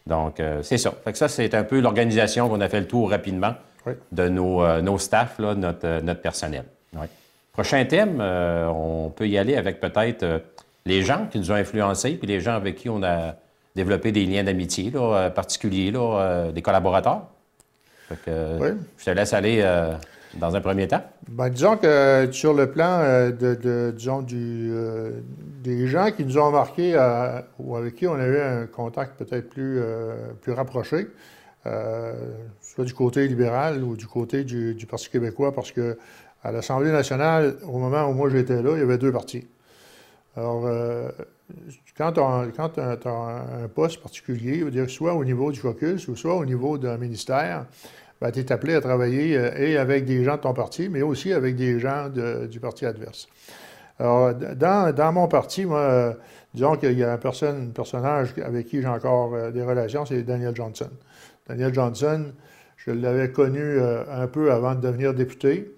Donc, 0.06 0.38
euh, 0.38 0.62
c'est 0.62 0.78
ça. 0.78 0.92
Fait 1.04 1.10
que 1.10 1.18
ça, 1.18 1.26
c'est 1.26 1.52
un 1.54 1.64
peu 1.64 1.80
l'organisation 1.80 2.48
qu'on 2.48 2.60
a 2.60 2.68
fait 2.68 2.80
le 2.80 2.86
tour 2.86 3.10
rapidement 3.10 3.54
de 4.12 4.28
nos, 4.28 4.82
nos 4.82 4.98
staffs, 4.98 5.40
là, 5.40 5.56
notre, 5.56 6.00
notre 6.00 6.20
personnel. 6.20 6.64
Prochain 7.52 7.84
thème, 7.86 8.20
on 8.20 9.10
peut 9.10 9.26
y 9.26 9.36
aller 9.36 9.56
avec 9.56 9.80
peut-être 9.80 10.42
les 10.84 11.02
gens 11.02 11.26
qui 11.28 11.40
nous 11.40 11.50
ont 11.50 11.56
influencés, 11.56 12.12
puis 12.12 12.28
les 12.28 12.38
gens 12.38 12.54
avec 12.54 12.76
qui 12.76 12.88
on 12.88 13.02
a 13.02 13.34
développé 13.76 14.10
des 14.10 14.24
liens 14.26 14.42
d'amitié 14.42 14.90
là, 14.90 15.00
euh, 15.00 15.30
particuliers, 15.30 15.92
là, 15.92 16.00
euh, 16.20 16.52
des 16.52 16.62
collaborateurs. 16.62 17.22
Fait 18.08 18.16
que, 18.16 18.20
euh, 18.28 18.58
Oui. 18.60 18.68
Je 18.98 19.04
te 19.04 19.10
laisse 19.10 19.32
aller 19.32 19.62
dans 20.34 20.54
un 20.56 20.60
premier 20.60 20.88
temps. 20.88 21.02
Ben, 21.28 21.48
disons 21.48 21.76
que 21.76 22.28
sur 22.32 22.52
le 22.54 22.70
plan 22.70 22.98
euh, 23.00 23.30
de, 23.30 23.54
de- 23.54 23.94
disons, 23.96 24.22
du, 24.22 24.70
euh, 24.72 25.10
des 25.62 25.86
gens 25.86 26.10
qui 26.10 26.24
nous 26.24 26.38
ont 26.38 26.50
marqués 26.50 26.92
euh, 26.94 27.40
ou 27.58 27.76
avec 27.76 27.94
qui 27.96 28.06
on 28.06 28.14
a 28.14 28.26
eu 28.26 28.38
un 28.40 28.66
contact 28.66 29.18
peut-être 29.18 29.48
plus, 29.48 29.80
plus 30.42 30.52
rapproché, 30.52 31.08
soit 31.64 32.84
du 32.84 32.94
côté 32.94 33.26
libéral 33.26 33.82
ou 33.82 33.96
du 33.96 34.06
côté 34.06 34.44
du, 34.44 34.74
du 34.74 34.86
Parti 34.86 35.10
québécois, 35.10 35.52
parce 35.52 35.72
que 35.72 35.98
à 36.44 36.52
l'Assemblée 36.52 36.92
nationale, 36.92 37.56
au 37.66 37.78
moment 37.78 38.06
où 38.08 38.12
moi 38.12 38.30
j'étais 38.30 38.62
là, 38.62 38.70
il 38.74 38.78
y 38.78 38.82
avait 38.82 38.98
deux 38.98 39.10
partis. 39.12 39.46
Alors, 40.36 40.64
quand 41.96 42.12
tu 42.12 42.20
as, 42.20 42.96
un 43.62 43.68
poste 43.68 44.00
particulier, 44.02 44.68
dire 44.70 44.90
soit 44.90 45.14
au 45.14 45.24
niveau 45.24 45.52
du 45.52 45.60
caucus 45.60 46.08
ou 46.08 46.16
soit 46.16 46.34
au 46.34 46.44
niveau 46.44 46.78
d'un 46.78 46.96
ministère, 46.96 47.66
tu 48.32 48.40
es 48.40 48.52
appelé 48.52 48.74
à 48.74 48.80
travailler 48.80 49.36
euh, 49.36 49.56
et 49.56 49.76
avec 49.76 50.04
des 50.04 50.24
gens 50.24 50.36
de 50.36 50.40
ton 50.40 50.54
parti, 50.54 50.88
mais 50.88 51.02
aussi 51.02 51.32
avec 51.32 51.56
des 51.56 51.78
gens 51.78 52.08
du 52.08 52.60
parti 52.60 52.86
adverse. 52.86 53.28
Alors, 53.98 54.34
dans, 54.34 55.12
mon 55.12 55.28
parti, 55.28 55.64
moi, 55.64 55.80
euh, 55.80 56.14
disons 56.52 56.76
qu'il 56.76 56.98
y 56.98 57.04
a 57.04 57.12
un, 57.12 57.18
personnage 57.18 58.34
avec 58.44 58.66
qui 58.66 58.82
j'ai 58.82 58.88
encore 58.88 59.34
euh, 59.34 59.50
des 59.50 59.62
relations, 59.62 60.04
c'est 60.04 60.22
Daniel 60.22 60.54
Johnson. 60.54 60.90
Daniel 61.48 61.72
Johnson, 61.72 62.26
je 62.76 62.90
l'avais 62.90 63.30
connu 63.30 63.80
un 63.80 64.26
peu 64.26 64.52
avant 64.52 64.74
de 64.74 64.80
devenir 64.80 65.14
député. 65.14 65.75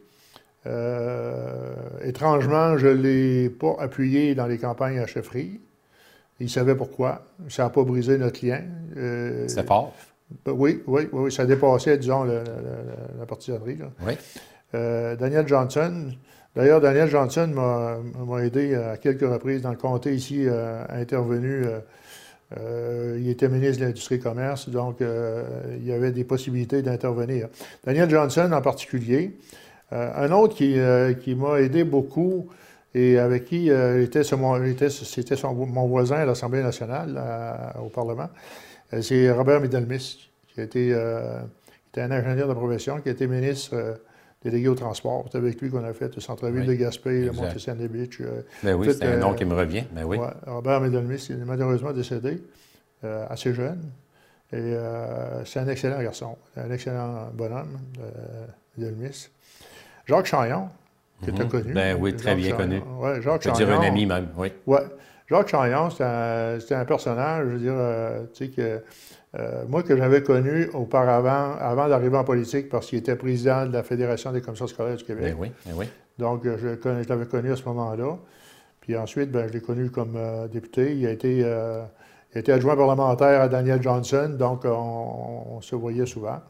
Euh, 0.66 1.74
étrangement, 2.04 2.76
je 2.78 2.88
ne 2.88 2.92
l'ai 2.92 3.48
pas 3.50 3.76
appuyé 3.78 4.34
dans 4.34 4.46
les 4.46 4.58
campagnes 4.58 4.98
à 4.98 5.06
chefferie. 5.06 5.60
Il 6.40 6.50
savait 6.50 6.74
pourquoi. 6.74 7.22
Ça 7.48 7.64
n'a 7.64 7.70
pas 7.70 7.82
brisé 7.84 8.18
notre 8.18 8.44
lien. 8.44 8.60
Euh, 8.96 9.44
C'est 9.48 9.66
fort. 9.66 9.94
ben 10.44 10.52
oui, 10.52 10.82
oui, 10.86 11.08
oui, 11.12 11.32
ça 11.32 11.46
dépassait, 11.46 11.98
disons, 11.98 12.24
le- 12.24 12.32
le- 12.32 12.38
le- 12.44 13.18
la 13.20 13.26
partisanerie. 13.26 13.76
là. 13.76 13.86
Oui. 14.06 14.12
Euh, 14.74 15.16
Daniel 15.16 15.48
Johnson, 15.48 16.10
d'ailleurs, 16.54 16.80
Daniel 16.80 17.08
Johnson 17.08 17.48
m'a 18.26 18.44
aidé 18.44 18.74
à 18.74 18.96
quelques 18.98 19.22
reprises 19.28 19.62
dans 19.62 19.70
le 19.70 19.76
comté 19.76 20.14
ici, 20.14 20.44
euh, 20.46 20.84
intervenu. 20.90 21.64
il 23.16 23.28
était 23.28 23.48
ministre 23.48 23.80
de 23.80 23.86
l'Industrie 23.86 24.14
et 24.16 24.18
Commerce, 24.20 24.68
donc 24.70 25.00
il 25.00 25.86
y 25.86 25.92
avait 25.92 26.12
des 26.12 26.24
possibilités 26.24 26.80
d'intervenir. 26.82 27.48
Daniel 27.84 28.08
Johnson 28.08 28.50
en 28.52 28.62
particulier. 28.62 29.36
Euh, 29.92 30.26
un 30.26 30.32
autre 30.32 30.54
qui, 30.54 30.78
euh, 30.78 31.14
qui 31.14 31.34
m'a 31.34 31.60
aidé 31.60 31.82
beaucoup 31.84 32.48
et 32.94 33.18
avec 33.18 33.46
qui 33.46 33.70
euh, 33.70 34.02
était 34.02 34.22
mon- 34.36 34.62
était- 34.64 34.90
c'était 34.90 35.36
son- 35.36 35.54
mon 35.54 35.86
voisin 35.86 36.16
à 36.16 36.24
l'Assemblée 36.26 36.62
nationale, 36.62 37.18
au 37.82 37.88
Parlement, 37.88 38.28
c'est 39.00 39.30
Robert 39.30 39.60
Middlemis, 39.60 40.28
qui 40.52 40.60
a 40.60 40.64
été, 40.64 40.88
qui 40.88 41.90
était 41.90 42.00
un 42.02 42.10
ingénieur 42.10 42.48
de 42.48 42.54
profession, 42.54 43.00
qui 43.00 43.08
a 43.08 43.12
été 43.12 43.26
ministre 43.26 43.98
délégué 44.42 44.68
au 44.68 44.74
transport. 44.74 45.26
C'est 45.30 45.38
avec 45.38 45.60
lui 45.60 45.68
qu'on 45.70 45.84
a 45.84 45.92
fait 45.92 46.14
le 46.14 46.20
centre-ville 46.20 46.60
Oui, 46.60 46.66
de 46.66 46.74
Gaspé, 46.74 47.10
le 47.22 47.26
exact. 47.28 47.42
Monte-Sandy 47.42 47.88
Beach. 47.88 48.20
Ben 48.62 48.74
oui, 48.74 48.88
c'est 48.92 49.04
un 49.04 49.12
euh, 49.12 49.18
nom 49.20 49.34
qui 49.34 49.44
me 49.44 49.54
revient. 49.54 49.84
Ben 49.92 50.04
oui. 50.04 50.16
Ouais, 50.16 50.28
Robert 50.46 50.80
Middlemis, 50.80 51.26
il 51.30 51.40
est 51.40 51.44
malheureusement 51.44 51.92
décédé, 51.92 52.42
euh, 53.04 53.26
assez 53.28 53.52
jeune. 53.54 53.80
Et 54.52 54.56
euh, 54.56 55.44
c'est 55.44 55.60
un 55.60 55.68
excellent 55.68 56.00
garçon, 56.02 56.36
un 56.56 56.70
excellent 56.70 57.28
bonhomme, 57.34 57.78
Middlemis. 58.76 59.28
Jacques 60.08 60.26
Chaillon, 60.26 60.68
que 61.24 61.30
tu 61.30 61.40
as 61.40 61.44
Mhm. 61.44 61.50
connu. 61.50 61.72
Ben 61.74 61.96
oui, 62.00 62.14
très 62.16 62.30
Jacques 62.30 62.36
bien 62.38 62.44
Chaillon. 62.56 62.56
connu. 62.56 62.82
Ouais, 63.00 63.22
Jacques 63.22 63.42
Je 63.42 63.50
peux 63.50 63.56
dire 63.56 63.68
un 63.68 63.76
Chaillon. 63.76 63.88
ami 63.92 64.06
même, 64.06 64.28
oui. 64.36 64.52
Ouais. 64.66 64.80
Jacques 65.28 65.48
Chaillon, 65.48 65.90
c'était 65.90 66.74
un, 66.74 66.84
personnage, 66.86 67.44
je 67.46 67.50
veux 67.52 67.58
dire, 67.58 67.74
euh, 67.76 68.24
tu 68.32 68.46
sais, 68.46 68.50
que 68.50 68.80
euh, 69.38 69.64
moi, 69.68 69.82
que 69.82 69.94
j'avais 69.94 70.22
connu 70.22 70.68
auparavant, 70.72 71.54
avant 71.60 71.86
d'arriver 71.88 72.16
en 72.16 72.24
politique, 72.24 72.70
parce 72.70 72.86
qu'il 72.86 72.98
était 72.98 73.14
président 73.16 73.66
de 73.66 73.72
la 73.74 73.82
Fédération 73.82 74.32
des 74.32 74.40
commissions 74.40 74.66
scolaires 74.66 74.96
du 74.96 75.04
Québec. 75.04 75.34
Ben 75.34 75.36
oui, 75.38 75.52
ben 75.66 75.72
oui. 75.76 75.86
Donc, 76.18 76.46
euh, 76.46 76.56
je, 76.58 77.08
l'avais 77.08 77.26
connu 77.26 77.52
à 77.52 77.56
ce 77.56 77.64
moment-là. 77.64 78.16
Puis 78.80 78.96
ensuite, 78.96 79.30
ben, 79.30 79.46
je 79.46 79.52
l'ai 79.52 79.60
connu 79.60 79.90
comme 79.90 80.14
euh, 80.16 80.48
député. 80.48 80.96
Il 80.96 81.06
a, 81.06 81.10
été, 81.10 81.36
il 81.40 81.44
a 81.44 81.88
été 82.38 82.50
adjoint 82.52 82.74
parlementaire 82.74 83.42
à 83.42 83.48
Daniel 83.48 83.82
Johnson, 83.82 84.30
donc 84.38 84.64
on, 84.64 85.56
on 85.56 85.60
se 85.60 85.76
voyait 85.76 86.06
souvent. 86.06 86.40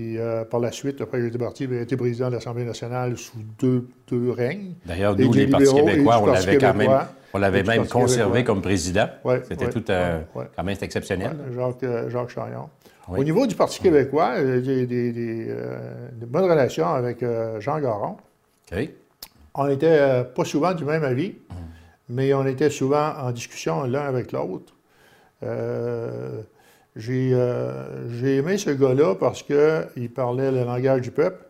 Puis 0.00 0.18
euh, 0.18 0.44
par 0.46 0.60
la 0.60 0.72
suite, 0.72 1.00
après 1.02 1.18
que 1.18 1.24
j'étais 1.24 1.36
parti, 1.38 1.64
il 1.64 1.74
a 1.74 1.82
été 1.82 1.94
président 1.94 2.28
de 2.28 2.34
l'Assemblée 2.34 2.64
nationale 2.64 3.18
sous 3.18 3.36
deux, 3.58 3.86
deux 4.08 4.30
règnes. 4.30 4.72
D'ailleurs, 4.86 5.14
nous, 5.14 5.28
des 5.28 5.44
les 5.44 5.46
partis 5.46 5.74
québécois, 5.74 6.20
on 6.22 6.26
Parti 6.26 6.46
l'avait 6.46 6.58
quand 6.58 6.66
même, 6.68 6.76
québécois. 6.78 7.08
on 7.34 7.38
l'avait 7.38 7.62
même 7.62 7.86
conservé 7.86 8.32
québécois. 8.32 8.54
comme 8.54 8.62
président. 8.62 9.08
Ouais, 9.24 9.42
C'était 9.46 9.66
ouais, 9.66 9.70
tout 9.70 9.84
euh, 9.90 10.20
ouais, 10.34 10.46
quand 10.56 10.64
même 10.64 10.76
exceptionnel. 10.80 11.36
Jacques, 11.54 11.82
euh, 11.82 12.08
Jacques. 12.08 12.34
Oui. 13.08 13.18
Au 13.18 13.24
niveau 13.24 13.46
du 13.46 13.54
Parti 13.54 13.80
québécois, 13.80 14.36
euh, 14.38 14.62
j'ai 14.64 14.86
des, 14.86 15.12
des, 15.12 15.46
euh, 15.50 16.08
bonnes 16.26 16.50
relations 16.50 16.88
avec 16.88 17.22
Jean 17.58 17.78
Garon. 17.78 18.16
On 19.54 19.66
n'était 19.66 20.24
pas 20.34 20.44
souvent 20.46 20.72
du 20.72 20.84
même 20.86 21.04
avis, 21.04 21.34
Mm. 21.50 21.54
mais 22.08 22.32
on 22.32 22.46
était 22.46 22.70
souvent 22.70 23.12
en 23.20 23.32
discussion 23.32 23.82
l'un 23.82 24.02
avec 24.06 24.32
l'autre. 24.32 24.72
Euh, 26.96 26.98
j'ai 26.98 27.32
euh, 27.34 28.38
aimé 28.38 28.58
ce 28.58 28.70
gars-là 28.70 29.14
parce 29.14 29.42
qu'il 29.42 30.10
parlait 30.14 30.50
le 30.50 30.64
langage 30.64 31.02
du 31.02 31.10
peuple, 31.10 31.44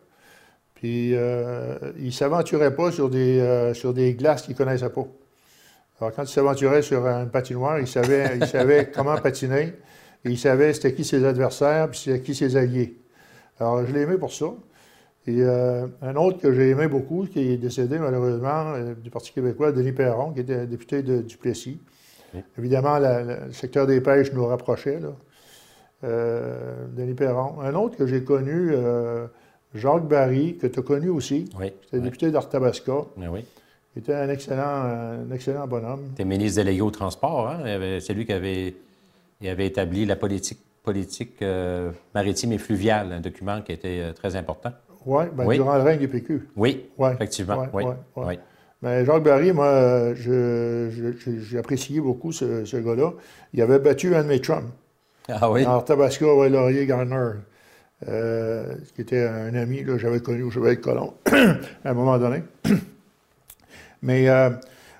puis 0.75 1.15
euh, 1.15 1.77
il 1.97 2.05
ne 2.07 2.11
s'aventurait 2.11 2.75
pas 2.75 2.91
sur 2.91 3.09
des, 3.09 3.39
euh, 3.39 3.73
sur 3.73 3.93
des 3.93 4.13
glaces 4.13 4.43
qu'il 4.43 4.53
ne 4.53 4.57
connaissait 4.57 4.89
pas. 4.89 5.05
Alors, 5.99 6.13
quand 6.15 6.23
il 6.23 6.29
s'aventurait 6.29 6.81
sur 6.81 7.05
une 7.07 7.29
patinoire, 7.29 7.79
il 7.79 7.87
savait, 7.87 8.37
il 8.39 8.45
savait 8.47 8.89
comment 8.95 9.15
patiner, 9.17 9.73
et 10.25 10.29
il 10.29 10.37
savait 10.37 10.73
c'était 10.73 10.93
qui 10.93 11.03
ses 11.03 11.23
adversaires, 11.25 11.89
puis 11.89 11.99
c'était 11.99 12.21
qui 12.21 12.35
ses 12.35 12.55
alliés. 12.55 12.97
Alors, 13.59 13.85
je 13.85 13.93
l'ai 13.93 14.01
aimé 14.01 14.17
pour 14.17 14.31
ça. 14.33 14.47
Et 15.27 15.37
euh, 15.41 15.85
un 16.01 16.15
autre 16.15 16.39
que 16.39 16.51
j'ai 16.51 16.69
aimé 16.69 16.87
beaucoup, 16.87 17.27
qui 17.31 17.51
est 17.51 17.57
décédé 17.57 17.99
malheureusement 17.99 18.73
euh, 18.73 18.95
du 18.95 19.11
Parti 19.11 19.31
québécois, 19.31 19.71
Denis 19.71 19.91
Perron, 19.91 20.31
qui 20.31 20.39
était 20.39 20.65
député 20.65 21.03
de 21.03 21.21
Duplessis. 21.21 21.79
Oui. 22.33 22.41
Évidemment, 22.57 22.97
la- 22.97 23.21
la- 23.23 23.45
le 23.45 23.51
secteur 23.53 23.85
des 23.85 24.01
pêches 24.01 24.33
nous 24.33 24.45
rapprochait. 24.47 24.99
Là. 24.99 25.09
Euh, 26.03 26.85
Denis 26.95 27.13
Perron. 27.13 27.61
Un 27.61 27.75
autre 27.75 27.95
que 27.97 28.05
j'ai 28.07 28.23
connu, 28.23 28.71
euh, 28.73 29.27
Jacques 29.75 30.07
Barry, 30.07 30.57
que 30.57 30.67
tu 30.67 30.79
as 30.79 30.83
connu 30.83 31.09
aussi. 31.09 31.49
Oui. 31.59 31.71
C'était 31.83 31.97
oui. 31.97 32.03
député 32.03 32.31
d'Arthabasca. 32.31 32.93
Oui. 33.17 33.45
Il 33.95 33.99
était 33.99 34.13
un 34.13 34.29
excellent, 34.29 34.63
un 34.63 35.31
excellent 35.31 35.67
bonhomme. 35.67 36.11
T'es 36.15 36.23
ministre 36.25 36.61
délégué 36.63 36.81
au 36.81 36.91
transport, 36.91 37.49
hein? 37.49 37.59
C'est 37.99 38.13
lui 38.13 38.25
qui 38.25 38.31
avait, 38.33 38.73
il 39.41 39.49
avait 39.49 39.67
établi 39.67 40.05
la 40.05 40.15
politique, 40.15 40.59
politique 40.81 41.41
euh, 41.41 41.91
maritime 42.15 42.53
et 42.53 42.57
fluviale, 42.57 43.11
un 43.11 43.19
document 43.19 43.61
qui 43.61 43.73
était 43.73 43.99
euh, 44.01 44.13
très 44.13 44.35
important. 44.37 44.71
Ouais, 45.05 45.29
ben, 45.35 45.45
Oui. 45.45 45.55
durant 45.57 45.75
le 45.75 45.83
règne 45.83 45.99
du 45.99 46.07
PQ. 46.07 46.47
Oui, 46.55 46.85
Ouais, 46.97 47.13
effectivement. 47.13 47.65
ouais, 47.73 47.85
oui. 48.15 48.39
Mais 48.81 49.05
Jacques 49.05 49.23
Barry, 49.23 49.51
moi, 49.51 49.65
euh, 49.67 51.11
apprécié 51.59 51.99
beaucoup 52.01 52.31
ce, 52.31 52.65
ce 52.65 52.77
gars-là. 52.77 53.11
Il 53.53 53.61
avait 53.61 53.77
battu 53.79 54.15
un 54.15 54.23
de 54.23 54.27
mes 54.29 54.39
chums. 54.39 54.69
Ah 55.29 55.51
oui? 55.51 55.61
Alors, 55.61 55.85
Tabasco, 55.85 56.47
Laurier 56.47 56.85
Garner, 56.85 57.33
euh, 58.07 58.75
qui 58.95 59.01
était 59.01 59.27
un 59.27 59.53
ami 59.53 59.83
que 59.83 59.97
j'avais 59.97 60.19
connu 60.19 60.43
au 60.43 60.49
Chevalier 60.49 60.77
de 60.77 60.81
Colomb 60.81 61.13
à 61.31 61.89
un 61.89 61.93
moment 61.93 62.17
donné. 62.17 62.43
Mais, 64.01 64.27
euh, 64.27 64.49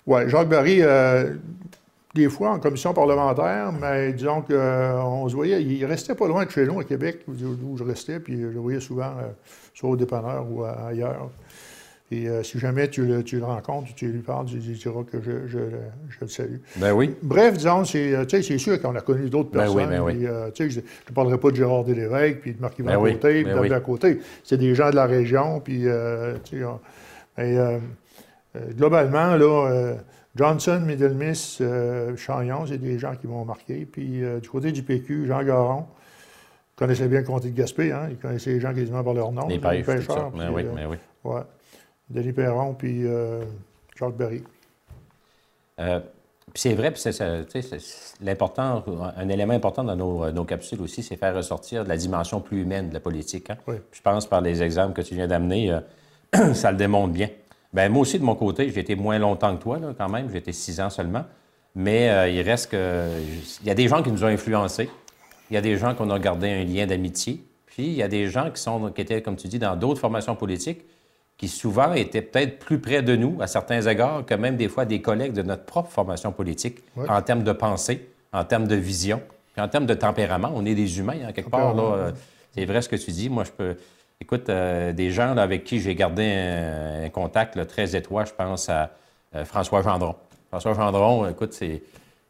ouais, 0.05 0.29
Jacques 0.29 0.49
Barry, 0.49 0.81
euh, 0.81 1.33
des 2.13 2.29
fois 2.29 2.51
en 2.51 2.59
commission 2.59 2.93
parlementaire, 2.93 3.71
mais 3.71 4.11
disons 4.11 4.41
qu'on 4.41 5.29
se 5.29 5.33
voyait, 5.33 5.63
il 5.63 5.83
restait 5.85 6.13
pas 6.13 6.27
loin 6.27 6.45
de 6.45 6.51
chez 6.51 6.65
nous 6.65 6.79
à 6.79 6.83
Québec, 6.83 7.21
où, 7.27 7.77
je 7.77 7.83
restais, 7.83 8.19
puis 8.19 8.39
je 8.39 8.47
le 8.47 8.59
voyais 8.59 8.81
souvent, 8.81 9.13
soit 9.73 9.89
au 9.89 9.95
dépanneur 9.95 10.45
ou 10.51 10.63
ailleurs. 10.63 11.29
Et 12.13 12.27
euh, 12.27 12.43
si 12.43 12.59
jamais 12.59 12.89
tu 12.89 13.05
le, 13.05 13.23
tu 13.23 13.37
le 13.39 13.45
rencontres, 13.45 13.93
tu 13.95 14.07
lui 14.11 14.19
parles, 14.19 14.45
tu 14.45 14.55
lui 14.55 14.73
diras 14.73 15.03
que 15.09 15.21
je, 15.21 15.47
je, 15.47 15.57
le- 15.57 15.71
je 16.09 16.17
le 16.19 16.27
salue. 16.27 16.57
Ben 16.75 16.91
oui. 16.91 17.15
Bref, 17.23 17.55
disons, 17.57 17.85
c'est, 17.85 18.13
euh, 18.13 18.25
sûr 18.57 18.81
qu'on 18.81 18.93
a 18.95 19.01
connu 19.01 19.29
d'autres 19.29 19.49
Ben 19.51 19.59
personnes. 19.59 19.77
oui, 19.77 19.85
ben 19.89 20.01
oui. 20.01 20.13
puis, 20.15 20.27
euh, 20.27 20.49
je 20.53 20.79
ne 20.79 21.15
parlerai 21.15 21.37
pas 21.37 21.51
de 21.51 21.55
Gérard 21.55 21.85
Delévesque, 21.85 22.39
puis 22.41 22.53
de 22.53 22.61
Marc-Yvan 22.61 22.91
Ben 22.91 22.97
oui, 22.99 23.13
Côté, 23.13 23.43
puis 23.43 23.53
ben 23.53 23.59
oui. 23.61 23.69
Côté. 23.85 24.19
C'est 24.43 24.57
des 24.57 24.75
gens 24.75 24.89
de 24.89 24.95
la 24.95 25.05
région, 25.05 25.61
puis, 25.61 25.87
euh, 25.87 26.35
on- 26.53 26.79
mais, 27.37 27.79
globalement, 28.75 29.35
là, 29.37 29.93
Johnson, 30.35 30.81
Middle 30.85 31.13
Miss, 31.13 31.59
euh, 31.61 32.15
Chagnon, 32.17 32.65
c'est 32.67 32.77
des 32.77 32.99
gens 32.99 33.15
qui 33.15 33.27
m'ont 33.27 33.45
marqué. 33.45 33.85
Puis 33.89 34.21
du 34.41 34.49
côté 34.49 34.73
du 34.73 34.83
PQ, 34.83 35.27
Jean 35.27 35.43
Garon, 35.43 35.85
connaissait 36.75 37.07
bien 37.07 37.19
le 37.19 37.25
comté 37.25 37.49
de 37.51 37.55
Gaspé, 37.57 37.91
hein? 37.91 38.07
il 38.09 38.17
connaissait 38.17 38.51
les 38.51 38.59
gens 38.59 38.73
quasiment 38.73 39.03
par 39.03 39.13
leur 39.13 39.31
nom. 39.31 39.47
Les, 39.47 39.57
les 39.57 39.83
pêcheurs. 39.83 40.31
Mais 40.35 40.47
oui, 40.49 40.65
mais 40.75 40.85
oui. 40.85 40.97
Ouais. 41.23 41.41
Denis 42.11 42.33
Perron, 42.33 42.73
puis 42.73 43.03
Jacques 43.95 44.15
Berry. 44.15 44.43
Puis 46.53 46.61
c'est 46.63 46.73
vrai, 46.73 46.91
puis 46.91 47.01
c'est, 47.01 47.77
l'important, 48.21 48.83
un 49.15 49.29
élément 49.29 49.53
important 49.53 49.85
dans 49.85 49.95
nos, 49.95 50.43
capsules 50.43 50.81
aussi, 50.81 51.01
c'est 51.01 51.15
faire 51.15 51.33
ressortir 51.33 51.85
de 51.85 51.89
la 51.89 51.95
dimension 51.95 52.41
plus 52.41 52.63
humaine 52.63 52.89
de 52.89 52.93
la 52.93 52.99
politique. 52.99 53.49
Hein. 53.49 53.57
Je 53.91 54.01
pense 54.01 54.25
par 54.25 54.41
les 54.41 54.61
exemples 54.61 54.93
que 54.93 55.01
tu 55.01 55.15
viens 55.15 55.27
d'amener, 55.27 55.71
euh, 55.71 56.53
ça 56.53 56.71
le 56.71 56.77
démontre 56.77 57.13
bien. 57.13 57.29
Bien, 57.71 57.87
moi 57.87 58.01
aussi, 58.01 58.19
de 58.19 58.25
mon 58.25 58.35
côté, 58.35 58.69
j'ai 58.69 58.81
été 58.81 58.95
moins 58.95 59.17
longtemps 59.17 59.55
que 59.55 59.61
toi, 59.61 59.79
là, 59.79 59.93
quand 59.97 60.09
même. 60.09 60.29
J'ai 60.29 60.39
été 60.39 60.51
six 60.51 60.81
ans 60.81 60.89
seulement. 60.89 61.23
Mais 61.73 62.09
euh, 62.09 62.27
il 62.27 62.41
reste 62.41 62.71
que. 62.71 63.07
Il 63.61 63.67
y 63.67 63.71
a 63.71 63.73
des 63.73 63.87
gens 63.87 64.03
qui 64.03 64.11
nous 64.11 64.25
ont 64.25 64.27
influencés. 64.27 64.89
Il 65.49 65.53
y 65.53 65.57
a 65.57 65.61
des 65.61 65.77
gens 65.77 65.95
qu'on 65.95 66.09
a 66.09 66.19
gardé 66.19 66.49
un 66.49 66.65
lien 66.65 66.85
d'amitié. 66.85 67.45
Puis 67.65 67.85
il 67.85 67.93
y 67.93 68.03
a 68.03 68.09
des 68.09 68.27
gens 68.27 68.51
qui, 68.51 68.61
sont, 68.61 68.91
qui 68.91 68.99
étaient, 68.99 69.21
comme 69.21 69.37
tu 69.37 69.47
dis, 69.47 69.59
dans 69.59 69.77
d'autres 69.77 70.01
formations 70.01 70.35
politiques 70.35 70.81
qui 71.41 71.47
souvent 71.47 71.93
étaient 71.93 72.21
peut-être 72.21 72.59
plus 72.59 72.77
près 72.77 73.01
de 73.01 73.15
nous, 73.15 73.41
à 73.41 73.47
certains 73.47 73.81
égards, 73.81 74.23
que 74.27 74.35
même 74.35 74.57
des 74.57 74.67
fois 74.67 74.85
des 74.85 75.01
collègues 75.01 75.33
de 75.33 75.41
notre 75.41 75.63
propre 75.63 75.89
formation 75.89 76.31
politique, 76.31 76.83
en 76.95 77.19
termes 77.23 77.41
de 77.41 77.51
pensée, 77.51 78.07
en 78.31 78.43
termes 78.43 78.67
de 78.67 78.75
vision, 78.75 79.23
en 79.57 79.67
termes 79.67 79.87
de 79.87 79.95
tempérament. 79.95 80.51
On 80.53 80.63
est 80.67 80.75
des 80.75 80.99
humains, 80.99 81.17
hein, 81.25 81.31
quelque 81.31 81.49
part. 81.49 81.73
Là, 81.73 81.81
euh, 81.81 82.11
c'est 82.53 82.65
vrai 82.65 82.83
ce 82.83 82.89
que 82.89 82.95
tu 82.95 83.09
dis. 83.09 83.27
Moi, 83.27 83.43
je 83.43 83.51
peux. 83.51 83.75
Écoute, 84.21 84.49
euh, 84.49 84.93
des 84.93 85.09
gens 85.09 85.35
avec 85.35 85.63
qui 85.63 85.79
j'ai 85.79 85.95
gardé 85.95 86.31
un, 86.31 87.09
contact 87.09 87.65
très 87.65 87.95
étroit, 87.95 88.25
je 88.25 88.33
pense 88.33 88.69
à 88.69 88.91
euh, 89.33 89.43
François 89.43 89.81
Gendron. 89.81 90.13
François 90.49 90.75
Gendron, 90.75 91.27
écoute, 91.27 91.53
c'est. 91.53 91.81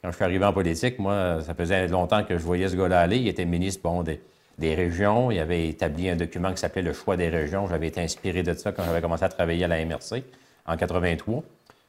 Quand 0.01 0.09
je 0.09 0.15
suis 0.15 0.23
arrivé 0.23 0.45
en 0.45 0.53
politique, 0.53 0.99
moi, 0.99 1.41
ça 1.45 1.53
faisait 1.53 1.89
longtemps 1.89 2.23
que 2.23 2.37
je 2.37 2.43
voyais 2.43 2.69
ce 2.69 2.77
gars-là 2.77 3.01
aller. 3.01 3.17
Il 3.17 3.27
était 3.27 3.43
ministre, 3.43 3.81
bon, 3.83 4.03
des, 4.03 4.21
des 4.57 4.75
régions. 4.75 5.31
Il 5.31 5.39
avait 5.39 5.67
établi 5.67 6.09
un 6.09 6.15
document 6.15 6.51
qui 6.51 6.57
s'appelait 6.57 6.81
le 6.81 6.93
choix 6.93 7.17
des 7.17 7.29
régions. 7.29 7.67
J'avais 7.67 7.87
été 7.87 8.01
inspiré 8.01 8.43
de 8.43 8.53
ça 8.53 8.71
quand 8.71 8.83
j'avais 8.83 9.01
commencé 9.01 9.23
à 9.23 9.29
travailler 9.29 9.65
à 9.65 9.67
la 9.67 9.83
MRC 9.85 10.23
en 10.65 10.77
83. 10.77 11.43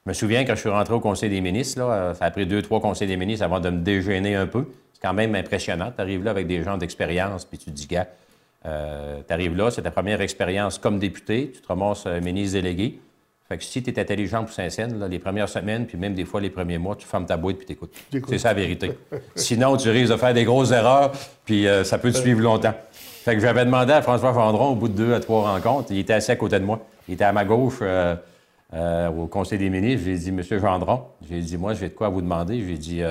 Je 0.05 0.11
me 0.11 0.14
souviens 0.14 0.44
quand 0.44 0.55
je 0.55 0.61
suis 0.61 0.68
rentré 0.68 0.94
au 0.94 1.01
Conseil 1.01 1.31
des 1.31 1.40
ministres, 1.40 1.79
là, 1.79 1.92
euh, 1.92 2.14
ça 2.14 2.25
a 2.25 2.31
pris 2.31 2.44
deux, 2.44 2.61
trois 2.61 2.81
conseils 2.81 3.07
des 3.07 3.16
ministres 3.16 3.44
avant 3.44 3.61
de 3.61 3.70
me 3.70 3.79
déjeuner 3.79 4.35
un 4.35 4.46
peu. 4.46 4.66
C'est 4.92 5.01
quand 5.01 5.14
même 5.14 5.35
impressionnant. 5.37 5.92
Tu 5.94 6.01
arrives 6.01 6.25
là 6.25 6.33
avec 6.33 6.48
des 6.48 6.62
gens 6.64 6.77
d'expérience, 6.77 7.44
puis 7.44 7.59
tu 7.59 7.70
dis, 7.70 7.87
gars, 7.87 8.09
euh, 8.66 9.20
tu 9.27 9.33
arrives 9.33 9.57
là, 9.57 9.70
c'est 9.70 9.83
ta 9.83 9.92
première 9.92 10.20
expérience 10.20 10.79
comme 10.79 10.98
député, 10.98 11.53
tu 11.55 11.61
te 11.61 11.68
ramasses 11.68 12.05
euh, 12.07 12.20
ministre 12.20 12.55
délégué. 12.55 12.98
Fait 13.52 13.58
que 13.58 13.64
si 13.64 13.82
tu 13.82 13.90
es 13.90 14.00
intelligent 14.00 14.44
pour 14.44 14.54
Saint-Saëns, 14.54 15.06
les 15.10 15.18
premières 15.18 15.50
semaines, 15.50 15.84
puis 15.84 15.98
même 15.98 16.14
des 16.14 16.24
fois 16.24 16.40
les 16.40 16.48
premiers 16.48 16.78
mois, 16.78 16.96
tu 16.96 17.06
fermes 17.06 17.26
ta 17.26 17.36
boîte 17.36 17.58
puis 17.58 17.66
t'écoutes. 17.66 17.92
C'est 18.26 18.38
ça 18.38 18.48
la 18.48 18.54
vérité. 18.54 18.92
Sinon, 19.34 19.76
tu 19.76 19.90
risques 19.90 20.10
de 20.10 20.16
faire 20.16 20.32
des 20.32 20.44
grosses 20.44 20.70
erreurs, 20.70 21.12
puis 21.44 21.68
euh, 21.68 21.84
ça 21.84 21.98
peut 21.98 22.10
te 22.10 22.16
suivre 22.16 22.40
longtemps. 22.40 22.72
Fait 22.92 23.34
que 23.34 23.42
j'avais 23.42 23.66
demandé 23.66 23.92
à 23.92 24.00
François 24.00 24.32
Fandron, 24.32 24.70
au 24.70 24.74
bout 24.74 24.88
de 24.88 24.94
deux 24.94 25.12
à 25.12 25.20
trois 25.20 25.52
rencontres, 25.52 25.88
il 25.90 25.98
était 25.98 26.14
assis 26.14 26.30
à 26.30 26.36
côté 26.36 26.58
de 26.58 26.64
moi. 26.64 26.80
Il 27.08 27.12
était 27.12 27.24
à 27.24 27.32
ma 27.32 27.44
gauche 27.44 27.80
euh, 27.82 28.16
euh, 28.72 29.10
au 29.10 29.26
Conseil 29.26 29.58
des 29.58 29.68
ministres. 29.68 30.06
J'ai 30.06 30.16
dit, 30.16 30.32
Monsieur 30.32 30.58
Gendron, 30.58 31.02
j'ai 31.28 31.40
dit, 31.40 31.58
moi, 31.58 31.74
j'ai 31.74 31.90
de 31.90 31.94
quoi 31.94 32.08
vous 32.08 32.22
demander. 32.22 32.64
J'ai 32.66 32.78
dit, 32.78 33.02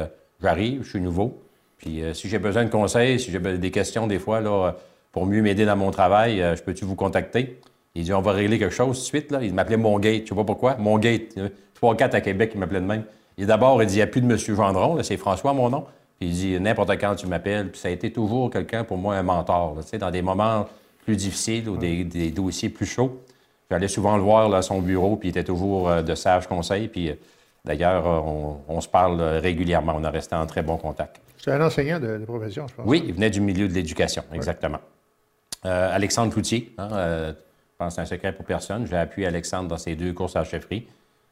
j'arrive, 0.42 0.82
je 0.82 0.90
suis 0.90 1.02
nouveau. 1.02 1.40
Puis 1.78 2.02
si 2.16 2.30
j'ai 2.30 2.40
besoin 2.40 2.66
de 2.66 2.72
conseils, 2.72 3.20
si 3.20 3.30
j'ai 3.30 3.38
des 3.38 3.70
questions 3.70 4.08
des 4.08 4.18
fois, 4.18 4.42
là, 4.42 4.74
pour 5.12 5.28
mieux 5.28 5.44
m'aider 5.44 5.66
dans 5.66 5.76
mon 5.76 5.92
travail, 5.92 6.38
je 6.40 6.64
peux-tu 6.64 6.84
vous 6.84 6.96
contacter? 6.96 7.60
Il 7.96 8.04
dit, 8.04 8.14
on 8.14 8.22
va 8.22 8.32
régler 8.32 8.58
quelque 8.58 8.74
chose 8.74 8.98
tout 8.98 9.02
de 9.02 9.06
suite. 9.06 9.32
Là. 9.32 9.40
Il 9.42 9.54
m'appelait 9.54 9.78
Mon 9.78 10.00
Gate. 10.00 10.24
Je 10.24 10.30
sais 10.30 10.36
pas 10.36 10.44
pourquoi. 10.44 10.76
Mon 10.76 10.98
Gate. 10.98 11.38
Trois, 11.74 11.96
quatre 11.96 12.16
à 12.16 12.22
Québec, 12.22 12.52
il 12.54 12.60
m'appelait 12.60 12.80
de 12.80 12.86
même. 12.86 13.04
Et 13.38 13.46
d'abord, 13.46 13.82
il 13.82 13.88
dit, 13.88 13.96
il 13.96 13.98
n'y 13.98 14.04
a 14.04 14.08
plus 14.08 14.22
de 14.22 14.32
M. 14.32 14.38
Gendron. 14.38 15.02
C'est 15.04 15.18
François, 15.18 15.54
mon 15.54 15.70
nom. 15.70 15.86
Puis 16.20 16.30
il 16.30 16.34
dit, 16.34 16.60
n'importe 16.60 16.92
quand 17.00 17.16
tu 17.16 17.28
m'appelles. 17.28 17.72
Puis 17.72 17.82
ça 17.82 17.88
a 17.88 17.92
été 17.92 18.12
toujours 18.12 18.50
quelqu'un, 18.50 18.84
pour 18.84 18.98
moi, 18.98 19.16
un 19.16 19.24
mentor. 19.24 19.76
Là, 19.76 19.98
dans 19.98 20.12
des 20.12 20.22
moments 20.22 20.68
plus 21.06 21.16
difficiles 21.16 21.68
ou 21.70 21.78
des, 21.78 22.32
dossiers 22.32 22.70
plus 22.70 22.86
chauds. 22.86 23.22
J'allais 23.70 23.88
souvent 23.88 24.18
le 24.18 24.24
voir 24.24 24.54
à 24.54 24.62
son 24.62 24.82
bureau, 24.82 25.16
puis 25.16 25.30
il 25.30 25.32
était 25.32 25.44
toujours 25.44 25.90
euh, 25.90 26.02
de 26.02 26.14
sages 26.14 26.48
conseils. 26.48 26.90
Puis 26.90 27.10
euh, 27.10 27.14
d'ailleurs, 27.64 28.06
euh, 28.06 28.54
on, 28.68 28.82
se 28.82 28.88
parle 28.88 29.22
régulièrement. 29.22 29.94
On 29.96 30.04
a 30.04 30.10
resté 30.10 30.36
en 30.36 30.46
très 30.46 30.62
bon 30.62 30.78
contact. 30.78 31.22
C'est 31.38 31.52
un 31.52 31.66
enseignant 31.66 32.00
de, 32.00 32.18
profession, 32.26 32.68
je 32.68 32.76
pense. 32.76 32.86
Oui, 32.86 33.04
il 33.08 33.14
venait 33.14 33.30
du 33.30 33.42
milieu 33.42 33.68
de 33.68 33.74
l'éducation, 33.74 34.24
exactement. 34.34 34.80
Alexandre 35.64 36.34
Cloutier, 36.34 36.74
hein, 36.80 37.34
pense 37.82 37.96
c'est 37.96 38.02
un 38.02 38.06
secret 38.06 38.32
pour 38.32 38.46
personne. 38.46 38.86
J'ai 38.86 38.98
appuyé 38.98 39.28
Alexandre 39.28 39.68
dans 39.68 39.78
ses 39.78 39.96
deux 39.96 40.14
courses 40.14 40.36
à 40.36 40.44
chefferie. 40.44 40.86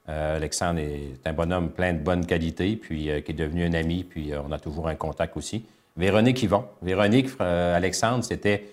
Euh, 0.08 0.38
Alexandre 0.38 0.80
est 0.80 1.26
un 1.26 1.34
bonhomme 1.34 1.70
plein 1.70 1.94
de 1.94 2.00
bonnes 2.00 2.26
qualités, 2.26 2.76
puis 2.76 3.12
euh, 3.12 3.22
qui 3.22 3.32
est 3.32 3.36
devenu 3.36 3.66
un 3.66 3.74
ami, 3.74 4.04
puis 4.04 4.34
euh, 4.34 4.42
on 4.44 4.52
a 4.52 4.58
toujours 4.58 4.88
un 4.88 4.96
contact 4.96 5.38
aussi. 5.38 5.66
Véronique 5.96 6.42
Yvon. 6.42 6.66
Véronique, 6.82 7.30
Alexandre, 7.40 8.24
c'était 8.24 8.64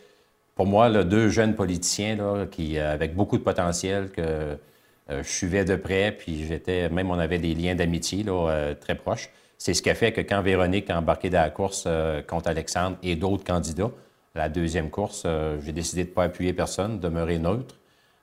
pour 0.55 0.67
moi 0.67 1.05
deux 1.05 1.29
jeunes 1.29 1.55
politiciens 1.55 2.47
qui, 2.51 2.79
avec 2.79 3.15
beaucoup 3.15 3.37
de 3.37 3.43
potentiel, 3.43 4.11
que 4.11 4.57
je 5.09 5.29
suivais 5.29 5.65
de 5.65 5.75
près, 5.75 6.13
puis 6.13 6.47
j'étais, 6.47 6.89
même 6.89 7.11
on 7.11 7.19
avait 7.19 7.41
des 7.41 7.53
liens 7.55 7.75
d'amitié 7.75 8.25
très 8.81 8.95
proches. 8.95 9.31
C'est 9.59 9.75
ce 9.75 9.83
qui 9.83 9.91
a 9.91 9.97
fait 9.97 10.13
que 10.13 10.21
quand 10.21 10.41
Véronique 10.41 10.89
a 10.89 10.99
embarqué 10.99 11.29
dans 11.29 11.41
la 11.41 11.51
course 11.51 11.89
contre 12.29 12.49
Alexandre 12.49 12.97
et 13.03 13.17
d'autres 13.17 13.45
candidats, 13.45 13.91
la 14.37 14.49
deuxième 14.49 14.91
course, 14.91 15.23
euh, 15.27 15.59
j'ai 15.65 15.73
décidé 15.73 16.05
de 16.05 16.11
ne 16.11 16.15
pas 16.15 16.25
appuyer 16.25 16.53
personne, 16.53 16.99
de 16.99 17.03
demeurer 17.03 17.39
neutre, 17.39 17.75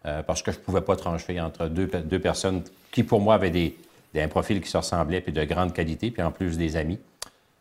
euh, 0.05 0.21
parce 0.23 0.41
que 0.41 0.51
je 0.51 0.57
ne 0.57 0.63
pouvais 0.63 0.81
pas 0.81 0.95
trancher 0.95 1.39
entre 1.41 1.67
deux, 1.67 1.87
deux, 1.87 2.19
personnes 2.19 2.61
qui, 2.91 3.03
pour 3.03 3.19
moi, 3.19 3.35
avaient 3.35 3.49
des, 3.49 3.75
un 4.15 4.27
profil 4.27 4.61
qui 4.61 4.69
se 4.69 4.77
ressemblait, 4.77 5.21
puis 5.21 5.33
de 5.33 5.43
grande 5.43 5.73
qualité, 5.73 6.11
puis 6.11 6.21
en 6.21 6.31
plus 6.31 6.57
des 6.57 6.75
amis. 6.77 6.99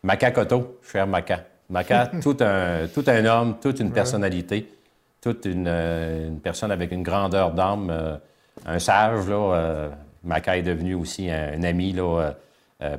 Maca 0.03 0.31
Cotto, 0.31 0.79
cher 0.83 1.07
Maca. 1.07 1.45
Maca, 1.71 2.07
tout, 2.23 2.37
un, 2.41 2.89
tout 2.89 3.05
un 3.07 3.25
homme, 3.25 3.57
toute 3.61 3.81
une 3.81 3.93
personnalité, 3.93 4.69
toute 5.21 5.45
une, 5.47 5.67
euh, 5.69 6.29
une 6.29 6.41
personne 6.41 6.71
avec 6.71 6.93
une 6.93 7.03
grandeur 7.03 7.53
d'âme, 7.53 8.19
un 8.67 8.79
sage. 8.79 9.29
Là, 9.29 9.91
Maca 10.25 10.57
est 10.57 10.63
devenu 10.63 10.95
aussi 10.95 11.31
un, 11.31 11.63
ami 11.63 11.93
là, 11.93 12.35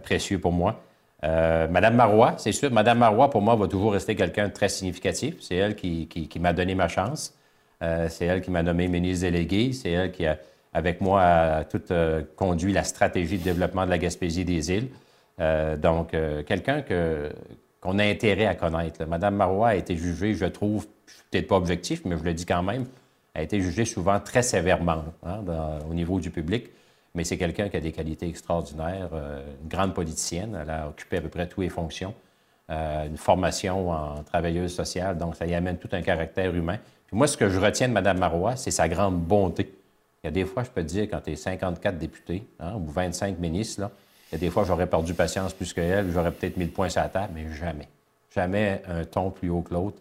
précieux 0.02 0.40
pour 0.40 0.52
moi. 0.52 0.82
Euh, 1.24 1.68
Madame 1.68 1.96
Marois, 1.96 2.36
c'est 2.38 2.52
sûr. 2.52 2.72
Madame 2.72 3.00
Marois, 3.00 3.30
pour 3.30 3.42
moi, 3.42 3.56
va 3.56 3.68
toujours 3.68 3.94
rester 3.94 4.16
quelqu'un 4.16 4.50
de 4.50 4.54
très 4.54 4.70
significatif. 4.70 5.36
C'est 5.40 5.56
elle 5.56 5.76
qui, 5.76 6.30
m'a 6.40 6.54
donné 6.54 6.76
ma 6.76 6.88
chance. 6.88 7.34
Euh, 7.82 8.08
c'est 8.10 8.26
elle 8.26 8.42
qui 8.42 8.52
m'a 8.52 8.64
nommé 8.64 8.88
ministre 8.88 9.26
délégué. 9.26 9.74
C'est 9.74 9.92
elle 9.92 10.12
qui, 10.12 10.26
a, 10.26 10.38
avec 10.74 11.02
moi, 11.02 11.22
a 11.22 11.64
tout 11.64 11.82
euh, 11.92 12.24
conduit 12.36 12.74
la 12.74 12.84
stratégie 12.84 13.38
de 13.38 13.44
développement 13.44 13.86
de 13.86 13.90
la 13.90 13.98
Gaspésie 13.98 14.46
des 14.46 14.72
îles. 14.72 14.90
donc, 15.80 16.16
quelqu'un 16.46 16.84
qu'on 17.82 18.00
a 18.00 18.04
intérêt 18.04 18.46
à 18.46 18.56
connaître. 18.56 19.06
Madame 19.06 19.36
Marois 19.36 19.70
a 19.70 19.76
été 19.76 19.96
jugée, 19.96 20.34
je 20.34 20.46
trouve, 20.46 20.88
peut-être 21.32 21.48
pas 21.48 21.56
objectif, 21.56 22.04
mais 22.06 22.18
je 22.18 22.24
le 22.24 22.34
dis 22.34 22.46
quand 22.46 22.64
même, 22.64 22.86
a 23.34 23.42
été 23.42 23.60
jugée 23.62 23.86
souvent 23.86 24.20
très 24.20 24.44
sévèrement 24.44 25.06
hein, 25.26 25.40
au 25.90 25.94
niveau 25.94 26.20
du 26.20 26.30
public 26.30 26.70
mais 27.16 27.24
c'est 27.24 27.38
quelqu'un 27.38 27.70
qui 27.70 27.78
a 27.78 27.80
des 27.80 27.92
qualités 27.92 28.28
extraordinaires, 28.28 29.10
euh, 29.14 29.44
une 29.62 29.70
grande 29.70 29.94
politicienne, 29.94 30.58
elle 30.60 30.70
a 30.70 30.88
occupé 30.88 31.18
à 31.18 31.22
peu 31.22 31.30
près 31.30 31.48
toutes 31.48 31.64
les 31.64 31.70
fonctions, 31.70 32.14
euh, 32.70 33.08
une 33.08 33.18
formation 33.18 33.92
en 33.92 34.24
travailleuse 34.24 34.74
sociale, 34.74 35.18
donc 35.18 35.36
ça 35.36 35.46
y 35.46 35.54
amène 35.54 35.78
tout 35.78 35.90
un 35.92 36.02
caractère 36.02 36.54
humain. 36.56 36.78
Puis 37.08 37.16
moi, 37.16 37.28
ce 37.28 37.38
que 37.38 37.50
je 37.50 37.60
retiens 37.60 37.88
de 37.88 37.94
Mme 37.94 38.18
Marois, 38.18 38.56
c'est 38.56 38.72
sa 38.72 38.88
grande 38.88 39.20
bonté. 39.20 39.72
Il 40.24 40.28
y 40.28 40.30
a 40.30 40.32
des 40.32 40.46
fois, 40.46 40.64
je 40.64 40.70
peux 40.70 40.82
te 40.82 40.88
dire, 40.88 41.04
quand 41.04 41.20
tu 41.20 41.32
es 41.32 41.36
54 41.36 41.98
députés 41.98 42.48
hein, 42.60 42.74
ou 42.76 42.90
25 42.90 43.38
ministres, 43.40 43.82
là, 43.82 43.92
il 44.32 44.36
y 44.36 44.38
a 44.38 44.40
des 44.40 44.50
fois, 44.50 44.64
j'aurais 44.64 44.88
perdu 44.88 45.14
patience 45.14 45.54
plus 45.54 45.74
qu'elle, 45.74 46.10
j'aurais 46.12 46.32
peut-être 46.32 46.58
mis 46.58 46.66
le 46.66 46.72
point 46.72 46.90
sur 46.90 47.02
la 47.02 47.10
table, 47.10 47.34
mais 47.36 47.54
jamais. 47.54 47.88
Jamais 48.34 48.82
un 48.88 49.04
ton 49.04 49.30
plus 49.30 49.50
haut 49.50 49.62
que 49.62 49.74
l'autre. 49.74 49.98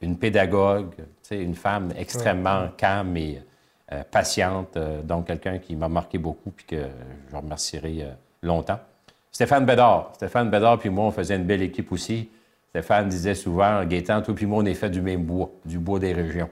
Une 0.00 0.16
pédagogue, 0.16 0.94
une 1.30 1.54
femme 1.54 1.92
extrêmement 1.96 2.68
calme 2.78 3.14
et 3.16 3.42
patiente, 4.02 4.76
euh, 4.76 5.02
donc 5.02 5.26
quelqu'un 5.26 5.58
qui 5.58 5.76
m'a 5.76 5.88
marqué 5.88 6.18
beaucoup 6.18 6.50
puis 6.50 6.66
que 6.66 6.82
je 7.30 7.36
remercierai 7.36 7.98
euh, 8.02 8.10
longtemps. 8.42 8.80
Stéphane 9.30 9.66
Bédard. 9.66 10.10
Stéphane 10.14 10.50
Bédard 10.50 10.78
puis 10.78 10.90
moi, 10.90 11.06
on 11.06 11.10
faisait 11.10 11.36
une 11.36 11.44
belle 11.44 11.62
équipe 11.62 11.92
aussi. 11.92 12.28
Stéphane 12.70 13.08
disait 13.08 13.34
souvent, 13.34 13.84
Gaétan, 13.84 14.22
toi 14.22 14.34
puis 14.34 14.46
moi, 14.46 14.62
on 14.62 14.66
est 14.66 14.74
fait 14.74 14.90
du 14.90 15.00
même 15.00 15.22
bois, 15.22 15.50
du 15.64 15.78
bois 15.78 15.98
des 15.98 16.12
régions. 16.12 16.50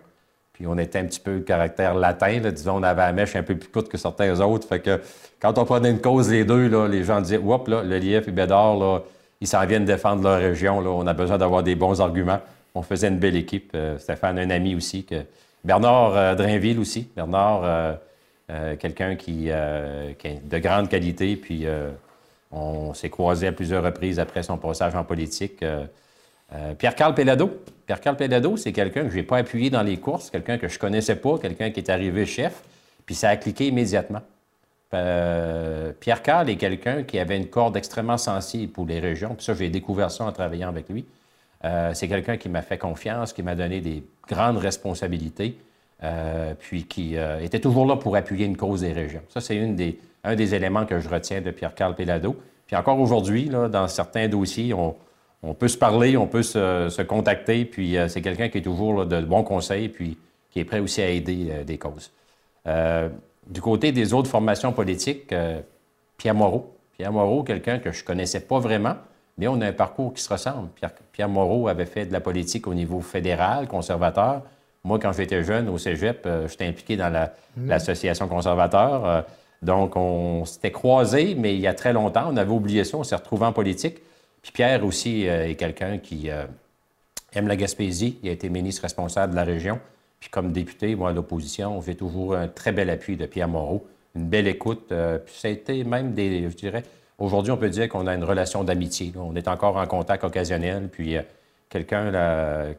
Puis 0.52 0.66
on 0.66 0.76
était 0.78 0.98
un 0.98 1.06
petit 1.06 1.20
peu 1.20 1.40
caractère 1.40 1.94
latin, 1.94 2.38
disons, 2.50 2.76
on 2.76 2.82
avait 2.82 3.02
la 3.02 3.12
mèche 3.12 3.34
un 3.36 3.42
peu 3.42 3.56
plus 3.56 3.68
courte 3.70 3.88
que 3.88 3.98
certains 3.98 4.38
autres. 4.40 4.68
Fait 4.68 4.80
que 4.80 5.00
quand 5.40 5.56
on 5.58 5.64
prenait 5.64 5.90
une 5.90 6.00
cause 6.00 6.30
les 6.30 6.44
deux, 6.44 6.68
là, 6.68 6.86
les 6.86 7.02
gens 7.04 7.20
disaient, 7.20 7.38
Oups, 7.38 7.68
là, 7.68 7.82
le 7.82 7.98
Lief 7.98 8.28
et 8.28 8.32
Bédard, 8.32 8.76
là, 8.76 9.00
ils 9.40 9.48
s'en 9.48 9.64
viennent 9.66 9.84
défendre 9.84 10.22
leur 10.22 10.38
région. 10.38 10.80
Là, 10.80 10.90
on 10.90 11.06
a 11.06 11.14
besoin 11.14 11.38
d'avoir 11.38 11.62
des 11.62 11.74
bons 11.74 12.00
arguments. 12.00 12.40
On 12.74 12.82
faisait 12.82 13.08
une 13.08 13.18
belle 13.18 13.36
équipe. 13.36 13.76
Stéphane, 13.98 14.38
un 14.38 14.50
ami 14.50 14.74
aussi, 14.74 15.04
que 15.04 15.24
Bernard 15.64 16.16
euh, 16.16 16.34
Drainville 16.34 16.78
aussi. 16.78 17.08
Bernard, 17.14 17.64
euh, 17.64 17.94
euh, 18.50 18.76
quelqu'un 18.76 19.16
qui, 19.16 19.48
est 19.48 20.48
de 20.48 20.58
grande 20.58 20.88
qualité, 20.88 21.36
puis 21.36 21.66
on 22.50 22.92
s'est 22.92 23.10
croisé 23.10 23.46
à 23.46 23.52
plusieurs 23.52 23.82
reprises 23.82 24.18
après 24.18 24.42
son 24.42 24.58
passage 24.58 24.94
en 24.94 25.04
politique. 25.04 25.64
Pierre-Carl 26.76 27.14
Pellado. 27.14 27.50
Pierre-Carl 27.86 28.16
Pellado, 28.16 28.58
c'est 28.58 28.72
quelqu'un 28.72 29.04
que 29.04 29.10
je 29.10 29.16
n'ai 29.16 29.22
pas 29.22 29.38
appuyé 29.38 29.70
dans 29.70 29.82
les 29.82 29.96
courses, 29.96 30.28
quelqu'un 30.28 30.58
que 30.58 30.68
je 30.68 30.74
ne 30.74 30.80
connaissais 30.80 31.16
pas, 31.16 31.38
quelqu'un 31.38 31.70
qui 31.70 31.80
est 31.80 31.88
arrivé 31.88 32.26
chef, 32.26 32.62
puis 33.06 33.14
ça 33.14 33.30
a 33.30 33.36
cliqué 33.36 33.68
immédiatement. 33.68 34.20
Euh, 34.94 35.92
Pierre 35.98 36.22
Carl 36.22 36.50
est 36.50 36.56
quelqu'un 36.56 37.02
qui 37.02 37.18
avait 37.18 37.36
une 37.36 37.48
corde 37.48 37.76
extrêmement 37.76 38.18
sensible 38.18 38.72
pour 38.72 38.84
les 38.86 39.00
régions. 39.00 39.34
Puis 39.34 39.44
ça, 39.44 39.54
j'ai 39.54 39.70
découvert 39.70 40.10
ça 40.10 40.24
en 40.24 40.32
travaillant 40.32 40.68
avec 40.68 40.88
lui. 40.88 41.04
Euh, 41.64 41.92
c'est 41.94 42.08
quelqu'un 42.08 42.36
qui 42.36 42.48
m'a 42.48 42.62
fait 42.62 42.78
confiance, 42.78 43.32
qui 43.32 43.42
m'a 43.42 43.54
donné 43.54 43.80
des 43.80 44.02
grandes 44.28 44.58
responsabilités, 44.58 45.56
euh, 46.02 46.54
puis 46.58 46.84
qui 46.84 47.14
était 47.40 47.60
toujours 47.60 47.86
là 47.86 47.96
pour 47.96 48.16
appuyer 48.16 48.46
une 48.46 48.56
cause 48.56 48.80
des 48.80 48.92
régions. 48.92 49.22
Ça, 49.28 49.40
c'est 49.40 49.58
un 50.24 50.34
des 50.34 50.54
éléments 50.54 50.86
que 50.86 50.98
je 50.98 51.08
retiens 51.08 51.40
de 51.40 51.50
Pierre-Carl 51.50 51.94
Pelado. 51.94 52.36
Puis 52.66 52.76
encore 52.76 52.98
aujourd'hui, 52.98 53.48
dans 53.48 53.86
certains 53.86 54.28
dossiers, 54.28 54.74
on, 54.74 55.54
peut 55.54 55.68
se 55.68 55.78
parler, 55.78 56.16
on 56.16 56.26
peut 56.26 56.42
se, 56.42 57.02
contacter, 57.02 57.64
puis 57.64 57.96
c'est 58.08 58.22
quelqu'un 58.22 58.48
qui 58.48 58.58
est 58.58 58.62
toujours 58.62 59.06
de 59.06 59.20
bons 59.20 59.44
conseils, 59.44 59.88
puis 59.88 60.18
qui 60.50 60.58
est 60.60 60.64
prêt 60.64 60.80
aussi 60.80 61.02
à 61.02 61.08
aider 61.08 61.64
des 61.64 61.78
causes. 61.78 62.10
Du 63.46 63.60
côté 63.60 63.92
des 63.92 64.14
autres 64.14 64.30
formations 64.30 64.72
politiques, 64.72 65.32
euh, 65.32 65.60
Pierre 66.16 66.34
Moreau. 66.34 66.76
Pierre 66.96 67.12
Moreau, 67.12 67.42
quelqu'un 67.42 67.78
que 67.78 67.90
je 67.90 68.04
connaissais 68.04 68.40
pas 68.40 68.58
vraiment, 68.58 68.94
mais 69.38 69.48
on 69.48 69.60
a 69.60 69.66
un 69.66 69.72
parcours 69.72 70.14
qui 70.14 70.22
se 70.22 70.32
ressemble. 70.32 70.68
Pierre, 71.12 71.28
Moreau 71.28 71.68
avait 71.68 71.86
fait 71.86 72.06
de 72.06 72.12
la 72.12 72.20
politique 72.20 72.66
au 72.66 72.74
niveau 72.74 73.00
fédéral, 73.00 73.68
conservateur. 73.68 74.42
Moi, 74.84 74.98
quand 74.98 75.12
j'étais 75.12 75.42
jeune 75.44 75.68
au 75.68 75.78
cégep, 75.78 76.24
euh, 76.26 76.48
j'étais 76.48 76.66
impliqué 76.66 76.96
dans 76.96 77.10
mmh. 77.10 77.68
l'association 77.68 78.28
conservateur. 78.28 79.06
Euh, 79.06 79.22
donc, 79.62 79.96
on 79.96 80.44
s'était 80.44 80.72
croisés, 80.72 81.34
mais 81.36 81.54
il 81.54 81.60
y 81.60 81.66
a 81.66 81.74
très 81.74 81.92
longtemps, 81.92 82.28
on 82.28 82.36
avait 82.36 82.50
oublié 82.50 82.84
ça, 82.84 82.96
on 82.96 83.04
s'est 83.04 83.14
retrouvés 83.14 83.46
en 83.46 83.52
politique. 83.52 83.98
Puis 84.42 84.50
Pierre 84.52 84.84
aussi 84.84 85.22
est 85.22 85.54
quelqu'un 85.54 85.98
qui 85.98 86.28
aime 87.32 87.46
la 87.46 87.54
Gaspésie. 87.56 88.18
Il 88.24 88.28
a 88.28 88.32
été 88.32 88.48
ministre 88.48 88.82
responsable 88.82 89.32
de 89.32 89.36
la 89.36 89.44
région. 89.44 89.78
Puis 90.22 90.30
comme 90.30 90.52
député, 90.52 90.94
moi, 90.94 91.10
à 91.10 91.12
l'opposition, 91.12 91.80
j'ai 91.82 91.96
toujours 91.96 92.36
un 92.36 92.46
très 92.46 92.70
bel 92.70 92.90
appui 92.90 93.16
de 93.16 93.26
Pierre 93.26 93.48
Moreau, 93.48 93.86
une 94.14 94.26
belle 94.26 94.46
écoute. 94.46 94.92
Euh, 94.92 95.18
puis 95.18 95.34
ça 95.34 95.48
a 95.48 95.50
été 95.50 95.82
même 95.82 96.14
des, 96.14 96.48
je 96.48 96.56
dirais, 96.56 96.84
aujourd'hui, 97.18 97.52
on 97.52 97.56
peut 97.56 97.68
dire 97.68 97.88
qu'on 97.88 98.06
a 98.06 98.14
une 98.14 98.24
relation 98.24 98.64
d'amitié. 98.64 99.12
On 99.16 99.34
est 99.36 99.48
encore 99.48 99.76
en 99.76 99.86
contact 99.86 100.24
occasionnel, 100.24 100.88
puis 100.90 101.16
euh, 101.16 101.22
quelqu'un 101.68 102.10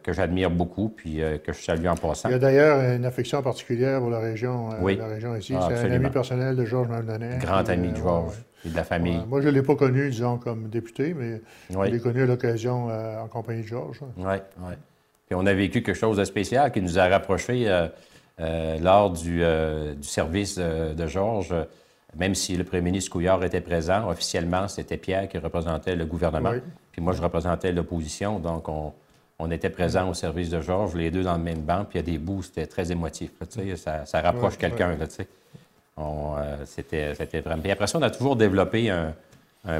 que 0.04 0.14
j'admire 0.14 0.52
beaucoup, 0.52 0.90
puis 0.90 1.22
euh, 1.22 1.38
que 1.38 1.54
je 1.54 1.62
salue 1.62 1.88
en 1.88 1.96
passant. 1.96 2.30
Il 2.30 2.34
y 2.34 2.36
a 2.36 2.40
d'ailleurs 2.40 2.96
une 2.96 3.06
affection 3.06 3.42
particulière 3.42 4.00
pour 4.00 4.10
la 4.10 4.20
région, 4.20 4.70
la 4.70 5.08
région 5.08 5.36
ici. 5.36 5.54
Ah, 5.58 5.70
C'est 5.70 5.88
un 5.88 5.92
ami 5.92 6.10
personnel 6.10 6.56
de 6.56 6.66
Georges 6.66 6.90
Maldonet. 6.90 7.40
Grand 7.40 7.68
ami 7.70 7.92
de 7.92 7.98
Georges 7.98 8.44
et 8.66 8.70
de 8.70 8.76
la 8.76 8.84
famille. 8.84 9.22
moi, 9.28 9.42
je 9.42 9.48
ne 9.48 9.54
l'ai 9.54 9.64
pas 9.64 9.76
connu, 9.76 10.10
disons, 10.10 10.38
comme 10.38 10.70
député, 10.70 11.14
mais 11.14 11.42
je 11.70 11.92
l'ai 11.92 12.00
connu 12.00 12.24
à 12.24 12.26
l'occasion 12.26 12.88
en 12.88 13.28
compagnie 13.28 13.64
de 13.64 13.68
Georges. 13.68 14.02
Oui, 14.18 14.36
oui 14.60 14.74
on 15.34 15.46
a 15.46 15.54
vécu 15.54 15.82
quelque 15.82 15.98
chose 15.98 16.18
de 16.18 16.24
spécial 16.24 16.72
qui 16.72 16.82
nous 16.82 17.00
a 17.00 17.08
rapprochés 17.08 17.68
euh, 17.68 17.88
euh, 18.40 18.80
lors 18.80 19.12
du, 19.12 19.44
euh, 19.44 19.94
service 20.02 20.58
de 20.58 21.08
Georges. 21.08 21.54
Même 22.18 22.36
si 22.36 22.56
le 22.56 22.64
premier 22.64 22.82
ministre 22.82 23.12
Couillard 23.12 23.44
était 23.44 23.62
présent, 23.62 24.10
officiellement, 24.10 24.68
c'était 24.68 24.98
Pierre 24.98 25.28
qui 25.28 25.38
représentait 25.38 25.96
le 25.96 26.06
gouvernement. 26.06 26.54
Puis 26.92 27.02
moi, 27.02 27.14
je 27.14 27.22
représentais 27.22 27.72
l'opposition. 27.72 28.40
Donc, 28.40 28.68
on, 28.70 28.94
était 29.52 29.70
présents 29.70 30.10
au 30.10 30.14
service 30.14 30.50
de 30.50 30.62
Georges, 30.62 30.96
les 30.96 31.12
deux 31.12 31.24
dans 31.24 31.36
le 31.36 31.44
même 31.44 31.60
banc. 31.60 31.84
Puis 31.84 32.00
il 32.00 32.08
y 32.08 32.10
a 32.10 32.12
des 32.14 32.18
bouts, 32.18 32.44
c'était 32.44 32.66
très 32.66 32.92
émotif. 32.92 33.32
ça, 33.76 34.06
ça, 34.06 34.22
rapproche 34.22 34.58
quelqu'un. 34.58 34.96
c'était, 36.66 37.42
vraiment. 37.42 37.62
Puis 37.62 37.72
après 37.72 37.88
ça, 37.88 37.98
on 37.98 38.02
a 38.04 38.10
toujours 38.10 38.38
développé 38.38 38.90
un, 38.90 39.14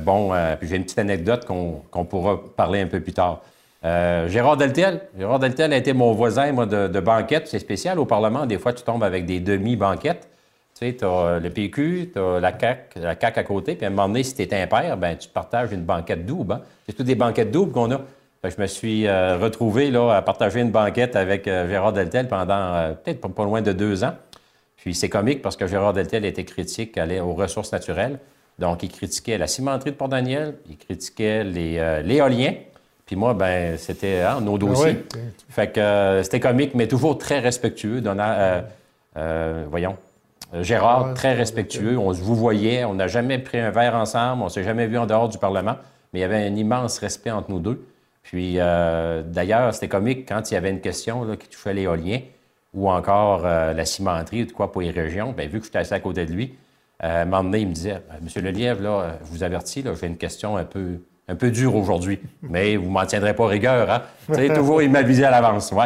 bon. 0.02 0.34
puis 0.60 0.68
j'ai 0.68 0.76
une 0.76 0.84
petite 0.84 1.00
anecdote 1.00 1.46
qu'on 1.46 2.06
pourra 2.06 2.42
parler 2.56 2.82
un 2.82 2.88
peu 2.88 3.00
plus 3.00 3.14
tard. 3.14 3.42
Euh, 3.86 4.30
Gérard 4.30 4.58
Deltel. 4.58 5.02
Gérard 5.18 5.40
Deltel 5.40 5.74
a 5.74 5.78
été 5.78 5.94
mon 5.94 6.14
voisin, 6.14 6.52
moi, 6.52 6.66
de, 6.66 7.00
banquette. 7.00 7.48
C'est 7.48 7.60
spécial 7.60 8.00
au 8.00 8.06
Parlement. 8.06 8.46
Des 8.46 8.58
fois, 8.58 8.74
tu 8.74 8.84
tombes 8.84 9.04
avec 9.04 9.26
des 9.26 9.40
demi-banquettes. 9.40 10.28
Tu 10.84 10.90
sais, 10.90 10.96
tu 10.98 11.06
as 11.06 11.40
le 11.40 11.50
PQ, 11.50 12.12
tu 12.14 12.20
as 12.20 12.40
la 12.40 12.58
CAQ, 12.58 13.00
la 13.00 13.20
CAQ 13.20 13.40
à 13.40 13.44
côté. 13.44 13.76
Puis 13.76 13.86
à 13.86 13.88
un 13.88 13.92
moment 13.92 14.08
donné, 14.08 14.24
si 14.24 14.36
tu 14.36 14.42
es 14.42 14.62
impair, 14.62 14.98
ben, 14.98 15.18
tu 15.18 15.30
partages 15.30 15.72
une 15.72 15.84
banquette 15.84 16.26
double. 16.26 16.54
Hein. 16.54 16.62
C'est 16.86 16.94
toutes 16.94 17.06
des 17.06 17.16
banquettes 17.16 17.52
doubles 17.52 17.72
qu'on 17.72 17.92
a. 17.92 18.02
je 18.44 18.62
me 18.62 18.68
suis 18.68 19.08
euh, 19.08 19.38
retrouvé 19.38 19.92
là, 19.92 20.12
à 20.12 20.22
partager 20.22 20.60
une 20.60 20.72
banquette 20.72 21.16
avec 21.16 21.48
euh, 21.48 21.70
Gérard 21.70 21.94
Deltel 21.94 22.28
pendant 22.28 22.96
peut-être 23.04 23.28
pas, 23.28 23.44
loin 23.44 23.62
de 23.62 23.72
deux 23.72 24.04
ans. 24.04 24.14
Puis 24.78 24.94
c'est 24.94 25.10
comique 25.10 25.42
parce 25.42 25.56
que 25.56 25.66
Gérard 25.68 25.94
Deltel 25.94 26.26
était 26.26 26.44
critique 26.44 27.00
aux 27.22 27.34
ressources 27.34 27.72
naturelles. 27.72 28.20
Donc, 28.60 28.84
il 28.84 28.90
critiquait 28.90 29.38
la 29.38 29.48
cimenterie 29.48 29.92
de 29.92 29.96
Port-Daniel, 29.96 30.56
il 30.70 30.78
critiquait 30.78 31.44
l'éolien. 31.44 32.54
Puis 33.06 33.16
moi, 33.16 33.34
ben 33.34 33.78
c'était 33.78 34.22
hein, 34.22 34.40
nos 34.42 34.58
dossiers. 34.58 35.04
Fait 35.50 35.72
que 35.72 35.80
euh, 35.80 36.24
c'était 36.24 36.40
comique, 36.40 36.74
mais 36.74 36.88
toujours 36.88 37.18
très 37.18 37.40
respectueux. 37.40 38.02
Euh, 38.06 38.62
euh, 39.18 39.66
voyons. 39.70 39.98
Gérard, 40.62 41.14
très 41.14 41.34
respectueux. 41.34 41.98
On 41.98 42.12
vous 42.12 42.36
voyait, 42.36 42.86
on 42.86 42.94
n'a 42.94 43.08
jamais 43.08 43.40
pris 43.40 43.60
un 43.60 43.72
verre 43.72 43.96
ensemble, 43.96 44.44
on 44.44 44.50
s'est 44.50 44.64
jamais 44.64 44.88
vu 44.88 44.98
en 44.98 45.06
dehors 45.06 45.30
du 45.30 45.38
Parlement, 45.38 45.76
mais 46.12 46.20
il 46.20 46.22
y 46.22 46.26
avait 46.26 46.46
un 46.46 46.56
immense 46.56 47.00
respect 47.00 47.32
entre 47.32 47.50
nous 47.50 47.60
deux. 47.60 47.86
Puis 48.22 48.56
d'ailleurs, 48.56 49.74
c'était 49.74 49.88
comique 49.88 50.28
quand 50.28 50.52
il 50.52 50.54
y 50.54 50.58
avait 50.58 50.70
une 50.70 50.82
question 50.82 51.36
qui 51.36 51.48
touchait 51.48 51.74
l'éolien 51.74 52.20
ou 52.74 52.90
encore 52.90 53.44
la 53.44 53.86
cimenterie 53.86 54.44
ou 54.44 54.46
de 54.46 54.52
quoi 54.52 54.72
pour 54.72 54.82
les 54.82 54.92
régions. 54.92 55.32
Bien, 55.32 55.48
vu 55.48 55.60
que 55.60 55.66
j'étais 55.66 55.80
assis 55.80 55.94
à 55.94 56.00
côté 56.00 56.26
de 56.26 56.32
lui, 56.32 56.56
moment 57.02 57.44
donné, 57.44 57.60
il 57.60 57.68
me 57.68 57.74
disait 57.74 58.02
Monsieur 58.22 58.42
Lelièvre, 58.42 58.82
là, 58.82 59.18
je 59.24 59.30
vous 59.32 59.44
avertis, 59.44 59.84
j'ai 60.00 60.08
une 60.08 60.18
question 60.18 60.56
un 60.58 60.66
peu 60.66 61.00
un 61.30 61.36
peu 61.36 61.52
dur 61.52 61.76
aujourd'hui, 61.76 62.20
mais 62.42 62.76
vous 62.76 62.90
m'en 62.90 63.06
tiendrez 63.06 63.34
pas 63.34 63.48
rigueur, 63.48 63.90
hein? 63.90 64.02
Toujours 64.54 64.82
immobilisé 64.82 65.24
à 65.24 65.32
l'avance, 65.32 65.72
ouais. 65.72 65.86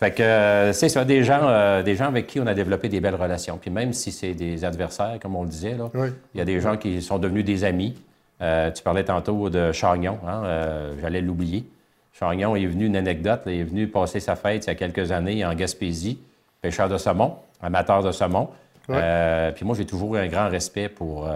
Fait 0.00 0.12
que 0.12 0.22
euh, 0.22 0.72
c'est 0.72 0.88
ça, 0.88 1.04
des 1.04 1.24
gens, 1.24 1.42
euh, 1.42 1.82
des 1.82 1.94
gens 1.94 2.06
avec 2.06 2.26
qui 2.26 2.40
on 2.40 2.46
a 2.46 2.54
développé 2.54 2.88
des 2.88 3.00
belles 3.00 3.16
relations. 3.16 3.58
Puis 3.58 3.70
même 3.70 3.92
si 3.92 4.12
c'est 4.12 4.32
des 4.32 4.64
adversaires, 4.64 5.18
comme 5.20 5.36
on 5.36 5.42
le 5.42 5.50
disait, 5.50 5.76
là, 5.76 5.90
il 6.34 6.38
y 6.38 6.40
a 6.40 6.46
des 6.46 6.58
gens 6.58 6.78
qui 6.78 7.02
sont 7.02 7.18
devenus 7.18 7.44
des 7.44 7.64
amis. 7.64 7.94
Euh, 8.40 8.70
tu 8.70 8.82
parlais 8.82 9.04
tantôt 9.04 9.50
de 9.50 9.72
Chagnon, 9.72 10.18
hein? 10.26 10.94
j'allais 11.02 11.20
l'oublier. 11.20 11.66
Chagnon 12.14 12.56
est 12.56 12.64
venu, 12.64 12.86
une 12.86 12.96
anecdote, 12.96 13.42
il 13.44 13.60
est 13.60 13.64
venu 13.64 13.88
passer 13.88 14.20
sa 14.20 14.36
fête 14.36 14.64
il 14.64 14.68
y 14.68 14.70
a 14.70 14.74
quelques 14.74 15.12
années 15.12 15.44
en 15.44 15.54
Gaspésie, 15.54 16.18
pêcheur 16.62 16.88
de 16.88 16.96
saumon, 16.96 17.36
amateur 17.60 18.02
de 18.02 18.10
saumon. 18.10 18.48
puis 18.86 19.64
moi, 19.66 19.76
j'ai 19.76 19.84
toujours 19.84 20.16
eu 20.16 20.18
un 20.18 20.28
grand 20.28 20.48
respect 20.48 20.88
pour 20.88 21.28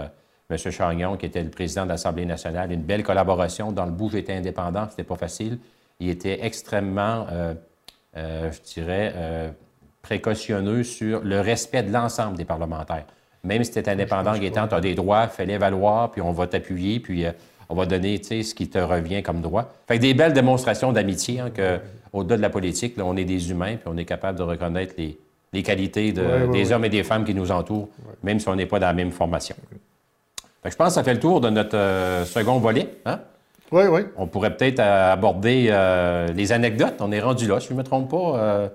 M. 0.49 0.57
Chagnon, 0.57 1.17
qui 1.17 1.27
était 1.27 1.43
le 1.43 1.51
président 1.51 1.83
de 1.83 1.89
l'Assemblée 1.89 2.25
nationale. 2.25 2.71
Une 2.71 2.81
belle 2.81 3.03
collaboration. 3.03 3.71
Dans 3.71 3.85
le 3.85 3.91
bout, 3.91 4.09
j'étais 4.09 4.33
indépendant, 4.33 4.87
c'était 4.89 5.03
pas 5.03 5.17
facile. 5.17 5.59
Il 5.99 6.09
était 6.09 6.43
extrêmement, 6.43 7.27
je 8.15 8.73
dirais, 8.73 9.13
euh, 9.15 9.49
précautionneux 10.01 10.83
sur 10.83 11.21
le 11.21 11.41
respect 11.41 11.83
de 11.83 11.91
l'ensemble 11.91 12.37
des 12.37 12.45
parlementaires. 12.45 13.05
Même 13.43 13.63
si 13.63 13.71
tu 13.71 13.79
es 13.79 13.89
indépendant, 13.89 14.37
Gaétan, 14.37 14.67
tu 14.67 14.75
as 14.75 14.81
des 14.81 14.95
droits, 14.95 15.27
fais-les 15.27 15.57
valoir, 15.57 16.11
puis 16.11 16.21
on 16.21 16.31
va 16.31 16.47
t'appuyer, 16.47 16.99
puis 16.99 17.25
on 17.69 17.75
va 17.75 17.85
donner 17.85 18.21
ce 18.23 18.53
qui 18.55 18.69
te 18.69 18.79
revient 18.79 19.21
comme 19.21 19.41
droit. 19.41 19.71
Fait 19.87 19.97
que 19.97 20.01
des 20.01 20.13
belles 20.13 20.33
démonstrations 20.33 20.91
d'amitié, 20.91 21.39
hein, 21.39 21.49
que, 21.51 21.79
au-delà 22.11 22.37
de 22.37 22.41
la 22.41 22.49
politique, 22.49 22.97
là, 22.97 23.03
on 23.05 23.15
est 23.15 23.25
des 23.25 23.51
humains, 23.51 23.75
puis 23.75 23.87
on 23.87 23.97
est 23.97 24.05
capable 24.05 24.37
de 24.39 24.43
reconnaître 24.43 24.95
les, 24.97 25.63
qualités 25.63 26.11
des 26.11 26.71
hommes 26.73 26.85
et 26.85 26.89
des 26.89 27.03
femmes 27.03 27.23
qui 27.23 27.33
nous 27.33 27.49
entourent, 27.51 27.87
même 28.23 28.39
si 28.39 28.49
on 28.49 28.55
n'est 28.55 28.65
pas 28.65 28.79
dans 28.79 28.87
la 28.87 28.93
même 28.93 29.11
formation 29.11 29.55
je 30.69 30.75
pense 30.75 30.89
que 30.89 30.93
ça 30.93 31.03
fait 31.03 31.13
le 31.13 31.19
tour 31.19 31.41
de 31.41 31.49
notre 31.49 31.77
euh, 31.77 32.25
second 32.25 32.59
volet. 32.59 32.89
Hein? 33.05 33.19
Oui, 33.71 33.83
oui. 33.89 34.01
On 34.17 34.27
pourrait 34.27 34.55
peut-être 34.55 34.79
euh, 34.79 35.13
aborder 35.13 35.67
euh, 35.69 36.27
les 36.33 36.51
anecdotes. 36.51 36.95
On 36.99 37.11
est 37.11 37.19
rendu 37.19 37.47
là, 37.47 37.59
si 37.59 37.69
je 37.69 37.73
ne 37.73 37.79
me 37.79 37.83
trompe 37.83 38.11
pas, 38.11 38.69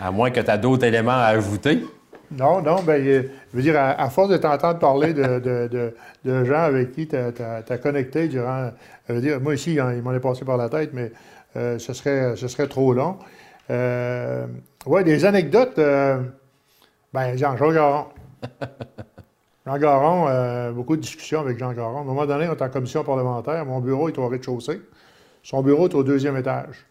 à 0.00 0.10
moins 0.10 0.30
que 0.30 0.40
tu 0.40 0.50
aies 0.50 0.58
d'autres 0.58 0.84
éléments 0.84 1.12
à 1.12 1.26
ajouter. 1.26 1.84
Non, 2.30 2.60
non, 2.60 2.82
bien, 2.82 2.96
je 2.98 3.22
veux 3.52 3.62
dire, 3.62 3.76
à, 3.78 4.10
force 4.10 4.28
de 4.28 4.36
t'entendre 4.36 4.78
parler 4.78 5.14
de, 5.14 6.44
gens 6.44 6.62
avec 6.62 6.92
qui 6.92 7.06
tu 7.06 7.16
as, 7.16 7.78
connecté 7.78 8.28
durant. 8.28 8.70
Je 9.08 9.14
veux 9.14 9.20
dire, 9.20 9.40
moi 9.40 9.54
ici, 9.54 9.78
hein, 9.78 9.92
il 9.94 10.02
m'en 10.02 10.12
est 10.12 10.20
passé 10.20 10.44
par 10.44 10.56
la 10.56 10.68
tête, 10.68 10.90
mais 10.92 11.12
ce, 11.54 11.92
serait, 11.92 12.34
ce 12.36 12.48
serait 12.48 12.66
trop 12.66 12.92
long. 12.92 13.18
oui, 13.70 15.04
des 15.04 15.24
anecdotes. 15.24 15.76
ben, 17.12 17.36
Garon. 17.36 18.06
Jean 19.66 19.78
Garon, 19.78 20.26
euh, 20.28 20.70
beaucoup 20.70 20.94
de 20.94 21.00
discussions 21.00 21.40
avec 21.40 21.58
Jean 21.58 21.72
Garon. 21.72 21.98
À 21.98 22.00
un 22.02 22.04
moment 22.04 22.24
donné, 22.24 22.46
on 22.48 22.52
est 22.52 22.62
en 22.62 22.68
commission 22.68 23.02
parlementaire. 23.02 23.66
Mon 23.66 23.80
bureau 23.80 24.08
est 24.08 24.16
au 24.16 24.28
rez-de-chaussée. 24.28 24.80
Son 25.42 25.60
bureau 25.60 25.88
est 25.88 25.94
au 25.94 26.04
deuxième 26.04 26.36
étage. 26.36 26.86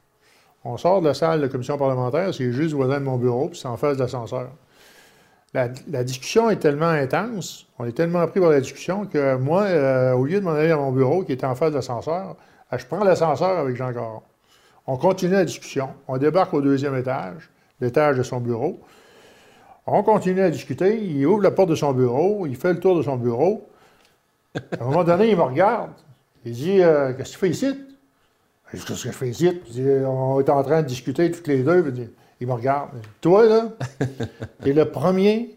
On 0.66 0.76
sort 0.76 1.02
de 1.02 1.08
la 1.08 1.14
salle 1.14 1.42
de 1.42 1.48
commission 1.48 1.78
parlementaire, 1.78 2.34
c'est 2.34 2.52
juste 2.52 2.74
voisin 2.74 3.00
de 3.00 3.06
mon 3.06 3.18
bureau, 3.18 3.50
puis 3.50 3.60
c'est 3.60 3.68
en 3.68 3.78
face 3.78 3.98
de 3.98 4.02
l'ascenseur. 4.02 4.50
La, 5.54 5.70
discussion 6.04 6.50
est 6.50 6.58
tellement 6.58 6.90
intense, 6.90 7.68
on 7.80 7.86
est 7.86 7.94
tellement 7.94 8.28
pris 8.28 8.42
par 8.42 8.50
la 8.50 8.60
discussion 8.60 9.06
que 9.06 9.38
moi, 9.38 9.62
euh, 9.64 10.12
au 10.14 10.26
lieu 10.26 10.42
de 10.42 10.44
m'en 10.44 10.52
aller 10.52 10.72
à 10.72 10.76
mon 10.76 10.92
bureau 10.92 11.24
qui 11.24 11.32
était 11.32 11.46
en 11.46 11.56
face 11.56 11.70
de 11.70 11.76
l'ascenseur, 11.76 12.36
euh, 12.74 12.78
je 12.78 12.86
prends 12.88 13.06
l'ascenseur 13.06 13.58
avec 13.58 13.78
Jean 13.78 13.92
Garon. 13.92 14.22
On 14.88 14.98
continue 14.98 15.34
la 15.34 15.46
discussion. 15.46 15.90
On 16.10 16.18
débarque 16.18 16.54
au 16.54 16.62
deuxième 16.62 16.96
étage, 16.98 17.50
l'étage 17.80 18.18
de 18.18 18.24
son 18.24 18.42
bureau. 18.42 18.82
On 19.88 20.02
continue 20.04 20.42
à 20.42 20.50
discuter. 20.50 21.00
Il 21.00 21.26
ouvre 21.26 21.42
la 21.42 21.52
porte 21.52 21.70
de 21.70 21.76
son 21.76 21.94
bureau. 21.94 22.48
Il 22.48 22.56
fait 22.56 22.74
le 22.74 22.80
tour 22.80 22.98
de 22.98 23.04
son 23.04 23.18
bureau. 23.18 23.68
À 24.56 24.84
un 24.84 24.86
moment 24.86 25.04
donné, 25.04 25.30
il 25.30 25.38
me 25.38 25.44
regarde. 25.44 25.92
Il 26.44 26.54
dit 26.54 26.82
euh, 26.82 27.14
Qu'est-ce 27.14 27.30
que 27.30 27.34
tu 27.34 27.40
fais 27.40 27.50
ici? 27.50 27.80
Qu'est-ce 28.72 28.86
que 28.86 28.94
je 28.96 29.10
fais 29.10 29.30
ici? 29.30 29.50
On 30.06 30.40
est 30.40 30.50
en 30.50 30.64
train 30.64 30.82
de 30.82 30.88
discuter 30.88 31.32
toutes 31.32 31.48
les 31.48 31.64
deux. 31.64 31.94
Il 32.42 32.48
me 32.48 32.54
regarde. 32.54 32.90
Toi, 33.22 33.46
là, 33.46 33.70
tu 34.64 34.70
es 34.70 34.74
le 34.74 34.90
premier 34.90 35.55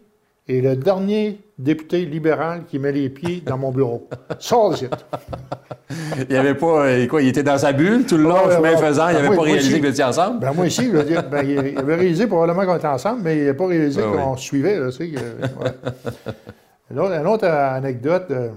est 0.49 0.61
le 0.61 0.75
dernier 0.75 1.39
député 1.57 2.05
libéral 2.05 2.63
qui 2.67 2.79
met 2.79 2.91
les 2.91 3.09
pieds 3.09 3.41
dans 3.45 3.57
mon 3.57 3.71
bureau. 3.71 4.07
Sors. 4.39 4.75
Il 6.29 6.35
avait 6.35 6.53
pas. 6.55 6.85
euh, 6.87 7.07
Quoi, 7.07 7.21
il 7.23 7.29
était 7.29 7.41
dans 7.43 7.57
sa 7.57 7.71
bulle 7.73 8.05
tout 8.05 8.17
le 8.17 8.23
long, 8.23 8.49
chemin 8.51 8.77
faisant, 8.77 9.07
il 9.09 9.13
Ben, 9.15 9.21
n'avait 9.21 9.27
moi- 9.27 9.35
pas 9.37 9.41
réalisé 9.43 9.69
aussi. 9.73 9.81
que 9.81 9.85
vous 9.87 9.91
étiez 9.91 10.03
ensemble. 10.03 10.39
Ben 10.39 10.53
moi 10.53 10.67
ici, 10.67 10.85
je 10.85 10.89
veux 10.91 11.03
dire, 11.03 11.27
ben, 11.27 11.43
il 11.43 11.77
avait 11.79 11.95
réalisé 11.95 12.27
probablement 12.27 12.63
qu'on 12.65 12.77
était 12.77 12.87
ensemble, 12.87 13.21
mais 13.23 13.37
il 13.39 13.45
n'a 13.47 13.53
pas 13.55 13.65
réalisé 13.67 14.01
Ah 14.03 14.11
qu'on 14.15 14.31
oui. 14.33 14.37
se 14.37 14.43
suivait. 14.43 14.77
Là, 14.79 14.85
ouais. 14.87 15.71
Une 16.91 16.99
autre, 16.99 17.11
une 17.13 17.27
autre 17.27 17.47
anecdote, 17.47 18.25
euh, 18.29 18.49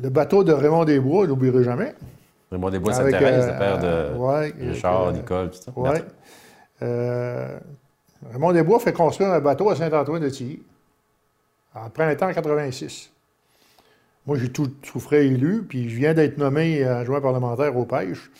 le 0.00 0.08
bateau 0.08 0.42
de 0.42 0.52
Raymond 0.52 0.84
Desbois, 0.84 1.24
je 1.24 1.28
l'oublierai 1.28 1.62
jamais. 1.64 1.94
Raymond 2.50 2.70
Desbois, 2.70 2.92
Sainte-Thérèse, 2.94 3.44
euh, 3.48 3.52
le 3.52 3.58
père 3.58 3.78
de 3.78 4.18
ouais, 4.18 4.54
Richard, 4.70 5.08
euh, 5.08 5.12
Nicole, 5.12 5.50
tout 5.50 5.58
ça. 5.64 5.72
Oui. 5.76 5.98
Euh, 8.24 8.32
Raymond 8.32 8.52
Desbois 8.52 8.80
fait 8.80 8.92
construire 8.92 9.30
un 9.30 9.40
bateau 9.40 9.70
à 9.70 9.76
Saint-Antoine-de-Tilly 9.76 10.62
en 11.74 11.90
printemps 11.90 12.32
86. 12.32 13.10
Moi, 14.26 14.38
j'ai 14.38 14.50
tout, 14.50 14.70
frais 14.98 15.26
élu, 15.26 15.64
puis 15.68 15.88
je 15.88 15.96
viens 15.96 16.14
d'être 16.14 16.38
nommé 16.38 16.82
adjoint 16.82 17.20
parlementaire 17.20 17.76
aux 17.76 17.84
pêches. 17.84 18.30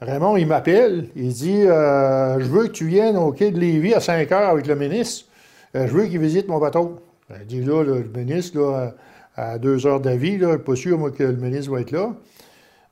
Raymond, 0.00 0.36
il 0.36 0.46
m'appelle, 0.46 1.08
il 1.16 1.32
dit 1.32 1.62
euh, 1.62 2.38
Je 2.38 2.46
veux 2.46 2.64
que 2.64 2.72
tu 2.72 2.86
viennes 2.86 3.16
au 3.16 3.32
quai 3.32 3.50
de 3.50 3.58
Lévis 3.58 3.94
à 3.94 4.00
5 4.00 4.30
heures 4.30 4.50
avec 4.50 4.66
le 4.66 4.76
ministre. 4.76 5.26
Euh, 5.74 5.86
je 5.86 5.92
veux 5.92 6.06
qu'il 6.06 6.18
visite 6.18 6.48
mon 6.48 6.58
bateau. 6.58 7.00
Ben, 7.30 7.36
Il 7.40 7.46
dit 7.46 7.64
là, 7.64 7.82
le 7.82 8.04
ministre, 8.14 8.58
là, 8.58 8.94
à 9.36 9.58
2 9.58 9.86
heures 9.86 10.00
d'avis, 10.00 10.36
là, 10.36 10.58
pas 10.58 10.76
sûr, 10.76 10.98
moi, 10.98 11.10
que 11.10 11.22
le 11.22 11.36
ministre 11.36 11.72
va 11.72 11.80
être 11.80 11.92
là. 11.92 12.12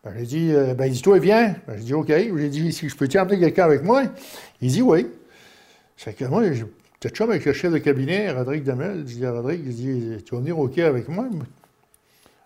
Ben, 0.02 0.14
j'ai 0.18 0.24
dit, 0.24 0.50
euh, 0.52 0.74
ben, 0.74 0.86
il 0.86 0.92
dit, 0.92 1.02
toi, 1.02 1.18
viens. 1.18 1.54
Ben, 1.66 1.76
j'ai 1.76 1.84
dit, 1.84 1.94
OK. 1.94 2.08
J'ai 2.08 2.48
dit, 2.48 2.72
si 2.72 2.88
je 2.88 2.96
peux-tu 2.96 3.18
emmener 3.18 3.38
quelqu'un 3.38 3.64
avec 3.64 3.82
moi? 3.82 4.04
Il 4.62 4.70
dit, 4.70 4.82
oui. 4.82 5.06
C'est 5.96 6.14
que 6.14 6.24
moi, 6.24 6.42
j'étais 6.52 7.08
chum 7.14 7.30
avec 7.30 7.44
le 7.44 7.52
chef 7.52 7.72
de 7.72 7.78
cabinet, 7.78 8.30
Rodrigue 8.30 8.64
Demel. 8.64 9.04
Je 9.06 9.14
dis 9.14 9.26
à 9.26 9.32
Rodrigue, 9.32 9.62
dit, 9.68 10.22
tu 10.24 10.34
vas 10.34 10.40
venir 10.40 10.58
au 10.58 10.68
quai 10.68 10.84
avec 10.84 11.08
moi? 11.08 11.26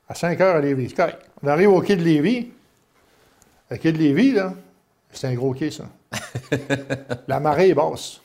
À 0.08 0.14
5 0.14 0.40
heures 0.40 0.56
à 0.56 0.60
Lévis. 0.60 0.92
Correct. 0.92 1.18
On 1.42 1.48
arrive 1.48 1.70
au 1.70 1.80
quai 1.80 1.96
de 1.96 2.02
Lévis. 2.02 2.50
Le 3.70 3.76
quai 3.76 3.92
de 3.92 3.98
Lévis, 3.98 4.32
là, 4.32 4.54
c'est 5.12 5.26
un 5.26 5.34
gros 5.34 5.52
quai, 5.52 5.70
ça. 5.70 5.84
La 7.28 7.40
marée 7.40 7.70
est 7.70 7.74
basse. 7.74 8.20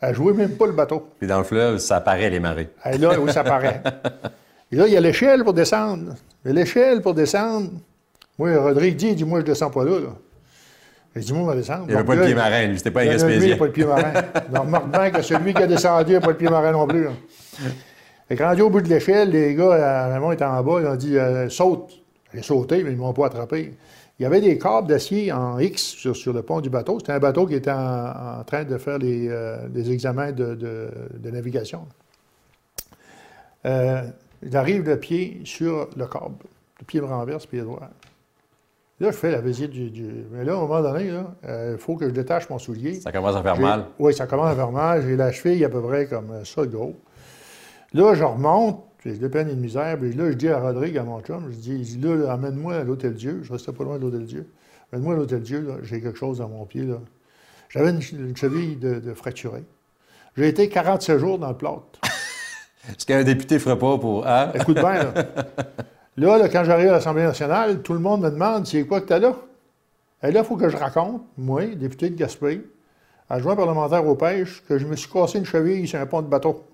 Elle 0.00 0.14
jouait 0.14 0.34
même 0.34 0.56
pas 0.56 0.66
le 0.66 0.72
bateau. 0.72 1.08
Puis 1.18 1.26
dans 1.26 1.38
le 1.38 1.44
fleuve, 1.44 1.78
ça 1.78 1.96
apparaît 1.96 2.30
les 2.30 2.40
marées. 2.40 2.68
Et 2.84 2.98
là, 2.98 3.18
oui, 3.18 3.32
ça 3.32 3.42
paraît. 3.42 3.82
Et 4.70 4.76
là, 4.76 4.86
il 4.86 4.92
y 4.92 4.96
a 4.96 5.00
l'échelle 5.00 5.42
pour 5.44 5.54
descendre. 5.54 6.14
Il 6.44 6.48
y 6.48 6.50
a 6.50 6.54
l'échelle 6.54 7.00
pour 7.00 7.14
descendre. 7.14 7.70
Moi, 8.38 8.56
Rodrigue 8.60 8.96
dit, 8.96 9.08
il 9.08 9.16
dit, 9.16 9.24
moi, 9.24 9.40
je 9.40 9.44
descends 9.46 9.70
pas 9.70 9.84
là. 9.84 10.00
là. 10.00 10.08
J'ai 11.16 11.22
dit, 11.22 11.32
moi, 11.32 11.42
on 11.42 11.46
va 11.46 11.54
descendre. 11.56 11.84
Il 11.88 11.92
n'y 11.92 11.94
avait 11.94 12.04
pas 12.04 12.14
de 12.14 12.20
là, 12.20 12.26
pied 12.26 12.34
marin, 12.34 12.66
lui, 12.66 12.76
c'était 12.78 12.90
pas 12.90 13.00
un 13.00 13.04
il 13.04 13.12
y 13.12 13.16
en 13.16 13.24
a 13.24 13.26
lui, 13.26 13.34
il 13.34 13.38
n'y 13.40 13.52
a 13.52 13.56
Gaspésien. 13.56 13.56
pas 13.56 13.66
de 13.66 13.72
pied 13.72 13.84
marin. 13.86 14.12
Donc, 15.14 15.22
celui 15.24 15.54
qui 15.54 15.62
a 15.62 15.66
descendu 15.66 16.12
n'a 16.12 16.20
pas 16.20 16.32
de 16.32 16.38
pied 16.38 16.48
marin 16.50 16.72
non 16.72 16.86
plus. 16.86 17.08
Fait 18.28 18.36
que 18.36 18.42
rendu 18.42 18.60
au 18.62 18.70
bout 18.70 18.82
de 18.82 18.88
l'échelle, 18.88 19.30
les 19.30 19.54
gars, 19.54 19.72
à 19.72 20.12
Raymond 20.12 20.32
était 20.32 20.44
en 20.44 20.62
bas, 20.62 20.80
ils 20.80 20.86
ont 20.86 20.96
dit 20.96 21.16
euh, 21.16 21.48
saute. 21.48 21.90
J'ai 22.34 22.42
sauté, 22.42 22.82
mais 22.84 22.90
ils 22.90 22.96
ne 22.96 23.00
m'ont 23.00 23.12
pas 23.14 23.26
attrapé. 23.26 23.72
Il 24.18 24.22
y 24.22 24.26
avait 24.26 24.40
des 24.40 24.58
câbles 24.58 24.88
d'acier 24.88 25.30
en 25.32 25.58
X 25.58 25.80
sur, 25.82 26.14
sur 26.16 26.32
le 26.32 26.42
pont 26.42 26.60
du 26.60 26.68
bateau. 26.70 26.98
C'était 26.98 27.12
un 27.12 27.18
bateau 27.18 27.46
qui 27.46 27.54
était 27.54 27.70
en, 27.70 28.40
en 28.40 28.44
train 28.44 28.64
de 28.64 28.76
faire 28.78 28.98
les, 28.98 29.28
euh, 29.28 29.58
les 29.74 29.90
examens 29.92 30.32
de, 30.32 30.54
de- 30.54 30.90
de 31.18 31.30
navigation. 31.30 31.86
Euh, 33.64 34.02
J'arrive 34.42 34.84
le 34.86 34.98
pied 34.98 35.40
sur 35.44 35.88
le 35.96 36.06
câble. 36.06 36.34
Le 36.80 36.84
pied 36.84 37.00
me 37.00 37.06
renverse, 37.06 37.46
pied 37.46 37.60
droit. 37.62 37.88
Là, 38.98 39.10
je 39.10 39.16
fais 39.16 39.30
la 39.30 39.40
visite 39.42 39.70
du. 39.70 39.90
du- 39.90 40.24
Mais 40.30 40.44
là, 40.44 40.52
à 40.54 40.56
un 40.56 40.60
moment 40.60 40.80
donné, 40.80 41.10
il 41.44 41.76
faut 41.78 41.96
que 41.96 42.06
je 42.06 42.12
détache 42.14 42.48
mon 42.48 42.58
soulier. 42.58 42.94
Ça 43.00 43.12
commence 43.12 43.36
à 43.36 43.42
faire 43.42 43.58
mal. 43.60 43.84
Oui, 43.98 44.14
ça 44.14 44.26
commence 44.26 44.50
à 44.52 44.54
faire 44.56 44.72
mal. 44.72 45.02
J'ai 45.02 45.16
la 45.16 45.32
cheville 45.32 45.62
à 45.64 45.68
peu 45.68 45.82
près 45.82 46.06
comme 46.06 46.44
ça, 46.44 46.62
de 46.62 46.68
gros. 46.70 46.94
Là, 47.92 48.14
je 48.14 48.24
remonte, 48.24 48.82
j'ai 49.04 49.18
de 49.18 49.28
peine 49.28 49.48
et 49.48 49.54
de 49.54 49.60
misère. 49.60 49.98
Puis 49.98 50.12
là, 50.14 50.30
je 50.30 50.36
dis 50.36 50.48
à 50.48 50.58
Rodrigue, 50.60 50.96
à 50.96 51.02
mon 51.02 51.20
chum, 51.20 51.44
je 51.50 51.56
dis, 51.56 51.98
là, 51.98 52.14
là, 52.16 52.32
amène-moi 52.32 52.74
à 52.76 52.84
l'Hôtel 52.84 53.14
Dieu. 53.14 53.40
Je 53.42 53.52
restais 53.52 53.72
pas 53.72 53.84
loin 53.84 53.98
de 53.98 54.02
l'Hôtel 54.02 54.24
Dieu. 54.24 54.50
Amène-moi 54.92 55.14
à 55.14 55.16
l'Hôtel 55.18 55.40
Dieu, 55.42 55.68
j'ai 55.82 56.00
quelque 56.00 56.18
chose 56.18 56.38
dans 56.38 56.48
mon 56.48 56.64
pied. 56.64 56.82
là. 56.82 56.96
J'avais 57.68 57.90
une, 57.90 58.00
une 58.18 58.36
cheville 58.36 58.76
de, 58.76 58.94
de 59.00 59.12
fracturée. 59.12 59.64
J'ai 60.38 60.48
été 60.48 60.68
47 60.70 61.18
jours 61.18 61.38
dans 61.38 61.48
le 61.50 61.56
plâtre. 61.56 62.00
Ce 62.98 63.04
qu'un 63.04 63.24
député 63.24 63.56
ne 63.56 63.60
ferait 63.60 63.78
pas 63.78 63.98
pour. 63.98 64.26
Hein? 64.26 64.52
Écoute 64.54 64.76
bien, 64.76 64.94
là. 65.04 65.12
Là, 66.16 66.38
là, 66.38 66.48
quand 66.48 66.64
j'arrive 66.64 66.88
à 66.88 66.92
l'Assemblée 66.92 67.22
nationale, 67.22 67.82
tout 67.82 67.92
le 67.92 67.98
monde 67.98 68.22
me 68.22 68.30
demande 68.30 68.66
c'est 68.66 68.84
quoi 68.86 69.00
que 69.00 69.06
tu 69.06 69.12
as 69.12 69.18
là? 69.18 69.36
Et 70.22 70.30
là, 70.32 70.40
il 70.40 70.46
faut 70.46 70.56
que 70.56 70.68
je 70.68 70.76
raconte, 70.76 71.22
moi, 71.38 71.66
député 71.66 72.10
de 72.10 72.16
Gaspé, 72.16 72.62
adjoint 73.30 73.56
parlementaire 73.56 74.06
aux 74.06 74.16
pêches, 74.16 74.62
que 74.68 74.78
je 74.78 74.86
me 74.86 74.96
suis 74.96 75.10
cassé 75.10 75.38
une 75.38 75.46
cheville 75.46 75.86
sur 75.88 76.00
un 76.00 76.06
pont 76.06 76.22
de 76.22 76.28
bateau. 76.28 76.64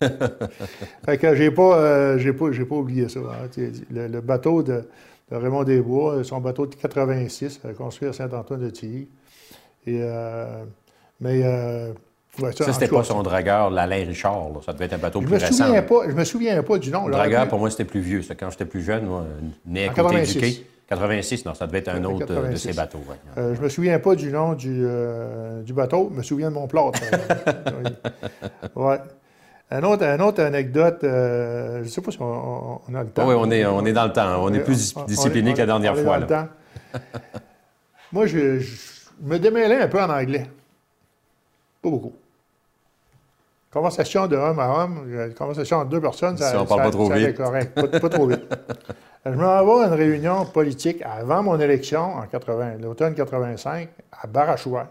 fait 1.04 1.18
que 1.18 1.34
j'ai 1.34 1.50
pas, 1.50 1.78
euh, 1.78 2.18
j'ai 2.18 2.32
pas, 2.32 2.50
pas 2.50 2.74
oublié 2.76 3.08
ça. 3.08 3.20
hein. 3.20 3.48
Le, 3.90 4.08
le 4.08 4.20
bateau 4.20 4.62
de, 4.62 4.84
de 5.30 5.36
Raymond 5.36 5.64
Desbois, 5.64 6.24
son 6.24 6.40
bateau 6.40 6.66
de 6.66 6.74
86, 6.74 7.60
euh, 7.64 7.72
construit 7.74 8.08
à 8.08 8.12
Saint-Antoine-de-Tilly. 8.12 9.08
Et, 9.86 10.00
euh, 10.02 10.64
mais, 11.20 11.42
euh, 11.44 11.92
ouais, 12.42 12.52
Ça, 12.52 12.72
c'était 12.72 12.88
pas 12.88 13.04
son 13.04 13.22
dragueur, 13.22 13.70
l'Alain 13.70 14.04
Richard. 14.06 14.48
là. 14.50 14.60
Ça 14.64 14.72
devait 14.72 14.86
être 14.86 14.94
un 14.94 14.98
bateau 14.98 15.20
Je 15.20 15.26
plus 15.26 15.34
me 15.34 15.40
récent. 15.40 15.64
souviens 15.66 15.82
pas, 15.82 16.00
je 16.08 16.12
me 16.12 16.24
souviens 16.24 16.62
pas 16.62 16.78
du 16.78 16.90
nom. 16.90 17.06
Le 17.06 17.12
dragueur, 17.12 17.44
pu- 17.44 17.48
pour 17.50 17.58
moi, 17.58 17.70
c'était 17.70 17.84
plus 17.84 18.00
vieux. 18.00 18.22
Quand 18.38 18.50
j'étais 18.50 18.64
plus 18.64 18.82
jeune, 18.82 19.06
moi, 19.06 19.24
né 19.66 19.86
à 19.88 19.90
En 19.90 19.94
côté 19.94 20.16
86. 20.16 20.32
du 20.34 20.40
quai. 20.40 20.66
86, 20.88 21.44
non, 21.46 21.54
ça 21.54 21.66
devait 21.66 21.78
être 21.78 21.88
un 21.88 22.04
autre 22.04 22.24
euh, 22.24 22.26
de 22.26 22.34
86. 22.34 22.68
ces 22.68 22.72
bateaux. 22.76 22.98
ouais. 23.08 23.16
Euh, 23.38 23.54
je 23.54 23.60
me 23.62 23.68
souviens 23.70 23.98
pas 23.98 24.14
du 24.14 24.30
nom 24.30 24.52
du, 24.52 24.82
euh, 24.84 25.62
du 25.62 25.72
bateau, 25.72 26.10
je 26.12 26.18
me 26.18 26.22
souviens 26.22 26.50
de 26.50 26.54
mon 26.54 26.66
plâtre. 26.66 27.00
Ouais. 28.74 28.98
Un 29.70 29.82
autre, 29.82 30.02
une 30.04 30.20
autre 30.20 30.42
anecdote, 30.42 30.98
euh, 31.04 31.78
je 31.78 31.84
ne 31.84 31.88
sais 31.88 32.00
pas 32.02 32.10
si 32.10 32.18
on, 32.20 32.80
a 32.94 33.02
le 33.02 33.08
temps. 33.08 33.26
Oui, 33.26 33.34
on 33.36 33.50
est, 33.50 33.64
on 33.64 33.84
est 33.86 33.92
dans 33.94 34.04
le 34.04 34.12
temps. 34.12 34.42
On 34.44 34.52
est 34.52 34.60
plus 34.60 34.94
discipliné 35.06 35.52
que 35.54 35.58
la 35.58 35.66
dernière 35.66 35.94
on 35.94 35.96
est 35.96 36.02
fois. 36.04 36.18
dans 36.18 36.20
le 36.20 36.26
temps. 36.26 36.48
Moi, 38.12 38.26
je, 38.26 38.58
je 38.60 38.72
me 39.22 39.38
démêlais 39.38 39.80
un 39.80 39.88
peu 39.88 40.00
en 40.02 40.10
anglais. 40.10 40.46
Pas 41.82 41.90
beaucoup. 41.90 42.12
Conversation 43.74 44.28
de 44.28 44.36
homme 44.36 44.60
à 44.60 44.84
homme, 44.84 45.04
euh, 45.08 45.32
conversation 45.36 45.78
entre 45.78 45.88
deux 45.90 46.00
personnes, 46.00 46.38
ça, 46.38 46.50
Si 46.52 46.56
on 46.56 46.64
parle 46.64 46.78
ça- 46.80 46.84
pas 46.84 46.90
trop 46.92 47.08
ça 47.08 47.16
vite. 47.16 47.36
correct, 47.36 47.74
pas, 47.74 47.88
pas 47.88 48.08
trop 48.08 48.26
vite. 48.28 48.42
Je 49.26 49.30
m'en 49.30 49.64
vais 49.64 49.82
à 49.84 49.86
une 49.88 49.94
réunion 49.94 50.46
politique 50.46 51.02
avant 51.02 51.42
mon 51.42 51.58
élection, 51.58 52.14
en 52.14 52.22
80, 52.22 52.76
l'automne 52.80 53.14
85, 53.14 53.88
à 54.12 54.28
Barachois, 54.28 54.86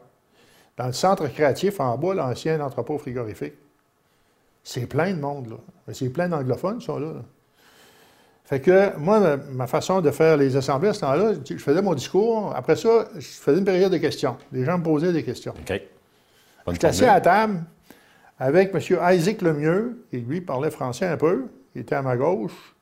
dans 0.75 0.87
le 0.87 0.91
centre 0.91 1.27
créatif 1.27 1.79
en 1.79 1.97
bas, 1.97 2.13
l'ancien 2.13 2.59
entrepôt 2.59 2.97
frigorifique. 2.97 3.53
C'est 4.63 4.85
plein 4.85 5.11
de 5.13 5.19
monde, 5.19 5.51
là. 5.51 5.93
C'est 5.93 6.09
plein 6.09 6.27
d'anglophones 6.27 6.79
qui 6.79 6.85
sont 6.85 6.99
là. 6.99 7.07
là. 7.07 7.21
Fait 8.43 8.59
que 8.59 8.97
moi, 8.97 9.37
ma, 9.51 9.67
façon 9.67 10.01
de 10.01 10.11
faire 10.11 10.35
les 10.35 10.57
assemblées 10.57 10.89
à 10.89 10.93
ce 10.93 10.99
temps-là, 11.01 11.33
je 11.49 11.55
faisais 11.55 11.81
mon 11.81 11.93
discours. 11.93 12.53
Après 12.53 12.75
ça, 12.75 13.05
je 13.15 13.21
faisais 13.27 13.59
une 13.59 13.65
période 13.65 13.91
de 13.93 13.97
questions. 13.97 14.35
Les 14.51 14.65
gens 14.65 14.77
me 14.77 14.83
posaient 14.83 15.13
des 15.13 15.23
questions. 15.23 15.53
OK. 15.57 15.81
J'étais 16.67 16.87
assis 16.87 17.05
à 17.05 17.21
table 17.21 17.61
avec 18.43 18.73
M. 18.75 18.81
Isaac 19.13 19.41
Lemieux, 19.41 20.03
qui 20.09 20.17
lui 20.17 20.41
parlait 20.41 20.69
français 20.69 21.05
un 21.05 21.15
peu, 21.15 21.45
qui 21.71 21.79
était 21.79 21.95
à 21.95 22.01
ma 22.01 22.17
gauche, 22.17 22.75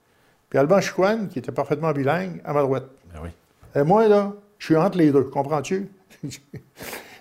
puis 0.49 0.57
Alban 0.57 0.81
Chicoine, 0.81 1.27
qui 1.27 1.37
était 1.37 1.51
parfaitement 1.51 1.91
bilingue, 1.91 2.41
à 2.43 2.51
ma 2.51 2.63
droite. 2.63 2.85
Ben 3.13 3.19
oui. 3.23 3.29
Et 3.75 3.83
moi, 3.83 4.07
là, 4.07 4.33
je 4.57 4.65
suis 4.65 4.75
entre 4.75 4.97
les 4.97 5.11
deux, 5.11 5.25
comprends-tu? 5.25 5.87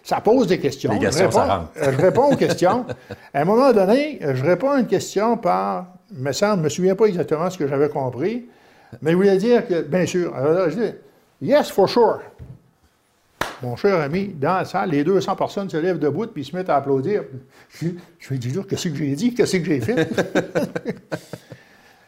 ça 0.03 0.21
pose 0.23 0.47
des 0.47 0.59
questions. 0.59 0.91
Les 0.93 0.97
Je 0.97 1.03
questions, 1.03 1.31
ça 1.31 1.43
réponds- 1.43 1.55
rentre. 1.55 1.71
euh, 1.83 1.93
je 1.93 2.01
réponds 2.01 2.33
aux 2.33 2.37
questions. 2.37 2.87
À 3.35 3.41
un 3.43 3.45
moment 3.45 3.73
donné, 3.73 4.19
je 4.23 4.43
réponds 4.43 4.71
à 4.71 4.81
une 4.81 4.87
question 4.87 5.37
par, 5.37 5.89
me 6.13 6.33
semble, 6.33 6.55
je 6.55 6.59
ne 6.61 6.65
me 6.65 6.69
souviens 6.71 6.95
pas 6.97 7.05
exactement 7.07 7.51
ce 7.51 7.59
que 7.59 7.69
j'avais 7.69 7.91
compris, 7.91 8.47
mais 9.03 9.11
il 9.11 9.17
voulait 9.17 9.37
dire 9.37 9.67
que, 9.69 9.83
bien 9.83 10.07
sûr, 10.07 10.35
alors 10.35 10.53
là, 10.55 10.69
je 10.71 10.77
dis, 10.77 10.93
yes, 11.43 11.71
for 11.71 11.89
sure. 11.91 12.21
Mon 13.63 13.77
cher 13.77 14.01
ami, 14.01 14.29
dans 14.29 14.55
la 14.57 14.65
salle, 14.65 14.91
les 14.91 15.05
200 15.05 15.37
personnes 15.37 15.69
se 15.69 15.77
lèvent 15.77 15.99
debout 15.99 16.27
puis 16.27 16.45
se 16.45 16.57
mettent 16.57 16.71
à 16.71 16.77
applaudir. 16.77 17.25
Je, 17.79 17.89
lui 18.31 18.39
dis, 18.39 18.51
là, 18.53 18.63
qu'est-ce 18.69 18.89
que 18.89 18.95
j'ai 18.95 19.15
dit? 19.15 19.35
Qu'est-ce 19.35 19.59
que 19.59 19.65
j'ai 19.65 19.81
fait? 19.81 20.09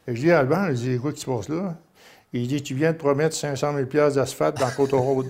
Et 0.08 0.16
je 0.16 0.20
dis 0.20 0.32
à 0.32 0.40
Alban, 0.40 0.68
je 0.70 0.74
dis, 0.74 0.98
quoi 0.98 1.12
qui 1.12 1.20
se 1.20 1.26
passe 1.26 1.48
là? 1.48 1.74
Il 2.32 2.48
dit, 2.48 2.62
tu 2.62 2.74
viens 2.74 2.92
de 2.92 2.96
promettre 2.96 3.36
500 3.36 3.74
000 3.92 4.10
d'asphalte 4.10 4.58
dans 4.58 4.70
Côte 4.70 4.92
Road. 4.92 5.26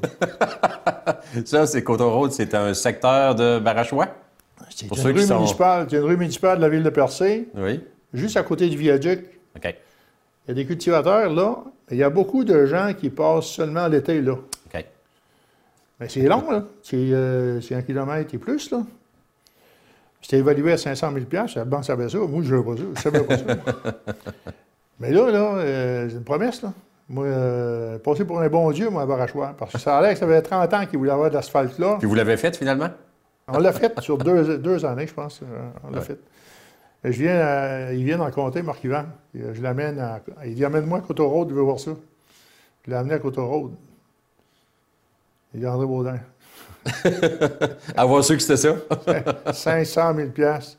Ça, 1.45 1.67
c'est 1.67 1.85
Road, 1.87 2.31
c'est 2.31 2.55
un 2.55 2.73
secteur 2.73 3.35
de 3.35 3.59
Barachois? 3.59 4.09
C'est 4.71 4.87
une, 4.87 4.93
rue 5.13 5.21
sont- 5.23 5.35
municipale, 5.39 5.87
c'est 5.91 5.97
une 5.97 6.05
rue 6.05 6.17
municipale 6.17 6.59
de 6.59 6.63
la 6.63 6.69
ville 6.69 6.83
de 6.83 6.91
Percé, 6.91 7.49
Oui. 7.57 7.81
juste 8.15 8.37
à 8.37 8.43
côté 8.43 8.69
du 8.69 8.77
viaduc. 8.77 9.21
OK. 9.57 9.65
Il 9.65 10.49
y 10.49 10.51
a 10.53 10.55
des 10.55 10.65
cultivateurs 10.67 11.33
là, 11.33 11.57
mais 11.91 11.97
il 11.97 12.01
y 12.01 12.03
a 12.03 12.11
beaucoup 12.11 12.45
de 12.45 12.67
gens 12.67 12.93
qui 12.99 13.11
passent 13.11 13.47
seulement 13.47 13.87
l'été 13.89 14.21
là. 14.23 14.37
Mais 16.03 16.09
c'est 16.09 16.23
long, 16.23 16.51
là. 16.51 16.65
C'est 16.83 16.97
euh, 16.97 17.61
c'est 17.61 17.77
un 17.77 17.83
kilomètre 17.83 18.35
et 18.35 18.39
plus, 18.39 18.71
là. 18.73 18.83
C'était 20.21 20.39
évalué 20.39 20.73
à 20.73 20.77
500 20.77 21.13
000 21.13 21.27
La 21.57 21.65
banque 21.65 21.85
savait 21.85 22.09
ça. 22.09 22.19
Moi, 22.19 22.43
je 22.45 22.55
ne 22.57 22.61
pas 22.61 22.77
ça. 22.77 22.83
Je 22.97 23.01
savais 23.01 23.21
pas 23.23 23.39
ça. 23.39 23.45
Mais 25.01 25.11
là, 25.13 25.31
là, 25.31 25.55
euh, 25.59 26.09
c'est 26.09 26.17
une 26.17 26.25
promesse, 26.25 26.63
là. 26.63 26.73
Moi, 27.09 27.27
euh, 27.27 27.99
passer 27.99 28.25
pour 28.25 28.41
un 28.41 28.49
bon 28.49 28.71
Dieu, 28.73 28.91
moi, 28.91 29.03
à 29.03 29.07
Barachois. 29.07 29.55
Parce 29.59 29.73
que 29.73 29.79
ça 29.79 29.99
a 29.99 30.03
l'air 30.03 30.13
que 30.15 30.19
ça 30.19 30.27
fait 30.27 30.43
30 30.43 30.75
ans 30.75 30.87
qu'il 30.87 30.99
voulait 30.99 31.11
avoir 31.13 31.29
de 31.31 31.35
l'asphalte 31.35 31.79
là. 31.79 31.97
Puis 31.99 32.09
vous 32.09 32.15
l'avez 32.15 32.37
fait 32.37 32.57
finalement? 32.57 32.89
On 33.49 33.59
l'a 33.59 33.73
fait 33.73 33.99
sur 34.01 34.19
deux, 34.19 34.59
deux 34.59 34.85
années, 34.85 35.07
je 35.07 35.15
pense. 35.15 35.41
euh, 35.43 35.47
On 35.85 35.91
l'a 35.91 35.99
Ouais. 35.99 36.05
fait. 36.05 36.19
Et 37.05 37.13
Je 37.13 37.23
viens 37.23 37.39
à- 37.41 37.93
d'en 38.17 38.31
compter, 38.31 38.63
Marc 38.63 38.83
Yvan. 38.85 39.05
Et, 39.35 39.43
euh, 39.43 39.55
Je 39.55 39.63
l'amène 39.63 39.99
à. 39.99 40.21
Il 40.47 40.55
dit 40.55 40.65
Amène-moi 40.65 40.99
à 40.99 41.01
Road, 41.29 41.49
je 41.51 41.55
veux 41.55 41.63
voir 41.63 41.79
ça. 41.81 41.93
Je 42.87 42.91
l'ai 42.91 42.97
amené 42.97 43.15
à 43.15 43.19
Coteau 43.19 43.45
Dit 45.55 45.67
André 45.67 45.87
Baudin. 45.87 46.19
Avoir 47.97 48.25
su 48.25 48.37
que 48.37 48.43
c'était 48.43 48.57
ça. 48.57 48.75
500 49.53 50.15
000 50.17 50.29
piastres. 50.31 50.79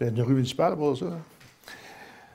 Il 0.00 0.04
y 0.04 0.10
a 0.10 0.12
une 0.12 0.22
rue 0.22 0.34
municipale 0.34 0.76
pour 0.76 0.96
ça. 0.96 1.06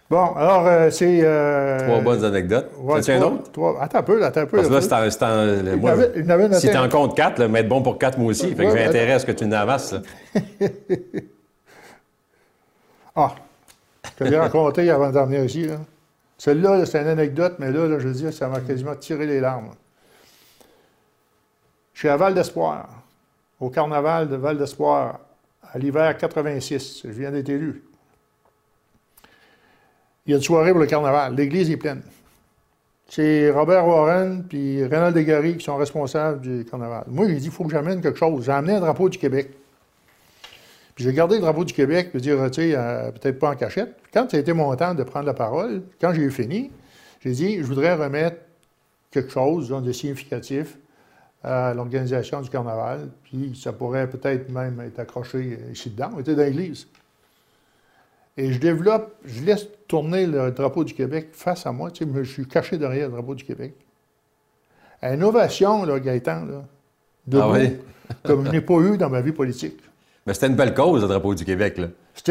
Bon, 0.10 0.34
alors, 0.34 0.66
euh, 0.66 0.90
c'est. 0.90 1.20
euh, 1.24 1.86
Trois 1.88 2.02
bonnes 2.02 2.26
anecdotes. 2.26 2.72
ouais, 2.80 2.96
T'as-tu 2.96 3.12
un 3.12 3.22
autre? 3.22 3.52
trois- 3.52 3.80
Attends 3.80 4.00
un 4.00 4.04
peu, 4.04 4.24
attends 4.26 4.42
un 4.42 4.46
peu. 4.48 4.58
Parce 4.58 4.68
que 4.68 4.74
là, 4.74 5.04
un 5.04 5.10
c'est 5.12 5.24
en- 5.24 5.28
en-. 5.28 5.72
Il 5.74 5.76
moi, 5.78 5.92
n'avait- 5.96 6.12
il 6.16 6.56
si 6.56 6.70
un- 6.72 6.74
t'en 6.74 6.90
comptes 6.90 7.16
quatre, 7.16 7.38
là, 7.38 7.48
mais 7.48 7.60
être 7.60 7.70
bon 7.70 7.84
pour 7.84 8.00
quatre, 8.00 8.18
moi 8.18 8.30
aussi. 8.32 8.56
Fait 8.56 8.66
que 8.66 8.72
j'ai 8.72 8.86
intérêt 8.86 9.14
à 9.14 9.20
ce 9.20 9.26
que 9.28 9.32
tu 9.34 9.46
n'amasses. 9.46 9.94
Ah, 13.16 13.36
je 14.20 14.24
l'ai 14.26 14.38
raconté 14.38 14.90
avant 14.90 15.10
d'en 15.12 15.26
venir 15.26 15.44
ici. 15.44 15.64
là. 15.68 15.76
Celle-là, 16.38 16.78
là, 16.78 16.86
c'est 16.86 17.02
une 17.02 17.08
anecdote, 17.08 17.56
mais 17.60 17.72
là, 17.72 17.86
là, 17.88 18.00
je 18.00 18.08
veux 18.08 18.14
dire, 18.14 18.32
ça 18.34 18.48
m'a 18.48 18.62
quasiment 18.62 18.96
tiré 18.96 19.26
les 19.26 19.42
larmes. 19.42 19.72
Je 22.00 22.04
suis 22.04 22.10
à 22.10 22.16
Val 22.16 22.34
d'Espoir, 22.34 22.88
au 23.60 23.70
carnaval 23.70 24.30
de 24.30 24.38
Val 24.38 24.58
d'Espoir, 24.58 25.20
à 25.62 25.78
l'hiver 25.78 26.18
86. 26.18 27.02
Je 27.04 27.10
viens 27.10 27.30
d'être 27.30 27.50
élu. 27.50 27.84
Il 30.26 30.32
y 30.32 30.34
a 30.34 30.38
une 30.38 30.42
soirée 30.42 30.72
pour 30.72 30.80
le 30.80 30.86
carnaval. 30.86 31.36
L'église 31.36 31.70
est 31.70 31.76
pleine. 31.76 32.02
C'est 33.10 33.52
Robert 33.52 33.86
Warren 33.86 34.46
puis 34.48 34.82
Rénal 34.86 35.14
Desgaris 35.14 35.58
qui 35.58 35.66
sont 35.66 35.76
responsables 35.76 36.40
du 36.40 36.64
carnaval. 36.64 37.04
Moi, 37.08 37.28
j'ai 37.28 37.36
dit, 37.36 37.48
il 37.48 37.52
faut 37.52 37.66
que 37.66 37.72
j'amène 37.72 38.00
quelque 38.00 38.18
chose. 38.18 38.46
J'ai 38.46 38.54
amené 38.54 38.76
un 38.76 38.80
drapeau 38.80 39.10
du 39.10 39.18
Québec. 39.18 39.50
Puis 40.96 41.04
j'ai 41.04 41.12
gardé 41.12 41.36
le 41.36 41.42
drapeau 41.42 41.66
du 41.66 41.74
Québec, 41.74 42.12
puis 42.14 42.22
dire, 42.22 42.50
tu 42.50 42.62
euh, 42.62 43.12
peut-être 43.12 43.40
pas 43.40 43.50
en 43.50 43.56
cachette. 43.58 43.98
Quand 44.14 44.32
ça 44.32 44.38
été 44.38 44.54
mon 44.54 44.74
temps 44.78 44.96
de 44.96 45.04
prendre 45.04 45.26
la 45.26 45.34
parole, 45.34 45.84
quand 46.00 46.14
j'ai 46.14 46.22
eu 46.22 46.32
fini, 46.32 46.72
j'ai 47.20 47.32
dit, 47.32 47.58
je 47.58 47.64
voudrais 47.64 47.94
remettre 47.94 48.38
quelque 49.12 49.32
chose 49.32 49.68
de 49.68 49.92
significatif 49.92 50.78
à 51.44 51.74
l'organisation 51.74 52.42
du 52.42 52.50
carnaval, 52.50 53.08
puis 53.24 53.58
ça 53.62 53.72
pourrait 53.72 54.10
peut-être 54.10 54.50
même 54.50 54.82
être 54.82 55.00
accroché 55.00 55.58
ici 55.72 55.90
dedans, 55.90 56.10
on 56.16 56.20
était 56.20 56.36
dans 56.36 56.44
l'église. 56.44 56.88
Et 58.38 58.52
je 58.54 58.60
développe, 58.60 59.14
je 59.26 59.44
laisse 59.44 59.68
tourner 59.88 60.26
le 60.26 60.52
drapeau 60.52 60.84
du 60.84 60.94
Québec 60.94 61.30
face 61.34 61.66
à 61.66 61.72
moi, 61.72 61.92
tu 61.92 62.04
sais, 62.06 62.10
je 62.24 62.30
suis 62.32 62.46
caché 62.48 62.78
derrière 62.78 63.08
le 63.08 63.14
drapeau 63.14 63.36
du 63.36 63.44
Québec. 63.44 63.74
Une 65.02 65.24
ovation, 65.24 65.84
là, 65.86 66.00
Gaëtan, 66.00 66.46
là, 66.46 66.64
Ah 67.42 67.50
oui? 67.52 67.78
comme 68.24 68.46
je 68.46 68.52
n'ai 68.52 68.62
pas 68.62 68.76
eu 68.80 68.98
dans 68.98 69.10
ma 69.10 69.22
vie 69.22 69.32
politique. 69.32 69.80
Mais 70.26 70.34
c'était 70.34 70.48
une 70.48 70.56
belle 70.56 70.74
cause, 70.74 71.02
le 71.02 71.08
drapeau 71.08 71.34
du 71.34 71.46
Québec, 71.46 71.78
là, 71.78 71.88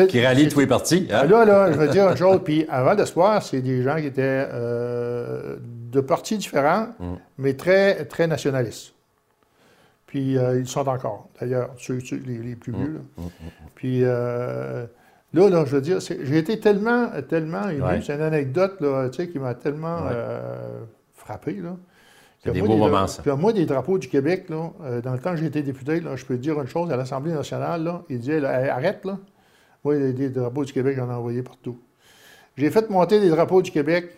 qui 0.06 0.24
rallie 0.24 0.48
tous 0.48 0.60
les 0.60 0.66
partis. 0.66 1.08
hein? 1.10 1.20
Ah, 1.22 1.24
Là, 1.26 1.44
là, 1.44 1.72
je 1.72 1.78
veux 1.78 1.88
dire 1.88 2.08
une 2.10 2.16
chose. 2.24 2.40
Puis 2.44 2.66
avant 2.68 2.94
d'espoir, 2.94 3.42
c'est 3.42 3.60
des 3.62 3.82
gens 3.82 3.96
qui 3.96 4.06
étaient 4.06 4.46
euh, 4.52 5.56
de 5.90 6.00
partis 6.00 6.36
différents, 6.36 6.88
Mm. 7.00 7.14
mais 7.38 7.54
très, 7.54 8.04
très 8.04 8.26
nationalistes. 8.26 8.92
Puis 10.08 10.36
euh, 10.38 10.58
ils 10.58 10.66
sont 10.66 10.88
encore, 10.88 11.28
d'ailleurs, 11.40 11.70
ceux, 11.78 12.00
ceux- 12.00 12.20
les, 12.26 12.38
les 12.38 12.56
plus 12.56 12.72
vieux. 12.72 13.00
là. 13.18 13.22
Puis 13.76 14.00
euh, 14.02 14.86
là, 15.34 15.48
là, 15.50 15.64
je 15.66 15.76
veux 15.76 15.82
dire, 15.82 15.98
j'ai 16.00 16.38
été 16.38 16.58
tellement, 16.58 17.10
tellement 17.28 17.68
ému. 17.68 17.82
Ouais. 17.82 18.00
C'est 18.02 18.14
une 18.14 18.22
anecdote 18.22 18.80
là, 18.80 19.08
qui 19.10 19.38
m'a 19.38 19.54
tellement 19.54 19.98
Ouais. 20.06 20.12
euh, 20.14 20.80
frappé. 21.14 21.52
Là. 21.52 21.76
Que 22.42 22.50
des 22.50 22.60
moi, 22.62 22.68
beaux 22.68 22.76
moments, 22.78 23.06
ça. 23.06 23.20
Puis 23.22 23.30
moi, 23.32 23.52
des 23.52 23.66
drapeaux 23.66 23.98
du 23.98 24.08
Québec, 24.08 24.48
là, 24.48 24.70
euh, 24.82 25.00
dans 25.02 25.12
le 25.12 25.18
temps 25.18 25.32
que 25.32 25.36
j'ai 25.36 25.46
été 25.46 25.60
député, 25.62 26.00
là, 26.00 26.16
je 26.16 26.24
peux 26.24 26.38
dire 26.38 26.58
une 26.60 26.68
chose, 26.68 26.90
à 26.90 26.96
l'Assemblée 26.96 27.32
nationale, 27.32 27.82
là, 27.84 28.02
il 28.08 28.18
disait, 28.20 28.40
là, 28.40 28.74
arrête, 28.74 29.04
là. 29.04 29.18
Moi, 29.84 29.96
des, 29.98 30.12
des 30.14 30.30
drapeaux 30.30 30.64
du 30.64 30.72
Québec, 30.72 30.96
j'en 30.96 31.10
ai 31.10 31.14
envoyé 31.14 31.42
partout. 31.42 31.78
J'ai 32.56 32.70
fait 32.70 32.88
monter 32.90 33.20
des 33.20 33.28
drapeaux 33.28 33.60
du 33.60 33.70
Québec, 33.70 34.08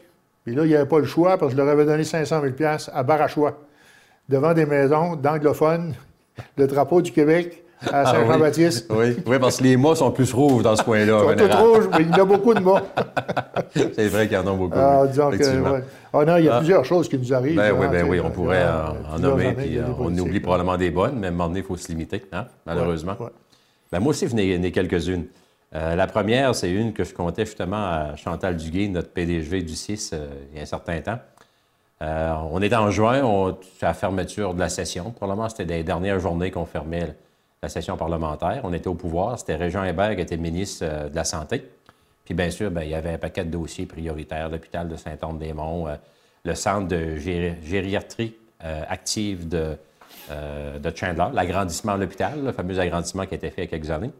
puis 0.44 0.54
là, 0.54 0.64
il 0.64 0.68
n'y 0.68 0.74
avait 0.76 0.88
pas 0.88 0.98
le 1.00 1.04
choix, 1.06 1.36
parce 1.36 1.52
que 1.52 1.58
je 1.58 1.62
leur 1.62 1.68
avais 1.72 1.84
donné 1.84 2.04
500 2.04 2.42
000 2.42 2.54
à 2.92 3.02
Barachois, 3.02 3.58
devant 4.28 4.54
des 4.54 4.66
maisons 4.66 5.16
d'anglophones, 5.16 5.94
le 6.56 6.66
drapeau 6.66 7.02
du 7.02 7.12
Québec 7.12 7.64
à 7.82 8.02
Ah 8.04 8.12
oui. 8.12 8.26
Saint-Jean-Baptiste. 8.26 8.86
Oui. 8.90 9.16
oui, 9.26 9.38
parce 9.40 9.56
que 9.56 9.64
les 9.64 9.76
mots 9.76 9.94
sont 9.94 10.10
plus 10.10 10.32
rouges 10.34 10.62
dans 10.62 10.76
ce 10.76 10.82
coin-là. 10.82 11.22
Ils 11.32 11.38
sont 11.40 11.48
tous 11.48 11.56
rouges, 11.56 11.88
mais 11.92 12.02
il 12.04 12.10
y 12.10 12.12
en 12.12 12.22
a 12.22 12.24
beaucoup 12.24 12.52
de 12.54 12.60
mots. 12.60 12.78
C'est 13.74 14.08
vrai 14.08 14.26
qu'il 14.28 14.36
y 14.36 14.40
en 14.40 14.46
a 14.46 14.52
beaucoup. 14.52 14.76
Ah, 14.76 15.06
disons 15.06 15.30
que, 15.30 15.36
ouais. 15.72 15.84
Ah 16.12 16.24
non, 16.24 16.36
il 16.36 16.44
y 16.44 16.48
a 16.48 16.56
Ah. 16.56 16.58
plusieurs 16.58 16.84
choses 16.84 17.08
qui 17.08 17.16
nous 17.18 17.32
arrivent. 17.32 17.56
Ben 17.56 17.72
oui, 17.72 17.86
ben 17.90 18.06
oui, 18.08 18.20
on 18.22 18.30
pourrait 18.30 18.64
dans- 18.64 19.14
en, 19.14 19.18
nommer, 19.18 19.52
puis 19.54 19.78
euh, 19.78 19.84
on 19.98 20.16
oublie 20.18 20.40
probablement 20.40 20.76
des 20.76 20.90
bonnes, 20.90 21.18
mais 21.18 21.28
à 21.28 21.30
un 21.30 21.32
moment 21.32 21.48
donné, 21.48 21.60
il 21.60 21.66
faut 21.66 21.76
se 21.76 21.88
limiter, 21.88 22.22
hein, 22.32 22.46
malheureusement. 22.66 23.16
Ouais. 23.18 23.28
Ben, 23.90 24.00
moi 24.00 24.10
aussi, 24.10 24.28
j'en 24.28 24.36
ai, 24.36 24.56
j'en 24.56 24.62
ai 24.62 24.72
quelques-unes. 24.72 25.26
Euh, 25.74 25.94
la 25.94 26.06
première, 26.08 26.54
c'est 26.54 26.70
une 26.70 26.92
que 26.92 27.04
je 27.04 27.14
comptais 27.14 27.46
justement 27.46 27.76
à 27.76 28.16
Chantal 28.16 28.56
Duguay, 28.56 28.88
notre 28.88 29.08
PDG 29.10 29.62
du 29.62 29.74
6, 29.74 30.10
euh, 30.12 30.26
il 30.52 30.56
y 30.56 30.60
a 30.60 30.62
un 30.64 30.66
certain 30.66 31.00
temps. 31.00 31.18
Euh, 32.02 32.34
on 32.50 32.62
est 32.62 32.74
en 32.74 32.90
juin, 32.90 33.22
on, 33.22 33.58
c'est 33.78 33.84
la 33.84 33.94
fermeture 33.94 34.54
de 34.54 34.60
la 34.60 34.68
session. 34.68 35.10
Probablement, 35.10 35.48
c'était 35.48 35.64
les 35.64 35.84
dernières 35.84 36.18
journées 36.18 36.50
qu'on 36.50 36.64
fermait 36.64 37.14
la 37.62 37.68
session 37.68 37.96
parlementaire. 37.96 38.60
On 38.64 38.72
était 38.72 38.88
au 38.88 38.94
pouvoir. 38.94 39.38
C'était 39.38 39.56
Régent 39.56 39.84
Hébert 39.84 40.16
qui 40.16 40.22
était 40.22 40.38
ministre 40.38 40.84
euh, 40.86 41.08
de 41.08 41.16
la 41.16 41.24
Santé. 41.24 41.62
Puis 42.24 42.32
bien 42.32 42.50
sûr, 42.50 42.70
ben, 42.70 42.82
il 42.82 42.90
y 42.90 42.94
avait 42.94 43.12
un 43.12 43.18
paquet 43.18 43.44
de 43.44 43.50
dossiers 43.50 43.86
prioritaires, 43.86 44.48
l'hôpital 44.48 44.88
de 44.88 44.96
Saint-Anne-des-Monts, 44.96 45.88
euh, 45.88 45.96
le 46.44 46.54
centre 46.54 46.88
de 46.88 47.16
géri- 47.16 47.56
gériatrie 47.62 48.34
active 48.62 49.48
de, 49.48 49.74
Chandler, 50.94 51.28
l'agrandissement 51.32 51.96
de 51.96 52.02
l'hôpital, 52.02 52.44
le 52.44 52.52
fameux 52.52 52.78
agrandissement 52.78 53.24
qui 53.24 53.32
a 53.32 53.36
été 53.38 53.48
fait 53.48 53.62
il 53.62 53.64
y 53.64 53.68
a 53.68 53.70
quelques 53.70 53.90
années. 53.90 54.10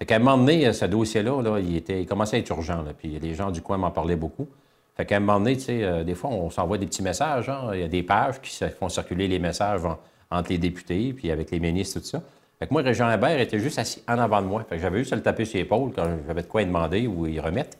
Fait 0.00 0.04
qu'à 0.04 0.16
un 0.16 0.18
moment 0.18 0.36
donné, 0.36 0.72
ce 0.72 0.84
dossier-là, 0.84 1.40
là, 1.40 1.60
il, 1.60 2.06
commençait 2.06 2.36
à 2.36 2.40
être 2.40 2.50
urgent. 2.50 2.84
puis 2.98 3.20
les 3.20 3.34
gens 3.34 3.52
du 3.52 3.62
coin 3.62 3.76
m'en 3.76 3.92
parlaient 3.92 4.16
beaucoup. 4.16 4.48
Fait 4.96 5.04
qu'à 5.06 5.16
un 5.16 5.20
moment 5.20 5.38
donné, 5.40 5.56
tu 5.56 5.62
sais, 5.64 5.82
euh, 5.82 6.04
des 6.04 6.14
fois, 6.14 6.30
on 6.30 6.50
s'envoie 6.50 6.78
des 6.78 6.86
petits 6.86 7.02
messages. 7.02 7.48
hein. 7.48 7.70
Il 7.74 7.80
y 7.80 7.84
a 7.84 7.88
des 7.88 8.02
pages 8.02 8.40
qui 8.40 8.56
font 8.78 8.88
circuler 8.88 9.26
les 9.26 9.38
messages 9.38 9.84
en- 9.84 9.98
entre 10.30 10.50
les 10.50 10.58
députés, 10.58 11.12
puis 11.12 11.30
avec 11.30 11.50
les 11.50 11.58
ministres, 11.60 12.00
tout 12.00 12.06
ça. 12.06 12.22
Fait 12.58 12.66
que 12.68 12.72
moi, 12.72 12.82
Régent 12.82 13.10
Hébert 13.10 13.40
était 13.40 13.58
juste 13.58 13.78
assis 13.78 14.02
en 14.08 14.18
avant 14.18 14.40
de 14.40 14.46
moi. 14.46 14.64
Fait 14.68 14.76
que 14.76 14.82
j'avais 14.82 14.98
juste 14.98 15.12
à 15.12 15.16
le 15.16 15.22
taper 15.22 15.44
sur 15.44 15.58
l'épaule 15.58 15.92
quand 15.94 16.04
j'avais 16.26 16.42
de 16.42 16.46
quoi 16.46 16.60
lui 16.60 16.66
demander 16.68 17.06
ou 17.08 17.26
y 17.26 17.40
remettre. 17.40 17.76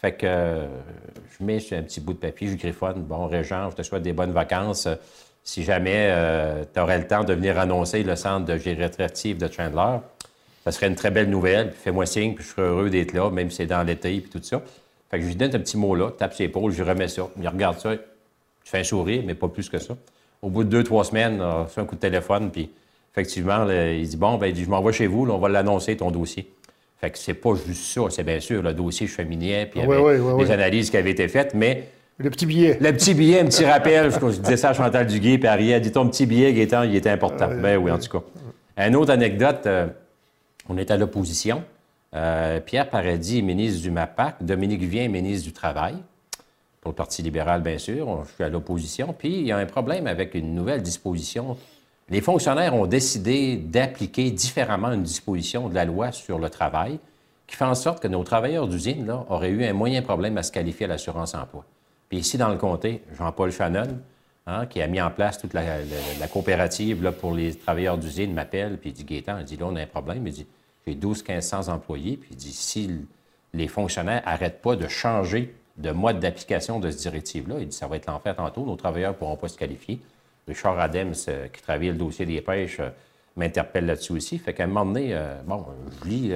Fait 0.00 0.12
que 0.12 0.26
euh, 0.26 0.66
je 1.38 1.44
mets 1.44 1.60
sur 1.60 1.78
un 1.78 1.82
petit 1.82 2.00
bout 2.00 2.12
de 2.12 2.18
papier, 2.18 2.48
je 2.48 2.56
griffonne. 2.56 3.02
Bon, 3.02 3.26
Régent, 3.26 3.70
je 3.70 3.76
te 3.76 3.82
souhaite 3.82 4.02
des 4.02 4.12
bonnes 4.12 4.32
vacances. 4.32 4.86
Euh, 4.86 4.94
Si 5.44 5.62
jamais 5.62 6.12
tu 6.74 6.78
aurais 6.80 6.98
le 6.98 7.06
temps 7.06 7.24
de 7.24 7.32
venir 7.32 7.58
annoncer 7.58 8.02
le 8.02 8.16
centre 8.16 8.44
de 8.44 8.58
gériatrie 8.58 9.34
de 9.34 9.48
Chandler, 9.50 9.98
ça 10.64 10.72
serait 10.72 10.88
une 10.88 10.94
très 10.94 11.10
belle 11.10 11.30
nouvelle. 11.30 11.72
Fais-moi 11.72 12.04
signe, 12.04 12.34
puis 12.34 12.44
je 12.44 12.50
serais 12.50 12.62
heureux 12.68 12.90
d'être 12.90 13.14
là, 13.14 13.30
même 13.30 13.48
si 13.48 13.56
c'est 13.58 13.66
dans 13.66 13.82
l'été, 13.82 14.20
puis 14.20 14.28
tout 14.28 14.42
ça. 14.42 14.60
Fait 15.10 15.18
que 15.18 15.22
je 15.24 15.28
lui 15.28 15.36
donne 15.36 15.54
un 15.54 15.58
petit 15.58 15.76
mot 15.76 15.94
là, 15.94 16.10
tape 16.10 16.34
ses 16.34 16.44
épaules, 16.44 16.72
je 16.72 16.82
lui 16.82 16.90
remets 16.90 17.08
ça. 17.08 17.28
Il 17.40 17.48
regarde 17.48 17.78
ça, 17.78 17.94
je 17.94 17.98
fais 18.64 18.78
un 18.80 18.84
sourire, 18.84 19.22
mais 19.24 19.34
pas 19.34 19.48
plus 19.48 19.68
que 19.68 19.78
ça. 19.78 19.96
Au 20.42 20.50
bout 20.50 20.64
de 20.64 20.68
deux, 20.68 20.84
trois 20.84 21.04
semaines, 21.04 21.40
on 21.42 21.64
fait 21.66 21.80
un 21.80 21.84
coup 21.84 21.94
de 21.96 22.00
téléphone, 22.00 22.50
puis 22.50 22.70
effectivement, 23.12 23.64
là, 23.64 23.92
il 23.92 24.06
dit 24.06 24.16
Bon, 24.16 24.36
ben, 24.36 24.46
il 24.48 24.52
dit, 24.52 24.64
je 24.64 24.70
m'en 24.70 24.82
vais 24.82 24.92
chez 24.92 25.06
vous, 25.06 25.24
là, 25.26 25.32
on 25.34 25.38
va 25.38 25.48
l'annoncer, 25.48 25.96
ton 25.96 26.10
dossier. 26.10 26.50
Fait 27.00 27.10
que 27.10 27.18
c'est 27.18 27.34
pas 27.34 27.54
juste 27.54 27.84
ça, 27.84 28.02
c'est 28.10 28.22
bien 28.24 28.40
sûr 28.40 28.60
le 28.62 28.72
dossier 28.74 29.06
cheminait, 29.06 29.66
puis 29.66 29.80
Oui, 29.80 29.96
oui, 29.98 30.16
oui, 30.18 30.32
oui. 30.44 30.52
analyses 30.52 30.90
qui 30.90 30.96
avaient 30.96 31.12
été 31.12 31.26
faites, 31.28 31.54
mais 31.54 31.88
Le 32.18 32.28
petit 32.28 32.44
billet. 32.44 32.76
le 32.80 32.92
petit 32.92 33.14
billet, 33.14 33.40
un 33.40 33.44
petit 33.46 33.64
rappel, 33.64 34.10
je, 34.10 34.18
je 34.18 34.40
disais 34.40 34.56
ça 34.56 34.70
à 34.70 34.74
Chantal 34.74 35.06
Duguay, 35.06 35.38
puis 35.38 35.48
Ariel 35.48 35.80
dit 35.80 35.92
ton 35.92 36.08
petit 36.08 36.26
billet, 36.26 36.52
Gaétan, 36.52 36.82
il 36.82 36.94
était 36.96 37.10
important. 37.10 37.48
ben 37.60 37.76
oui, 37.78 37.90
en 37.90 37.98
tout 37.98 38.08
cas. 38.10 38.24
Une 38.86 38.94
autre 38.96 39.12
anecdote, 39.12 39.62
euh, 39.66 39.86
on 40.68 40.76
est 40.76 40.90
à 40.90 40.96
l'opposition. 40.96 41.62
Euh, 42.14 42.60
Pierre 42.60 42.88
Paradis 42.88 43.38
est 43.38 43.42
ministre 43.42 43.82
du 43.82 43.90
MAPAC, 43.90 44.42
Dominique 44.42 44.82
Vien 44.82 45.08
ministre 45.08 45.46
du 45.46 45.52
Travail, 45.52 45.96
pour 46.80 46.92
le 46.92 46.96
Parti 46.96 47.22
libéral, 47.22 47.62
bien 47.62 47.78
sûr. 47.78 48.24
Je 48.24 48.34
suis 48.34 48.44
à 48.44 48.48
l'opposition. 48.48 49.14
Puis 49.16 49.40
il 49.40 49.46
y 49.46 49.52
a 49.52 49.58
un 49.58 49.66
problème 49.66 50.06
avec 50.06 50.34
une 50.34 50.54
nouvelle 50.54 50.82
disposition. 50.82 51.56
Les 52.08 52.20
fonctionnaires 52.20 52.74
ont 52.74 52.86
décidé 52.86 53.56
d'appliquer 53.56 54.30
différemment 54.30 54.92
une 54.92 55.02
disposition 55.02 55.68
de 55.68 55.74
la 55.74 55.84
loi 55.84 56.12
sur 56.12 56.38
le 56.38 56.48
travail 56.48 56.98
qui 57.46 57.56
fait 57.56 57.64
en 57.64 57.74
sorte 57.74 58.00
que 58.00 58.08
nos 58.08 58.22
travailleurs 58.24 58.68
d'usine 58.68 59.10
auraient 59.28 59.50
eu 59.50 59.64
un 59.64 59.72
moyen 59.72 60.02
problème 60.02 60.38
à 60.38 60.42
se 60.42 60.52
qualifier 60.52 60.86
à 60.86 60.90
l'assurance-emploi. 60.90 61.64
Puis 62.08 62.18
ici, 62.18 62.38
dans 62.38 62.48
le 62.48 62.56
comté, 62.56 63.02
Jean-Paul 63.16 63.50
Shannon, 63.50 63.98
hein, 64.46 64.66
qui 64.66 64.80
a 64.80 64.86
mis 64.86 65.00
en 65.00 65.10
place 65.10 65.38
toute 65.38 65.54
la, 65.54 65.64
coopérative 66.30 67.12
pour 67.20 67.34
les 67.34 67.54
travailleurs 67.54 67.98
d'usine, 67.98 68.32
m'appelle, 68.32 68.78
puis 68.78 68.92
dit 68.92 69.04
Gaétan, 69.04 69.38
il 69.38 69.44
dit 69.44 69.56
là, 69.56 69.66
on 69.66 69.76
a 69.76 69.82
un 69.82 69.86
problème. 69.86 70.26
Il 70.26 70.32
dit 70.32 70.46
j'ai 70.88 70.94
12 70.94 71.24
1500 71.28 71.68
employés, 71.68 72.16
puis 72.16 72.30
il 72.32 72.36
dit 72.36 72.52
si 72.52 72.90
les 73.52 73.68
fonctionnaires 73.68 74.22
n'arrêtent 74.24 74.62
pas 74.62 74.76
de 74.76 74.88
changer 74.88 75.54
de 75.76 75.90
mode 75.90 76.18
d'application 76.18 76.80
de 76.80 76.90
cette 76.90 77.00
directive-là, 77.00 77.56
il 77.60 77.68
dit 77.68 77.76
ça 77.76 77.86
va 77.86 77.96
être 77.96 78.06
l'enfer 78.06 78.34
tantôt, 78.34 78.64
nos 78.64 78.76
travailleurs 78.76 79.12
ne 79.12 79.16
pourront 79.16 79.36
pas 79.36 79.48
se 79.48 79.56
qualifier. 79.56 80.00
Richard 80.48 80.78
Adams, 80.80 81.14
euh, 81.28 81.46
qui 81.48 81.62
travaillait 81.62 81.92
le 81.92 81.98
dossier 81.98 82.24
des 82.26 82.40
pêches, 82.40 82.80
euh, 82.80 82.88
m'interpelle 83.36 83.86
là-dessus 83.86 84.12
aussi. 84.12 84.38
Fait 84.38 84.54
qu'à 84.54 84.64
un 84.64 84.66
moment 84.66 84.86
donné, 84.86 85.10
euh, 85.12 85.34
bon, 85.46 85.66
je 86.02 86.08
lis 86.08 86.32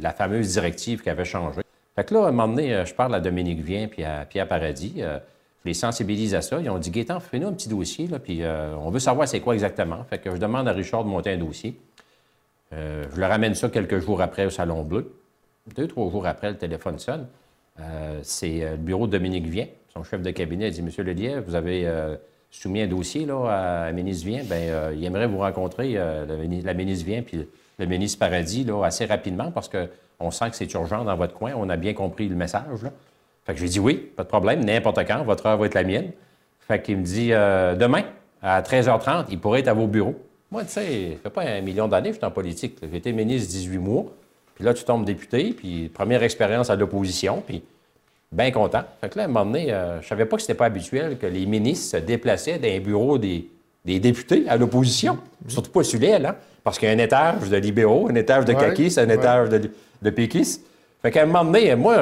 la 0.00 0.12
fameuse 0.12 0.52
directive 0.52 1.02
qui 1.02 1.10
avait 1.10 1.24
changé. 1.24 1.62
Fait 1.96 2.04
que 2.04 2.14
là, 2.14 2.26
à 2.26 2.28
un 2.28 2.30
moment 2.30 2.46
donné, 2.46 2.84
je 2.86 2.94
parle 2.94 3.14
à 3.16 3.20
Dominique 3.20 3.60
Vien 3.60 3.88
puis 3.88 4.04
à 4.04 4.24
Pierre 4.24 4.46
Paradis. 4.46 4.98
je 4.98 5.18
les 5.64 5.74
sensibilise 5.74 6.36
à 6.36 6.42
ça. 6.42 6.60
Ils 6.60 6.70
ont 6.70 6.78
dit 6.78 6.92
Gaétan, 6.92 7.18
fais-nous 7.18 7.48
un 7.48 7.52
petit 7.52 7.68
dossier, 7.68 8.06
là, 8.06 8.20
puis 8.20 8.42
on 8.44 8.88
veut 8.90 9.00
savoir 9.00 9.26
c'est 9.26 9.40
quoi 9.40 9.54
exactement. 9.54 10.04
Fait 10.04 10.18
que 10.18 10.30
je 10.30 10.36
demande 10.36 10.68
à 10.68 10.72
Richard 10.72 11.02
de 11.02 11.08
monter 11.08 11.32
un 11.32 11.38
dossier. 11.38 11.76
Euh, 12.72 13.04
je 13.14 13.20
leur 13.20 13.30
ramène 13.30 13.54
ça 13.54 13.68
quelques 13.68 13.98
jours 13.98 14.20
après 14.20 14.46
au 14.46 14.50
Salon 14.50 14.82
Bleu. 14.82 15.14
Deux, 15.74 15.86
trois 15.86 16.10
jours 16.10 16.26
après, 16.26 16.50
le 16.50 16.56
téléphone 16.56 16.98
sonne. 16.98 17.26
Euh, 17.80 18.18
c'est 18.22 18.70
le 18.70 18.76
bureau 18.76 19.06
de 19.06 19.12
Dominique 19.12 19.46
Vien, 19.46 19.66
son 19.92 20.02
chef 20.02 20.22
de 20.22 20.30
cabinet. 20.30 20.68
Il 20.68 20.74
dit 20.74 20.82
Monsieur 20.82 21.04
Lelièvre, 21.04 21.44
vous 21.46 21.54
avez 21.54 21.88
soumis 22.50 22.82
un 22.82 22.86
dossier 22.86 23.26
là, 23.26 23.86
à 23.86 23.92
ministre 23.92 24.26
Vien. 24.26 24.42
Bien, 24.44 24.90
il 24.92 25.04
aimerait 25.04 25.26
vous 25.26 25.38
rencontrer, 25.38 25.94
la 25.94 26.74
ministre 26.74 27.06
Vien, 27.06 27.22
puis 27.22 27.46
le 27.78 27.86
ministre 27.86 28.18
Paradis, 28.18 28.64
là, 28.64 28.82
assez 28.84 29.04
rapidement, 29.04 29.50
parce 29.52 29.68
qu'on 29.68 30.30
sent 30.30 30.50
que 30.50 30.56
c'est 30.56 30.72
urgent 30.74 31.04
dans 31.04 31.16
votre 31.16 31.34
coin. 31.34 31.52
On 31.56 31.68
a 31.68 31.76
bien 31.76 31.94
compris 31.94 32.28
le 32.28 32.34
message. 32.34 32.82
Là. 32.82 32.90
Fait 33.44 33.52
que 33.52 33.58
je 33.58 33.64
lui 33.64 33.70
dis 33.70 33.80
oui, 33.80 33.94
pas 33.94 34.24
de 34.24 34.28
problème, 34.28 34.64
n'importe 34.64 35.06
quand, 35.06 35.22
votre 35.22 35.46
heure 35.46 35.58
va 35.58 35.66
être 35.66 35.74
la 35.74 35.84
mienne. 35.84 36.10
Fait 36.60 36.82
qu'il 36.82 36.96
me 36.96 37.04
dit 37.04 37.28
demain, 37.28 38.04
à 38.42 38.62
13h30, 38.62 39.26
il 39.30 39.38
pourrait 39.38 39.60
être 39.60 39.68
à 39.68 39.74
vos 39.74 39.86
bureaux. 39.86 40.16
Moi, 40.50 40.64
tu 40.64 40.70
sais, 40.70 41.10
ça 41.12 41.22
fait 41.24 41.30
pas 41.30 41.42
un 41.42 41.60
million 41.60 41.88
d'années 41.88 42.08
que 42.08 42.14
je 42.14 42.18
suis 42.18 42.26
en 42.26 42.30
politique. 42.30 42.76
J'ai 42.80 42.96
été 42.96 43.12
ministre 43.12 43.50
18 43.50 43.78
mois, 43.78 44.06
puis 44.54 44.64
là, 44.64 44.72
tu 44.72 44.82
tombes 44.82 45.04
député, 45.04 45.52
puis 45.52 45.88
première 45.88 46.22
expérience 46.22 46.70
à 46.70 46.76
l'opposition, 46.76 47.42
puis 47.46 47.62
bien 48.32 48.50
content. 48.50 48.82
Fait 49.00 49.10
que 49.10 49.18
là, 49.18 49.24
à 49.24 49.26
un 49.26 49.28
moment 49.28 49.44
donné, 49.44 49.72
euh, 49.72 50.00
je 50.00 50.08
savais 50.08 50.24
pas 50.24 50.36
que 50.36 50.42
c'était 50.42 50.54
pas 50.54 50.66
habituel 50.66 51.18
que 51.18 51.26
les 51.26 51.44
ministres 51.44 51.98
se 51.98 52.02
déplaçaient 52.02 52.58
dans 52.58 52.68
les 52.68 52.80
bureaux 52.80 53.18
des, 53.18 53.48
députés 53.84 54.44
à 54.48 54.56
l'opposition, 54.56 55.18
surtout 55.46 55.70
pas 55.70 55.82
celui-là, 55.82 56.30
hein, 56.30 56.34
parce 56.64 56.78
qu'il 56.78 56.88
y 56.88 56.90
a 56.90 56.94
un 56.94 56.98
étage 56.98 57.48
de 57.48 57.56
libéraux, 57.56 58.08
un 58.10 58.14
étage 58.14 58.44
de 58.44 58.52
caquistes, 58.52 58.98
un 58.98 59.08
étage 59.08 59.48
de, 59.48 59.70
de 60.02 60.10
péquistes. 60.10 60.62
Fait 61.00 61.10
qu'à 61.10 61.22
un 61.22 61.26
moment 61.26 61.44
donné, 61.44 61.74
moi, 61.74 61.96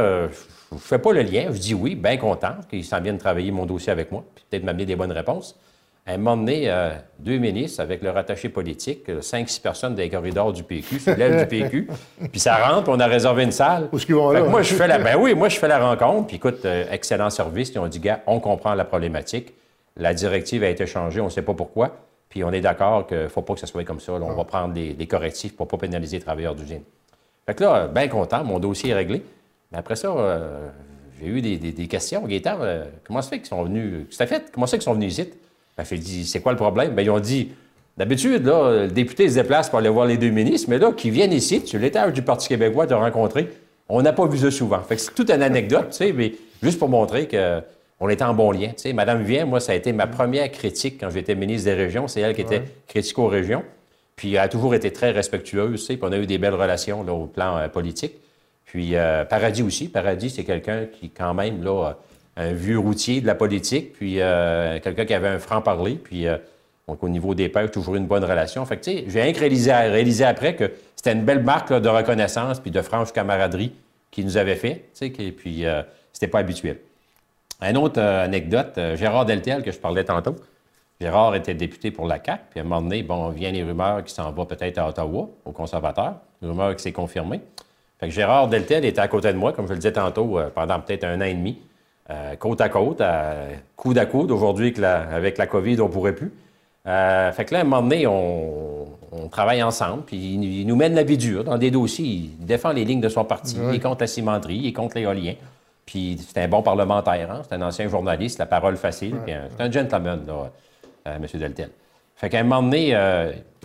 je 0.70 0.74
ne 0.74 0.80
fais 0.80 0.98
pas 0.98 1.12
le 1.12 1.22
lien. 1.22 1.48
Je 1.52 1.58
dis 1.58 1.74
oui, 1.74 1.94
bien 1.94 2.16
content 2.16 2.56
qu'ils 2.68 2.84
s'en 2.84 3.00
viennent 3.00 3.18
travailler 3.18 3.50
mon 3.50 3.66
dossier 3.66 3.92
avec 3.92 4.10
moi, 4.10 4.24
puis 4.34 4.44
peut-être 4.50 4.64
m'amener 4.64 4.86
des 4.86 4.96
bonnes 4.96 5.12
réponses. 5.12 5.56
À 6.08 6.12
un 6.12 6.18
moment 6.18 6.36
donné, 6.36 6.70
euh, 6.70 6.90
deux 7.18 7.38
ministres 7.38 7.80
avec 7.80 8.00
leur 8.00 8.16
attaché 8.16 8.48
politique, 8.48 9.08
euh, 9.08 9.20
cinq, 9.20 9.48
six 9.48 9.58
personnes 9.58 9.96
les 9.96 10.08
corridors 10.08 10.52
du 10.52 10.62
PQ, 10.62 11.00
sur 11.00 11.16
l'aile 11.16 11.40
du 11.40 11.46
PQ, 11.46 11.88
puis 12.30 12.38
ça 12.38 12.64
rentre, 12.64 12.84
puis 12.84 12.92
on 12.94 13.00
a 13.00 13.08
réservé 13.08 13.42
une 13.42 13.50
salle. 13.50 13.88
Où 13.90 13.98
ce 13.98 14.06
qu'ils 14.06 14.14
vont 14.14 14.30
là? 14.30 14.44
Moi, 14.44 14.62
je 14.62 14.72
fais 14.72 14.86
la, 14.86 14.98
ben 14.98 15.16
oui, 15.18 15.34
moi, 15.34 15.48
je 15.48 15.58
fais 15.58 15.66
la 15.66 15.80
rencontre, 15.80 16.28
puis 16.28 16.36
écoute, 16.36 16.64
euh, 16.64 16.84
excellent 16.92 17.28
service. 17.28 17.70
Ils 17.70 17.80
ont 17.80 17.88
dit, 17.88 17.98
gars, 17.98 18.20
on 18.28 18.38
comprend 18.38 18.74
la 18.74 18.84
problématique. 18.84 19.52
La 19.96 20.14
directive 20.14 20.62
a 20.62 20.68
été 20.68 20.86
changée, 20.86 21.20
on 21.20 21.24
ne 21.24 21.30
sait 21.30 21.42
pas 21.42 21.54
pourquoi, 21.54 21.96
puis 22.28 22.44
on 22.44 22.52
est 22.52 22.60
d'accord 22.60 23.08
qu'il 23.08 23.22
ne 23.22 23.28
faut 23.28 23.42
pas 23.42 23.54
que 23.54 23.60
ça 23.60 23.66
soit 23.66 23.82
comme 23.82 23.98
ça. 23.98 24.12
on 24.12 24.32
va 24.32 24.44
prendre 24.44 24.74
des, 24.74 25.06
correctifs 25.08 25.56
pour 25.56 25.66
ne 25.66 25.70
pas 25.70 25.78
pénaliser 25.78 26.18
les 26.18 26.22
travailleurs 26.22 26.54
d'usine. 26.54 26.82
Fait 27.46 27.54
que 27.54 27.64
là, 27.64 27.88
bien 27.88 28.06
content, 28.06 28.44
mon 28.44 28.60
dossier 28.60 28.90
est 28.90 28.94
réglé. 28.94 29.24
Mais 29.72 29.78
après 29.78 29.96
ça, 29.96 30.14
j'ai 31.18 31.26
eu 31.26 31.40
des, 31.40 31.88
questions. 31.88 32.24
Gaétan, 32.26 32.58
comment 33.04 33.22
ça 33.22 33.30
fait 33.30 33.38
qu'ils 33.38 33.48
sont 33.48 33.64
venus? 33.64 34.16
Que 34.16 34.26
fait? 34.26 34.52
Comment 34.52 34.68
ça 34.68 34.76
qu'ils 34.76 34.84
sont 34.84 34.94
venus 34.94 35.18
ici? 35.18 35.32
Ben, 35.76 35.84
dit, 35.98 36.26
c'est 36.26 36.40
quoi 36.40 36.52
le 36.52 36.58
problème? 36.58 36.94
Bien, 36.94 37.04
ils 37.04 37.10
ont 37.10 37.20
dit, 37.20 37.50
d'habitude, 37.96 38.46
là, 38.46 38.84
le 38.84 38.88
député 38.88 39.28
se 39.28 39.34
déplace 39.34 39.68
pour 39.68 39.78
aller 39.78 39.88
voir 39.88 40.06
les 40.06 40.16
deux 40.16 40.30
ministres, 40.30 40.68
mais 40.70 40.78
là, 40.78 40.92
qui 40.92 41.10
viennent 41.10 41.32
ici, 41.32 41.62
sur 41.66 41.78
l'étage 41.78 42.12
du 42.12 42.22
Parti 42.22 42.48
québécois, 42.48 42.86
te 42.86 42.94
rencontrer, 42.94 43.48
on 43.88 44.02
n'a 44.02 44.12
pas 44.12 44.26
vu 44.26 44.38
ça 44.38 44.50
souvent. 44.50 44.80
Fait 44.80 44.96
que 44.96 45.02
c'est 45.02 45.14
toute 45.14 45.30
une 45.30 45.42
anecdote, 45.42 45.90
tu 45.90 45.96
sais, 45.98 46.12
mais 46.12 46.34
juste 46.62 46.78
pour 46.78 46.88
montrer 46.88 47.28
qu'on 47.28 48.08
était 48.08 48.24
en 48.24 48.34
bon 48.34 48.50
lien. 48.50 48.68
Tu 48.68 48.82
sais, 48.82 48.92
Madame 48.92 49.22
Vien, 49.22 49.44
moi, 49.44 49.60
ça 49.60 49.72
a 49.72 49.74
été 49.74 49.92
ma 49.92 50.06
première 50.06 50.50
critique 50.50 50.98
quand 51.00 51.10
j'étais 51.10 51.34
ministre 51.34 51.66
des 51.66 51.74
Régions. 51.74 52.08
C'est 52.08 52.20
elle 52.20 52.34
qui 52.34 52.40
était 52.40 52.62
critique 52.88 53.18
aux 53.18 53.28
régions. 53.28 53.62
Puis 54.16 54.34
elle 54.34 54.40
a 54.40 54.48
toujours 54.48 54.74
été 54.74 54.90
très 54.92 55.10
respectueuse, 55.10 55.80
tu 55.80 55.86
sais, 55.86 55.96
puis 55.96 56.08
on 56.08 56.12
a 56.12 56.16
eu 56.16 56.26
des 56.26 56.38
belles 56.38 56.54
relations 56.54 57.02
là, 57.02 57.12
au 57.12 57.26
plan 57.26 57.58
euh, 57.58 57.68
politique. 57.68 58.14
Puis 58.64 58.96
euh, 58.96 59.24
Paradis 59.24 59.62
aussi. 59.62 59.88
Paradis, 59.88 60.30
c'est 60.30 60.44
quelqu'un 60.44 60.86
qui, 60.86 61.10
quand 61.10 61.34
même, 61.34 61.62
là, 61.62 61.96
un 62.36 62.52
vieux 62.52 62.78
routier 62.78 63.20
de 63.20 63.26
la 63.26 63.34
politique, 63.34 63.94
puis 63.94 64.20
euh, 64.20 64.78
quelqu'un 64.80 65.06
qui 65.06 65.14
avait 65.14 65.28
un 65.28 65.38
franc-parler, 65.38 65.94
puis 65.94 66.26
euh, 66.26 66.36
donc 66.86 67.02
au 67.02 67.08
niveau 67.08 67.34
des 67.34 67.48
pères, 67.48 67.70
toujours 67.70 67.96
une 67.96 68.06
bonne 68.06 68.24
relation. 68.24 68.64
Fait 68.66 68.76
que, 68.76 68.84
tu 68.84 68.90
sais, 68.90 69.04
j'ai 69.08 69.32
que 69.32 69.40
réalisé, 69.40 70.24
après 70.24 70.54
que 70.54 70.70
c'était 70.94 71.12
une 71.12 71.24
belle 71.24 71.42
marque 71.42 71.72
de 71.72 71.88
reconnaissance 71.88 72.60
puis 72.60 72.70
de 72.70 72.82
franche 72.82 73.12
camaraderie 73.12 73.72
qu'il 74.10 74.24
nous 74.24 74.36
avait 74.36 74.54
fait, 74.54 74.84
tu 74.94 75.12
sais, 75.12 75.12
et 75.18 75.32
puis 75.32 75.64
euh, 75.64 75.82
c'était 76.12 76.28
pas 76.28 76.40
habituel. 76.40 76.78
Une 77.62 77.78
autre 77.78 78.00
anecdote, 78.00 78.78
Gérard 78.96 79.24
Deltel, 79.24 79.62
que 79.62 79.72
je 79.72 79.78
parlais 79.78 80.04
tantôt. 80.04 80.36
Gérard 81.00 81.34
était 81.34 81.54
député 81.54 81.90
pour 81.90 82.06
la 82.06 82.22
CAQ, 82.22 82.42
puis 82.50 82.60
à 82.60 82.62
un 82.62 82.66
moment 82.66 82.82
donné, 82.82 83.02
bon, 83.02 83.30
vient 83.30 83.50
les 83.50 83.62
rumeurs 83.62 84.04
qu'il 84.04 84.14
s'en 84.14 84.30
va 84.30 84.44
peut-être 84.44 84.76
à 84.76 84.88
Ottawa, 84.88 85.30
au 85.44 85.52
conservateur, 85.52 86.16
une 86.42 86.50
rumeur 86.50 86.76
qui 86.76 86.82
s'est 86.82 86.92
confirmée. 86.92 87.40
Fait 87.98 88.08
que 88.08 88.12
Gérard 88.12 88.48
Deltel 88.48 88.84
était 88.84 89.00
à 89.00 89.08
côté 89.08 89.32
de 89.32 89.38
moi, 89.38 89.54
comme 89.54 89.66
je 89.66 89.72
le 89.72 89.78
disais 89.78 89.92
tantôt, 89.92 90.38
pendant 90.54 90.80
peut-être 90.80 91.04
un 91.04 91.18
an 91.22 91.24
et 91.24 91.32
demi. 91.32 91.58
Euh, 92.10 92.36
côte 92.36 92.60
à 92.60 92.68
côte, 92.68 93.02
coude 93.74 93.98
à 93.98 94.06
coude. 94.06 94.30
Aujourd'hui, 94.30 94.74
avec 94.82 95.38
la 95.38 95.46
COVID, 95.46 95.80
on 95.80 95.86
ne 95.86 95.92
pourrait 95.92 96.14
plus. 96.14 96.32
Euh, 96.86 97.32
fait 97.32 97.44
que 97.44 97.54
là, 97.54 97.60
à 97.60 97.62
un 97.62 97.64
moment 97.64 97.82
donné, 97.82 98.06
on, 98.06 98.86
travaille 99.30 99.62
ensemble, 99.62 100.04
puis 100.04 100.16
il, 100.16 100.66
nous 100.66 100.76
mène 100.76 100.94
la 100.94 101.02
vie 101.02 101.16
dure 101.16 101.42
dans 101.42 101.58
des 101.58 101.70
dossiers. 101.70 102.06
Il 102.06 102.46
défend 102.46 102.70
les 102.70 102.84
lignes 102.84 103.00
de 103.00 103.08
son 103.08 103.24
parti, 103.24 103.56
il 103.56 103.74
est 103.74 103.80
contre 103.80 104.02
la 104.02 104.06
cimenterie, 104.06 104.56
il 104.56 104.68
est 104.68 104.72
contre 104.72 104.96
l'éolien. 104.98 105.34
Puis 105.84 106.18
c'est 106.18 106.42
un 106.42 106.48
bon 106.48 106.62
parlementaire, 106.62 107.30
hein? 107.30 107.42
c'est 107.42 107.54
un 107.54 107.62
ancien 107.62 107.88
journaliste, 107.88 108.38
la 108.38 108.46
parole 108.46 108.76
facile. 108.76 109.16
C'est 109.26 109.60
un 109.60 109.70
gentleman, 109.70 110.20
là, 110.26 110.50
euh, 111.08 111.16
M. 111.16 111.26
Deltel. 111.34 111.70
Fait 112.14 112.28
qu'à 112.28 112.40
un 112.40 112.44
moment 112.44 112.62
donné, 112.62 112.90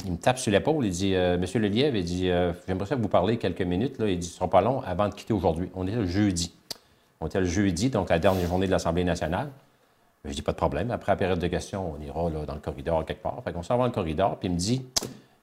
il 0.05 0.11
me 0.11 0.17
tape 0.17 0.39
sur 0.39 0.51
l'épaule, 0.51 0.85
il 0.85 0.91
dit 0.91 1.13
M. 1.13 1.41
Lelièvre, 1.55 1.95
il 1.95 2.03
dit 2.03 2.29
J'aimerais 2.67 2.87
ça 2.87 2.95
vous 2.95 3.07
parler 3.07 3.37
quelques 3.37 3.61
minutes. 3.61 3.99
Là. 3.99 4.07
Il 4.07 4.17
dit 4.17 4.27
Ce 4.27 4.33
ne 4.33 4.37
sera 4.37 4.49
pas 4.49 4.61
long 4.61 4.81
avant 4.81 5.07
de 5.07 5.13
quitter 5.13 5.33
aujourd'hui. 5.33 5.69
On 5.75 5.85
est 5.85 5.95
le 5.95 6.07
jeudi. 6.07 6.53
On 7.21 7.27
était 7.27 7.39
le 7.39 7.45
jeudi, 7.45 7.89
donc 7.89 8.09
la 8.09 8.19
dernière 8.19 8.47
journée 8.47 8.65
de 8.65 8.71
l'Assemblée 8.71 9.03
nationale. 9.03 9.49
Je 10.25 10.33
dis 10.33 10.41
pas 10.41 10.51
de 10.51 10.57
problème. 10.57 10.91
Après 10.91 11.11
la 11.11 11.15
période 11.15 11.39
de 11.39 11.47
questions, 11.47 11.95
on 11.97 12.03
ira 12.03 12.29
dans 12.45 12.53
le 12.53 12.59
corridor 12.59 13.05
quelque 13.05 13.21
part. 13.21 13.41
Fait 13.43 13.53
qu'on 13.53 13.63
s'en 13.63 13.75
va 13.77 13.83
dans 13.83 13.87
le 13.87 13.93
corridor, 13.93 14.37
puis 14.37 14.49
il 14.49 14.51
me 14.51 14.57
dit 14.57 14.83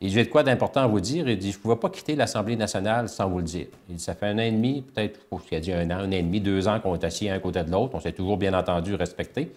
Il 0.00 0.10
j'ai 0.10 0.24
de 0.24 0.28
quoi 0.28 0.42
d'important 0.42 0.82
à 0.82 0.86
vous 0.86 1.00
dire. 1.00 1.28
Il 1.28 1.38
dit 1.38 1.52
Je 1.52 1.56
ne 1.56 1.62
pouvais 1.62 1.76
pas 1.76 1.88
quitter 1.88 2.16
l'Assemblée 2.16 2.56
nationale 2.56 3.08
sans 3.08 3.28
vous 3.28 3.38
le 3.38 3.44
dire. 3.44 3.66
Il 3.88 3.96
dit 3.96 4.02
Ça 4.02 4.14
fait 4.14 4.26
un 4.26 4.34
an 4.36 4.42
et 4.42 4.50
demi, 4.50 4.82
peut-être, 4.82 5.20
il 5.50 5.56
a 5.56 5.60
dit 5.60 5.72
un 5.72 5.90
an, 5.90 5.98
un 5.98 6.08
an 6.08 6.12
et 6.12 6.22
demi, 6.22 6.40
deux 6.40 6.68
ans 6.68 6.80
qu'on 6.80 6.94
est 6.94 7.04
assis 7.04 7.28
un 7.28 7.38
côté 7.38 7.62
de 7.62 7.70
l'autre. 7.70 7.94
On 7.94 8.00
s'est 8.00 8.12
toujours 8.12 8.36
bien 8.36 8.54
entendu, 8.54 8.94
respecté. 8.94 9.52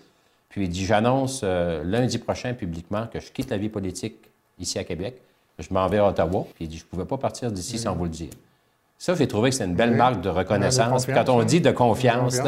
Puis 0.49 0.63
il 0.63 0.69
dit 0.69 0.85
J'annonce 0.85 1.41
euh, 1.43 1.83
lundi 1.83 2.19
prochain 2.19 2.53
publiquement 2.53 3.07
que 3.07 3.19
je 3.19 3.31
quitte 3.31 3.49
la 3.49 3.57
vie 3.57 3.69
politique 3.69 4.15
ici 4.59 4.77
à 4.77 4.83
Québec. 4.83 5.21
Je 5.59 5.71
m'en 5.71 5.87
vais 5.87 5.97
à 5.97 6.07
Ottawa. 6.07 6.45
Puis 6.55 6.65
il 6.65 6.67
dit 6.67 6.77
Je 6.77 6.83
ne 6.83 6.89
pouvais 6.89 7.05
pas 7.05 7.17
partir 7.17 7.51
d'ici 7.51 7.79
sans 7.79 7.95
vous 7.95 8.05
le 8.05 8.09
dire. 8.09 8.29
Ça, 9.01 9.15
j'ai 9.15 9.27
trouvé 9.27 9.49
que 9.49 9.55
c'est 9.55 9.65
une 9.65 9.73
belle 9.73 9.95
marque 9.95 10.21
de 10.21 10.29
reconnaissance. 10.29 11.07
Quand 11.07 11.27
on 11.29 11.41
dit 11.41 11.59
de 11.59 11.71
confiance, 11.71 12.39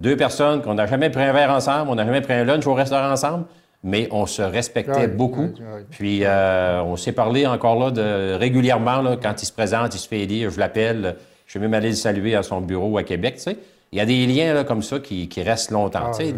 deux 0.00 0.16
personnes 0.16 0.62
qu'on 0.62 0.72
n'a 0.72 0.86
jamais 0.86 1.10
pris 1.10 1.24
un 1.24 1.34
verre 1.34 1.50
ensemble, 1.50 1.90
on 1.90 1.94
n'a 1.94 2.06
jamais 2.06 2.22
pris 2.22 2.32
un 2.32 2.44
lunch 2.44 2.66
au 2.66 2.72
restaurant 2.72 3.10
ensemble, 3.12 3.44
mais 3.84 4.08
on 4.10 4.24
se 4.24 4.40
respectait 4.40 5.08
beaucoup. 5.08 5.50
Puis 5.90 6.20
euh, 6.24 6.82
on 6.84 6.96
s'est 6.96 7.12
parlé 7.12 7.46
encore 7.46 7.78
là 7.78 7.90
de, 7.90 8.32
régulièrement, 8.32 9.02
là, 9.02 9.18
quand 9.22 9.42
il 9.42 9.44
se 9.44 9.52
présente, 9.52 9.94
il 9.94 9.98
se 9.98 10.08
fait 10.08 10.20
élire, 10.20 10.48
je 10.48 10.58
l'appelle, 10.58 11.16
je 11.46 11.58
vais 11.58 11.66
même 11.66 11.74
aller 11.74 11.90
le 11.90 11.96
saluer 11.96 12.34
à 12.34 12.42
son 12.42 12.62
bureau 12.62 12.96
à 12.96 13.02
Québec. 13.02 13.34
Tu 13.34 13.42
sais. 13.42 13.58
Il 13.92 13.98
y 13.98 14.00
a 14.00 14.06
des 14.06 14.26
liens 14.26 14.54
là, 14.54 14.64
comme 14.64 14.82
ça 14.82 15.00
qui, 15.00 15.28
restent 15.36 15.70
longtemps, 15.70 16.12
ah, 16.14 16.16
tu 16.16 16.28
sais, 16.28 16.32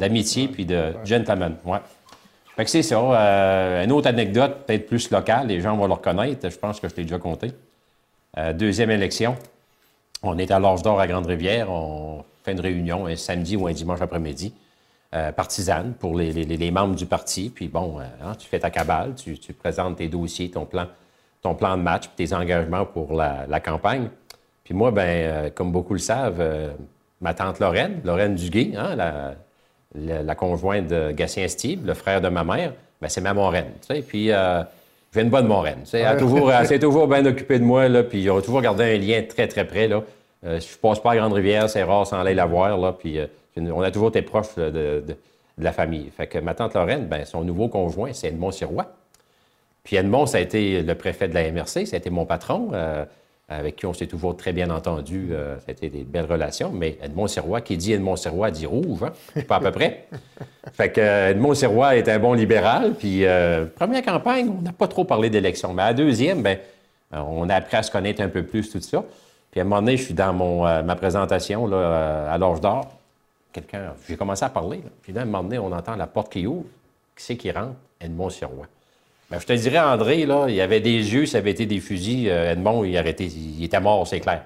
d'amitié 0.00 0.48
puis 0.48 0.64
de 0.64 0.94
gentleman. 1.04 1.56
Ouais. 1.66 1.80
Fait 2.56 2.64
que 2.64 2.70
c'est 2.70 2.82
ça. 2.82 2.96
Euh, 2.96 3.84
une 3.84 3.92
autre 3.92 4.08
anecdote, 4.08 4.64
peut-être 4.66 4.86
plus 4.86 5.10
locale, 5.10 5.48
les 5.48 5.60
gens 5.60 5.76
vont 5.76 5.86
le 5.86 5.92
reconnaître, 5.92 6.48
je 6.48 6.56
pense 6.56 6.80
que 6.80 6.88
je 6.88 6.96
l'ai 6.96 7.02
déjà 7.02 7.18
compté. 7.18 7.52
Euh, 8.38 8.52
deuxième 8.52 8.90
élection, 8.90 9.36
on 10.22 10.38
est 10.38 10.52
à 10.52 10.60
l'Orge 10.60 10.82
d'Or 10.82 11.00
à 11.00 11.08
Grande-Rivière. 11.08 11.70
On 11.70 12.24
fait 12.44 12.52
une 12.52 12.60
réunion 12.60 13.06
un 13.06 13.16
samedi 13.16 13.56
ou 13.56 13.66
un 13.66 13.72
dimanche 13.72 14.00
après-midi, 14.00 14.54
euh, 15.14 15.32
partisane 15.32 15.94
pour 15.98 16.16
les, 16.16 16.70
membres 16.70 16.94
du 16.94 17.06
parti. 17.06 17.50
Puis 17.52 17.66
bon, 17.66 17.98
euh, 17.98 18.04
hein, 18.22 18.34
tu 18.38 18.46
fais 18.46 18.60
ta 18.60 18.70
cabale, 18.70 19.14
tu, 19.16 19.52
présentes 19.54 19.96
tes 19.96 20.06
dossiers, 20.06 20.50
ton 20.50 20.66
plan, 20.66 20.86
ton 21.42 21.56
plan 21.56 21.76
de 21.76 21.82
match, 21.82 22.04
tes 22.14 22.32
engagements 22.32 22.84
pour 22.84 23.12
la, 23.12 23.60
campagne. 23.60 24.08
Puis 24.62 24.72
moi, 24.72 24.92
ben, 24.92 25.50
comme 25.50 25.72
beaucoup 25.72 25.94
le 25.94 25.98
savent, 25.98 26.76
ma 27.20 27.34
tante 27.34 27.58
Lorraine, 27.58 28.00
Lorraine 28.04 28.36
Duguay, 28.36 28.76
hein, 28.76 28.94
la, 29.94 30.34
conjointe 30.36 30.86
de 30.86 31.10
Gatien 31.10 31.48
Steve, 31.48 31.84
le 31.84 31.94
frère 31.94 32.20
de 32.20 32.28
ma 32.28 32.44
mère, 32.44 32.72
ben, 33.00 33.08
c'est 33.08 33.20
ma 33.20 33.34
moraine. 33.34 33.72
Puis 34.06 34.30
j'ai 35.14 35.22
une 35.22 35.30
bonne 35.30 35.46
moraine. 35.46 35.84
Elle, 35.92 36.16
toujours, 36.16 36.52
s'est 36.64 36.78
toujours 36.78 37.08
bien 37.08 37.24
occupée 37.24 37.58
de 37.58 37.64
moi, 37.64 37.88
là, 37.88 38.02
puis 38.02 38.28
on 38.30 38.38
a 38.38 38.42
toujours 38.42 38.60
gardé 38.60 38.84
un 38.84 38.98
lien 38.98 39.22
très, 39.22 39.48
très 39.48 39.66
près. 39.66 39.88
Là. 39.88 40.02
Euh, 40.44 40.60
je 40.60 40.76
passe 40.78 41.00
pas 41.00 41.12
à 41.12 41.16
Grande-Rivière, 41.16 41.68
c'est 41.68 41.82
rare 41.82 42.06
sans 42.06 42.20
aller 42.20 42.34
la 42.34 42.46
voir, 42.46 42.78
là, 42.78 42.92
puis 42.92 43.18
euh, 43.18 43.26
on 43.56 43.80
a 43.80 43.90
toujours 43.90 44.08
été 44.08 44.22
proches 44.22 44.54
de, 44.56 45.02
la 45.60 45.72
famille. 45.72 46.08
Fait 46.16 46.28
que 46.28 46.38
ma 46.38 46.54
tante 46.54 46.74
Lorraine, 46.74 47.06
ben, 47.06 47.24
son 47.24 47.42
nouveau 47.42 47.68
conjoint, 47.68 48.12
c'est 48.12 48.28
Edmond 48.28 48.52
Sirois. 48.52 48.86
Puis 49.82 49.96
Edmond, 49.96 50.26
ça 50.26 50.38
a 50.38 50.40
été 50.40 50.82
le 50.82 50.94
préfet 50.94 51.26
de 51.26 51.34
la 51.34 51.50
MRC, 51.50 51.86
ça 51.86 51.96
a 51.96 51.98
été 51.98 52.10
mon 52.10 52.26
patron. 52.26 52.70
Euh, 52.74 53.04
avec 53.48 53.76
qui 53.76 53.86
on 53.86 53.94
s'est 53.94 54.06
toujours 54.06 54.36
très 54.36 54.52
bien 54.52 54.68
entendu. 54.70 55.30
Euh, 55.32 55.56
ça 55.58 55.64
a 55.68 55.70
été 55.72 55.88
des 55.88 56.04
belles 56.04 56.26
relations. 56.30 56.70
Mais 56.70 56.98
Edmond 57.02 57.28
Sirois, 57.28 57.62
qui 57.62 57.76
dit 57.76 57.94
Edmond 57.94 58.16
Sirois, 58.16 58.50
dit 58.50 58.66
rouge, 58.66 59.00
hein? 59.02 59.42
pas 59.48 59.56
à 59.56 59.60
peu 59.60 59.70
près. 59.70 60.06
fait 60.72 60.92
que 60.92 61.00
euh, 61.00 61.30
Edmond 61.30 61.54
Sirois 61.54 61.96
est 61.96 62.08
un 62.08 62.18
bon 62.18 62.34
libéral. 62.34 62.94
Puis, 62.94 63.24
euh, 63.24 63.64
première 63.64 64.04
campagne, 64.04 64.50
on 64.50 64.60
n'a 64.60 64.72
pas 64.72 64.86
trop 64.86 65.04
parlé 65.04 65.30
d'élection. 65.30 65.72
Mais 65.72 65.82
à 65.82 65.86
la 65.86 65.94
deuxième, 65.94 66.42
ben, 66.42 66.58
on 67.10 67.48
a 67.48 67.54
appris 67.54 67.78
à 67.78 67.82
se 67.82 67.90
connaître 67.90 68.20
un 68.20 68.28
peu 68.28 68.42
plus, 68.42 68.70
tout 68.70 68.80
ça. 68.80 69.02
Puis 69.50 69.60
à 69.60 69.62
un 69.62 69.66
moment 69.66 69.80
donné, 69.80 69.96
je 69.96 70.02
suis 70.02 70.14
dans 70.14 70.34
mon, 70.34 70.64
ma 70.82 70.94
présentation 70.94 71.66
là, 71.66 72.30
à 72.30 72.36
l'Orge 72.36 72.60
d'Or. 72.60 72.86
Quelqu'un, 73.50 73.94
j'ai 74.06 74.16
commencé 74.18 74.44
à 74.44 74.50
parler. 74.50 74.82
Puis 75.00 75.14
là, 75.14 75.22
à 75.22 75.24
un 75.24 75.26
moment 75.26 75.42
donné, 75.42 75.58
on 75.58 75.72
entend 75.72 75.96
la 75.96 76.06
porte 76.06 76.30
qui 76.30 76.46
ouvre. 76.46 76.66
Qui 77.16 77.24
c'est 77.24 77.36
qui 77.38 77.50
rentre? 77.50 77.76
Edmond 77.98 78.28
Sirois. 78.28 78.66
Ben, 79.30 79.38
je 79.40 79.46
te 79.46 79.52
dirais, 79.52 79.78
André, 79.78 80.24
là, 80.24 80.46
il 80.48 80.58
avait 80.60 80.80
des 80.80 80.90
yeux, 81.14 81.26
ça 81.26 81.38
avait 81.38 81.50
été 81.50 81.66
des 81.66 81.80
fusils. 81.80 82.28
euh, 82.30 82.52
Edmond, 82.52 82.84
il, 82.84 82.96
été- 82.96 83.26
il 83.26 83.62
était 83.64 83.80
mort, 83.80 84.06
c'est 84.06 84.20
clair. 84.20 84.42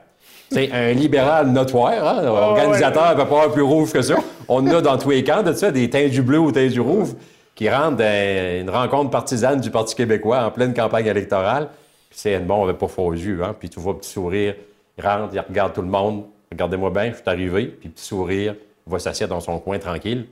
C'est 0.50 0.70
un 0.72 0.92
libéral 0.92 1.48
notoire, 1.50 1.92
hein, 2.06 2.26
organisateur 2.26 3.10
ne 3.16 3.22
peut 3.22 3.28
pas 3.28 3.42
avoir 3.42 3.52
plus 3.52 3.62
rouge 3.62 3.92
que 3.92 4.02
ça. 4.02 4.16
On 4.48 4.56
en 4.66 4.74
a 4.74 4.80
dans 4.82 4.98
tous 4.98 5.10
les 5.10 5.24
camps 5.24 5.42
de 5.42 5.52
ça, 5.52 5.70
des 5.70 5.88
teints 5.88 6.08
du 6.08 6.20
bleu 6.20 6.38
ou 6.38 6.52
teints 6.52 6.66
du 6.66 6.80
rouge, 6.80 7.10
qui 7.54 7.70
rentrent 7.70 7.96
dans 7.98 8.60
une 8.60 8.68
rencontre 8.68 9.10
partisane 9.10 9.60
du 9.60 9.70
Parti 9.70 9.94
québécois 9.94 10.44
en 10.44 10.50
pleine 10.50 10.74
campagne 10.74 11.06
électorale. 11.06 11.68
Puis 12.10 12.18
c'est 12.18 12.32
Edmond, 12.32 12.62
on 12.62 12.66
n'avait 12.66 12.76
pas 12.78 12.88
faux 12.88 13.12
yeux, 13.12 13.40
hein, 13.42 13.54
puis 13.58 13.70
tu 13.70 13.80
vois, 13.80 13.96
petit 13.98 14.10
sourire, 14.10 14.54
il 14.98 15.06
rentre, 15.06 15.32
il 15.32 15.40
regarde 15.40 15.72
tout 15.72 15.80
le 15.82 15.88
monde. 15.88 16.24
Regardez-moi 16.50 16.90
bien, 16.90 17.10
je 17.12 17.14
suis 17.14 17.22
arrivé, 17.26 17.66
puis 17.66 17.88
petit 17.88 18.04
sourire, 18.04 18.54
il 18.86 18.92
va 18.92 18.98
s'asseoir 18.98 19.28
dans 19.30 19.40
son 19.40 19.58
coin 19.58 19.78
tranquille. 19.78 20.26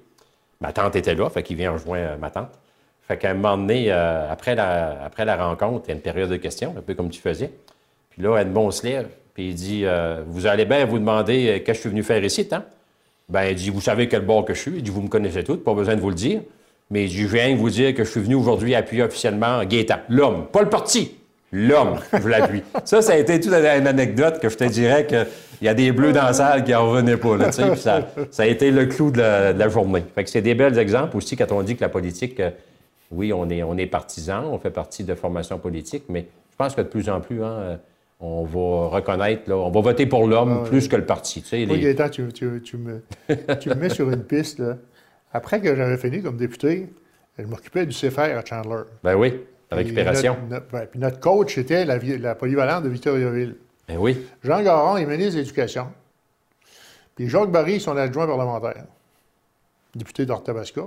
Ma 0.60 0.72
tante 0.72 0.96
était 0.96 1.14
là, 1.14 1.30
fait 1.30 1.42
qu'il 1.42 1.56
vient 1.56 1.70
rejoindre 1.72 2.04
euh, 2.10 2.16
ma 2.18 2.28
tante. 2.28 2.50
Fait 3.10 3.16
qu'à 3.16 3.32
un 3.32 3.34
moment 3.34 3.56
donné, 3.56 3.86
euh, 3.88 4.30
après, 4.30 4.54
la, 4.54 5.02
après 5.04 5.24
la 5.24 5.34
rencontre, 5.34 5.86
il 5.86 5.88
y 5.88 5.90
a 5.90 5.94
une 5.96 6.00
période 6.00 6.30
de 6.30 6.36
questions, 6.36 6.72
un 6.78 6.80
peu 6.80 6.94
comme 6.94 7.10
tu 7.10 7.20
faisais. 7.20 7.50
Puis 8.10 8.22
là, 8.22 8.38
Edmond 8.38 8.70
se 8.70 8.86
lève, 8.86 9.08
puis 9.34 9.48
il 9.48 9.54
dit 9.56 9.82
euh, 9.84 10.22
Vous 10.28 10.46
allez 10.46 10.64
bien 10.64 10.84
vous 10.84 11.00
demander 11.00 11.48
euh, 11.48 11.54
qu'est-ce 11.54 11.64
que 11.64 11.72
je 11.72 11.80
suis 11.80 11.88
venu 11.88 12.04
faire 12.04 12.22
ici, 12.22 12.46
hein? 12.52 12.62
Ben, 13.28 13.46
il 13.46 13.56
dit 13.56 13.70
Vous 13.70 13.80
savez 13.80 14.06
quel 14.06 14.24
bord 14.24 14.44
que 14.44 14.54
je 14.54 14.60
suis. 14.60 14.76
Il 14.76 14.84
dit 14.84 14.92
Vous 14.92 15.02
me 15.02 15.08
connaissez 15.08 15.42
tous, 15.42 15.56
pas 15.56 15.74
besoin 15.74 15.96
de 15.96 16.00
vous 16.00 16.10
le 16.10 16.14
dire. 16.14 16.42
Mais 16.88 17.06
il 17.06 17.08
dit 17.08 17.22
Je 17.22 17.26
viens 17.26 17.56
vous 17.56 17.68
dire 17.68 17.96
que 17.96 18.04
je 18.04 18.10
suis 18.12 18.20
venu 18.20 18.36
aujourd'hui 18.36 18.76
appuyer 18.76 19.02
officiellement 19.02 19.64
Gaétan. 19.64 19.96
L'homme, 20.08 20.46
pas 20.46 20.62
le 20.62 20.68
parti. 20.68 21.16
L'homme, 21.50 21.96
je 22.12 22.28
l'appuie. 22.28 22.62
ça, 22.84 23.02
ça 23.02 23.14
a 23.14 23.16
été 23.16 23.40
toute 23.40 23.52
une 23.52 23.88
anecdote 23.88 24.38
que 24.38 24.48
je 24.48 24.56
te 24.56 24.62
dirais 24.62 25.04
qu'il 25.04 25.26
y 25.62 25.68
a 25.68 25.74
des 25.74 25.90
bleus 25.90 26.12
dans 26.12 26.26
la 26.26 26.32
salle 26.32 26.62
qui 26.62 26.70
n'en 26.70 26.88
revenaient 26.88 27.16
pas. 27.16 27.36
Là, 27.36 27.50
ça, 27.50 27.74
ça 28.30 28.42
a 28.44 28.46
été 28.46 28.70
le 28.70 28.86
clou 28.86 29.10
de 29.10 29.18
la, 29.18 29.52
de 29.52 29.58
la 29.58 29.68
journée. 29.68 30.04
Fait 30.14 30.22
que 30.22 30.30
c'est 30.30 30.42
des 30.42 30.54
bels 30.54 30.78
exemples 30.78 31.16
aussi 31.16 31.36
quand 31.36 31.50
on 31.50 31.62
dit 31.62 31.74
que 31.74 31.80
la 31.80 31.88
politique, 31.88 32.40
oui, 33.10 33.32
on 33.32 33.48
est, 33.50 33.62
on 33.62 33.76
est 33.76 33.86
partisan, 33.86 34.44
on 34.44 34.58
fait 34.58 34.70
partie 34.70 35.04
de 35.04 35.14
formations 35.14 35.58
politiques, 35.58 36.04
mais 36.08 36.28
je 36.50 36.56
pense 36.56 36.74
que 36.74 36.80
de 36.80 36.86
plus 36.88 37.08
en 37.08 37.20
plus, 37.20 37.42
hein, 37.42 37.50
euh, 37.58 37.76
on 38.20 38.44
va 38.44 38.88
reconnaître, 38.88 39.48
là, 39.48 39.56
on 39.56 39.70
va 39.70 39.80
voter 39.80 40.06
pour 40.06 40.26
l'homme 40.26 40.64
plus 40.64 40.88
que 40.88 40.96
le 40.96 41.06
parti. 41.06 41.42
Tu 41.42 41.48
sais, 41.48 41.66
Moi, 41.66 41.76
les- 41.76 41.82
Gaétan, 41.82 42.08
tu, 42.10 42.28
tu- 42.32 42.60
tu 42.62 42.76
me, 42.76 43.02
tu 43.60 43.68
me 43.70 43.74
mets 43.74 43.88
sur 43.88 44.10
une 44.10 44.22
piste. 44.24 44.58
là. 44.58 44.76
Après 45.32 45.60
que 45.60 45.74
j'avais 45.74 45.96
fini 45.96 46.22
comme 46.22 46.36
député, 46.36 46.88
je 47.38 47.44
m'occupais 47.44 47.86
du 47.86 47.94
CFR 47.96 48.36
à 48.36 48.44
Chandler. 48.44 48.82
Ben 49.02 49.14
oui, 49.16 49.40
la 49.70 49.76
Puis 49.78 49.84
récupération. 49.86 50.36
notre- 50.48 50.50
notre- 50.66 50.74
ouais, 50.74 50.86
puis 50.86 51.00
notre 51.00 51.18
coach 51.20 51.56
était 51.56 51.84
la, 51.84 52.34
polyvalente 52.34 52.84
de 52.84 52.88
Victoriaville. 52.90 53.56
Ben 53.88 53.96
oui. 53.98 54.20
Jean 54.44 54.62
Garon 54.62 54.96
est 54.98 55.06
ministre 55.06 55.34
de 55.34 55.38
l'Éducation. 55.38 55.86
Puis 57.16 57.28
Jacques 57.28 57.50
Barry, 57.50 57.80
son 57.80 57.96
adjoint 57.96 58.26
parlementaire, 58.26 58.84
député 59.94 60.26
d'Ortabasca. 60.26 60.82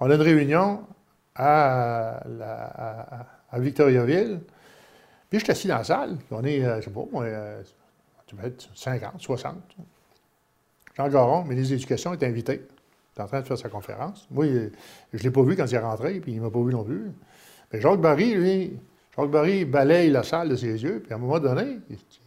On 0.00 0.10
a 0.10 0.14
une 0.14 0.20
réunion 0.22 0.80
à, 1.36 2.20
Victoriaville. 3.54 4.40
Puis 5.30 5.38
je 5.40 5.44
suis 5.44 5.52
assis 5.52 5.68
dans 5.68 5.78
la 5.78 5.84
salle. 5.84 6.18
On 6.30 6.44
est, 6.44 6.64
euh, 6.64 6.80
je 6.80 6.86
sais 6.86 6.90
pas, 6.90 7.04
moi, 7.10 7.24
euh, 7.24 7.62
tu 8.26 8.36
vas 8.36 8.44
être 8.44 8.68
50, 8.74 9.20
60. 9.20 9.54
Jean 10.96 11.08
Garon, 11.08 11.44
ministre 11.44 11.70
de 11.70 11.74
l'Éducation, 11.74 12.12
est 12.12 12.22
invité. 12.22 12.62
Il 13.16 13.20
est 13.20 13.22
en 13.22 13.26
train 13.26 13.40
de 13.40 13.46
faire 13.46 13.58
sa 13.58 13.68
conférence. 13.68 14.26
Moi, 14.30 14.46
je 14.46 14.70
ne 15.18 15.22
l'ai 15.22 15.30
pas 15.30 15.42
vu 15.42 15.56
quand 15.56 15.66
il 15.66 15.74
est 15.74 15.78
rentré, 15.78 16.20
puis 16.20 16.32
il 16.32 16.38
ne 16.38 16.42
m'a 16.42 16.50
pas 16.50 16.62
vu 16.62 16.72
non 16.72 16.84
plus. 16.84 17.10
Mais 17.72 17.80
Jacques 17.80 18.00
Barry, 18.00 18.34
lui, 18.34 18.78
Jacques 19.16 19.30
Barry 19.30 19.64
balaye 19.64 20.10
la 20.10 20.22
salle 20.22 20.50
de 20.50 20.56
ses 20.56 20.82
yeux, 20.82 21.00
puis 21.00 21.12
à 21.12 21.16
un 21.16 21.18
moment 21.18 21.38
donné, 21.40 21.78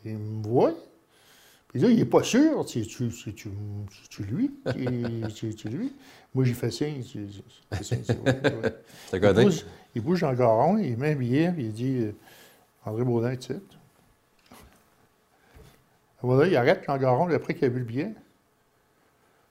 il, 0.05 0.17
me 0.17 0.43
voit. 0.43 0.73
Puis 1.69 1.79
là, 1.79 1.89
il 1.89 1.97
n'est 1.97 2.05
pas 2.05 2.23
sûr, 2.23 2.67
c'est-tu- 2.67 3.11
c'est-tu 3.11 3.49
lui? 4.23 4.51
C'est- 4.65 5.29
C'est-tu 5.35 5.69
lui? 5.69 5.83
Moi, 5.83 5.89
j'ai 5.89 5.91
fait 5.91 6.18
c'est- 6.35 6.53
c'est- 6.53 6.71
c'est 7.71 7.83
signe, 7.83 8.03
c'est- 8.05 8.17
Il 9.13 9.19
bouge, 9.43 9.65
il 9.95 10.01
bouge 10.01 10.19
Jean 10.19 10.33
Garon, 10.33 10.77
il 10.77 10.97
met 10.97 11.11
un 11.11 11.15
billet, 11.15 11.51
puis 11.51 11.65
il 11.65 11.71
dit 11.73 11.97
euh, 12.01 12.11
André 12.85 13.03
Baudin, 13.03 13.35
tu 13.35 13.53
sais. 13.53 13.59
Voilà, 16.21 16.47
il 16.49 16.55
arrête 16.57 16.83
Jean 16.85 16.97
Garon 16.97 17.29
après 17.33 17.53
qu'il 17.53 17.65
a 17.65 17.69
vu 17.69 17.79
le 17.79 17.85
billet. 17.85 18.11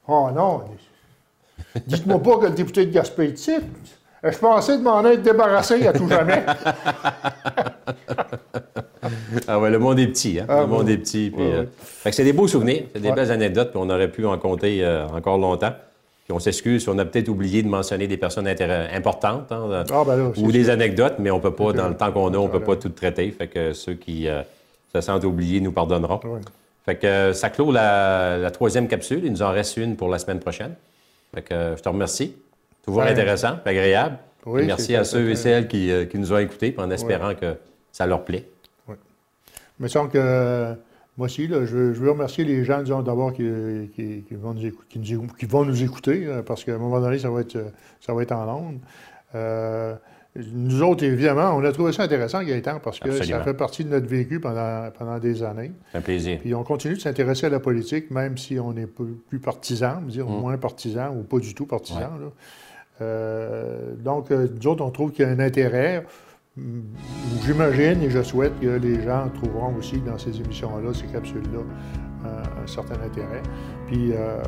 Oh 0.07 0.29
non! 0.35 0.65
Dites-moi 1.87 2.23
pas 2.23 2.39
que 2.39 2.47
le 2.47 2.53
député 2.53 2.87
de 2.87 2.93
Gaspé 2.93 3.33
titre. 3.35 3.63
Je 4.23 4.37
pensais 4.39 4.77
de 4.79 4.83
m'en 4.83 5.05
être 5.05 5.23
débarrassé 5.23 5.87
à 5.87 5.93
tout 5.93 6.09
jamais. 6.09 6.45
Ah 9.47 9.59
ouais, 9.61 9.71
le 9.71 9.79
monde 9.79 9.99
est 10.01 10.09
petit, 10.09 10.41
hein? 10.41 10.47
Ah, 10.49 10.61
le 10.63 10.67
monde 10.67 10.89
est 10.89 10.99
petit. 10.99 11.31
Puis, 11.31 11.43
euh, 11.45 11.65
c'est 12.11 12.25
des 12.25 12.33
beaux 12.33 12.49
souvenirs, 12.49 12.85
c'est 12.93 13.01
des 13.01 13.09
Ouais. 13.11 13.15
belles 13.15 13.31
anecdotes, 13.31 13.71
puis 13.71 13.79
on 13.83 13.89
aurait 13.89 14.11
pu 14.11 14.27
en 14.27 14.37
compter 14.39 14.85
euh, 14.85 15.07
encore 15.09 15.39
longtemps. 15.39 15.73
Puis 16.29 16.37
on 16.37 16.41
s'excuse 16.41 16.83
si 16.83 16.89
on 16.91 16.99
a 16.99 17.07
peut-être 17.07 17.31
oublié 17.31 17.63
de 17.63 17.69
mentionner 17.69 18.07
des 18.07 18.19
personnes 18.19 18.47
importantes 18.47 19.51
hein, 19.51 19.85
Ah, 19.91 20.03
ben 20.07 20.31
ou 20.37 20.53
des 20.53 20.69
anecdotes, 20.69 21.15
mais 21.19 21.31
on 21.31 21.41
peut 21.41 21.55
pas, 21.55 21.73
dans 21.73 21.89
le 21.89 21.97
temps 21.97 22.13
qu'on 22.13 22.35
a, 22.35 22.37
on 22.37 22.49
peut 22.49 22.59
Voilà. 22.59 22.67
pas 22.67 22.77
tout 22.77 22.91
traiter. 22.91 23.31
Fait 23.31 23.47
que 23.49 23.73
ceux 23.73 23.95
qui 23.95 24.29
euh, 24.29 24.43
se 24.95 25.01
sentent 25.01 25.25
oubliés 25.25 25.63
nous 25.63 25.73
pardonneront. 25.73 26.21
Fait 26.85 26.97
que 26.97 27.07
euh, 27.07 27.33
ça 27.33 27.49
clôt 27.49 27.73
la, 27.73 28.37
la 28.37 28.51
troisième 28.51 28.89
capsule. 28.89 29.23
Il 29.25 29.33
nous 29.33 29.41
en 29.43 29.51
reste 29.53 29.79
une 29.79 29.97
pour 29.97 30.11
la 30.11 30.19
semaine 30.19 30.39
prochaine. 30.41 30.75
Fait 31.35 31.41
que 31.41 31.55
euh, 31.55 31.77
je 31.79 31.83
te 31.83 31.89
remercie. 31.89 32.37
Toujours 32.85 33.03
intéressant, 33.03 33.57
agréable. 33.65 34.19
oui, 34.45 34.67
merci 34.67 34.97
à 34.97 35.05
ceux 35.05 35.31
et 35.31 35.35
celles 35.37 35.67
qui, 35.67 35.91
qui 36.11 36.19
nous 36.19 36.31
ont 36.35 36.39
écoutés, 36.39 36.75
en 36.77 36.91
espérant 36.91 37.35
que 37.35 37.55
ça 37.91 38.07
leur 38.07 38.23
plaît. 38.25 38.45
Il 38.89 38.95
me 39.85 39.89
semble 39.89 40.11
que 40.11 40.19
euh, 40.19 40.75
moi 41.19 41.27
aussi, 41.27 41.47
là, 41.49 41.67
je, 41.67 41.77
veux, 41.77 41.93
je 41.95 42.01
veux 42.01 42.11
remercier 42.13 42.45
les 42.45 42.65
gens, 42.65 42.81
disons, 42.81 43.03
d'abord 43.03 43.33
qui, 43.35 43.43
qui- 43.95 44.23
qui 44.27 44.35
vont 44.37 44.55
nous 44.55 44.65
écou- 44.65 44.85
qui 44.89 44.99
nous 45.01 45.05
écou- 45.27 45.37
qui 45.37 45.45
vont 45.47 45.65
nous 45.65 45.83
écouter, 45.83 46.23
euh, 46.27 46.43
parce 46.43 46.65
qu'à 46.65 46.75
un 46.75 46.79
moment 46.79 47.01
donné, 47.01 47.19
ça 47.19 47.29
va 47.29 47.41
être, 47.41 47.57
euh, 47.57 47.69
ça 48.01 48.15
va 48.15 48.23
être 48.23 48.33
en 48.33 48.49
ondes. 48.57 48.79
Euh, 49.35 49.95
nous 50.55 50.83
autres, 50.83 51.03
évidemment, 51.05 51.51
on 51.57 51.65
a 51.65 51.73
trouvé 51.73 51.93
ça 51.93 52.05
intéressant, 52.05 52.43
Gaëtan, 52.45 52.79
parce 52.79 53.01
que 53.01 53.09
Absolument. 53.09 53.39
ça 53.39 53.45
fait 53.45 53.55
partie 53.55 53.85
de 53.85 53.89
notre 53.91 54.07
vécu 54.07 54.39
pendant, 54.39 54.89
pendant 54.97 55.19
des 55.19 55.43
années. 55.43 55.73
C'est 55.91 55.99
un 55.99 56.01
plaisir. 56.03 56.39
Puis 56.41 56.55
on 56.55 56.63
continue 56.63 56.95
de 56.95 57.01
s'intéresser 57.01 57.47
à 57.47 57.51
la 57.51 57.59
politique, 57.61 58.11
même 58.13 58.39
si 58.39 58.59
on 58.61 58.73
n'est 58.73 58.87
peu- 58.87 59.17
plus 59.29 59.41
partisan, 59.41 60.01
dire 60.03 60.27
Mm. 60.29 60.41
moins 60.41 60.57
partisan 60.57 61.13
ou 61.17 61.25
pas 61.25 61.39
du 61.41 61.53
tout 61.55 61.67
partisan. 61.67 61.99
là. 62.21 62.31
Euh, 63.01 63.95
donc, 63.97 64.31
nous 64.31 64.67
autres, 64.67 64.85
on 64.85 64.91
trouve 64.91 65.13
qu'il 65.13 65.25
y 65.25 65.29
a 65.29 65.31
un 65.33 65.39
intérêt. 65.41 66.05
J'imagine 67.45 68.03
et 68.03 68.11
je 68.11 68.23
souhaite 68.23 68.59
que 68.61 68.67
les 68.67 69.03
gens 69.03 69.29
trouveront 69.35 69.75
aussi 69.77 69.99
dans 70.01 70.19
ces 70.19 70.39
émissions-là, 70.41 70.93
ces 70.93 71.07
capsules-là, 71.07 71.61
euh, 72.27 72.43
un 72.63 72.67
certain 72.67 72.95
intérêt. 73.05 73.43
Puis 73.87 74.13
euh, 74.13 74.43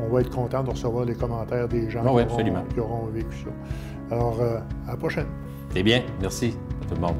on, 0.00 0.06
on 0.06 0.12
va 0.12 0.20
être 0.20 0.30
content 0.30 0.62
de 0.62 0.70
recevoir 0.70 1.04
les 1.04 1.14
commentaires 1.14 1.68
des 1.68 1.90
gens 1.90 2.02
Ah 2.06 2.12
oui, 2.12 2.22
qui, 2.22 2.28
auront, 2.28 2.38
absolument. 2.38 2.64
qui 2.72 2.80
auront 2.80 3.06
vécu 3.06 3.36
ça. 3.44 4.14
Alors, 4.14 4.40
euh, 4.40 4.58
à 4.86 4.92
la 4.92 4.96
prochaine. 4.96 5.26
C'est 5.72 5.82
bien. 5.82 6.02
Merci 6.20 6.56
à 6.82 6.88
tout 6.88 6.94
le 6.94 7.00
monde. 7.00 7.16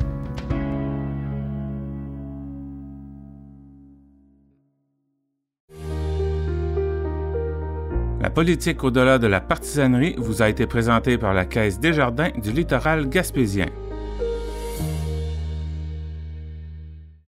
La 8.21 8.31
politique 8.31 8.83
au-delà 8.85 9.19
de 9.19 9.27
la 9.27 9.41
partisanerie 9.41 10.15
vous 10.17 10.41
a 10.41 10.49
été 10.49 10.67
présentée 10.67 11.19
par 11.19 11.35
la 11.35 11.45
Caisse 11.45 11.79
Desjardins 11.79 12.31
du 12.43 12.53
littoral 12.53 13.09
gaspésien. 13.09 13.67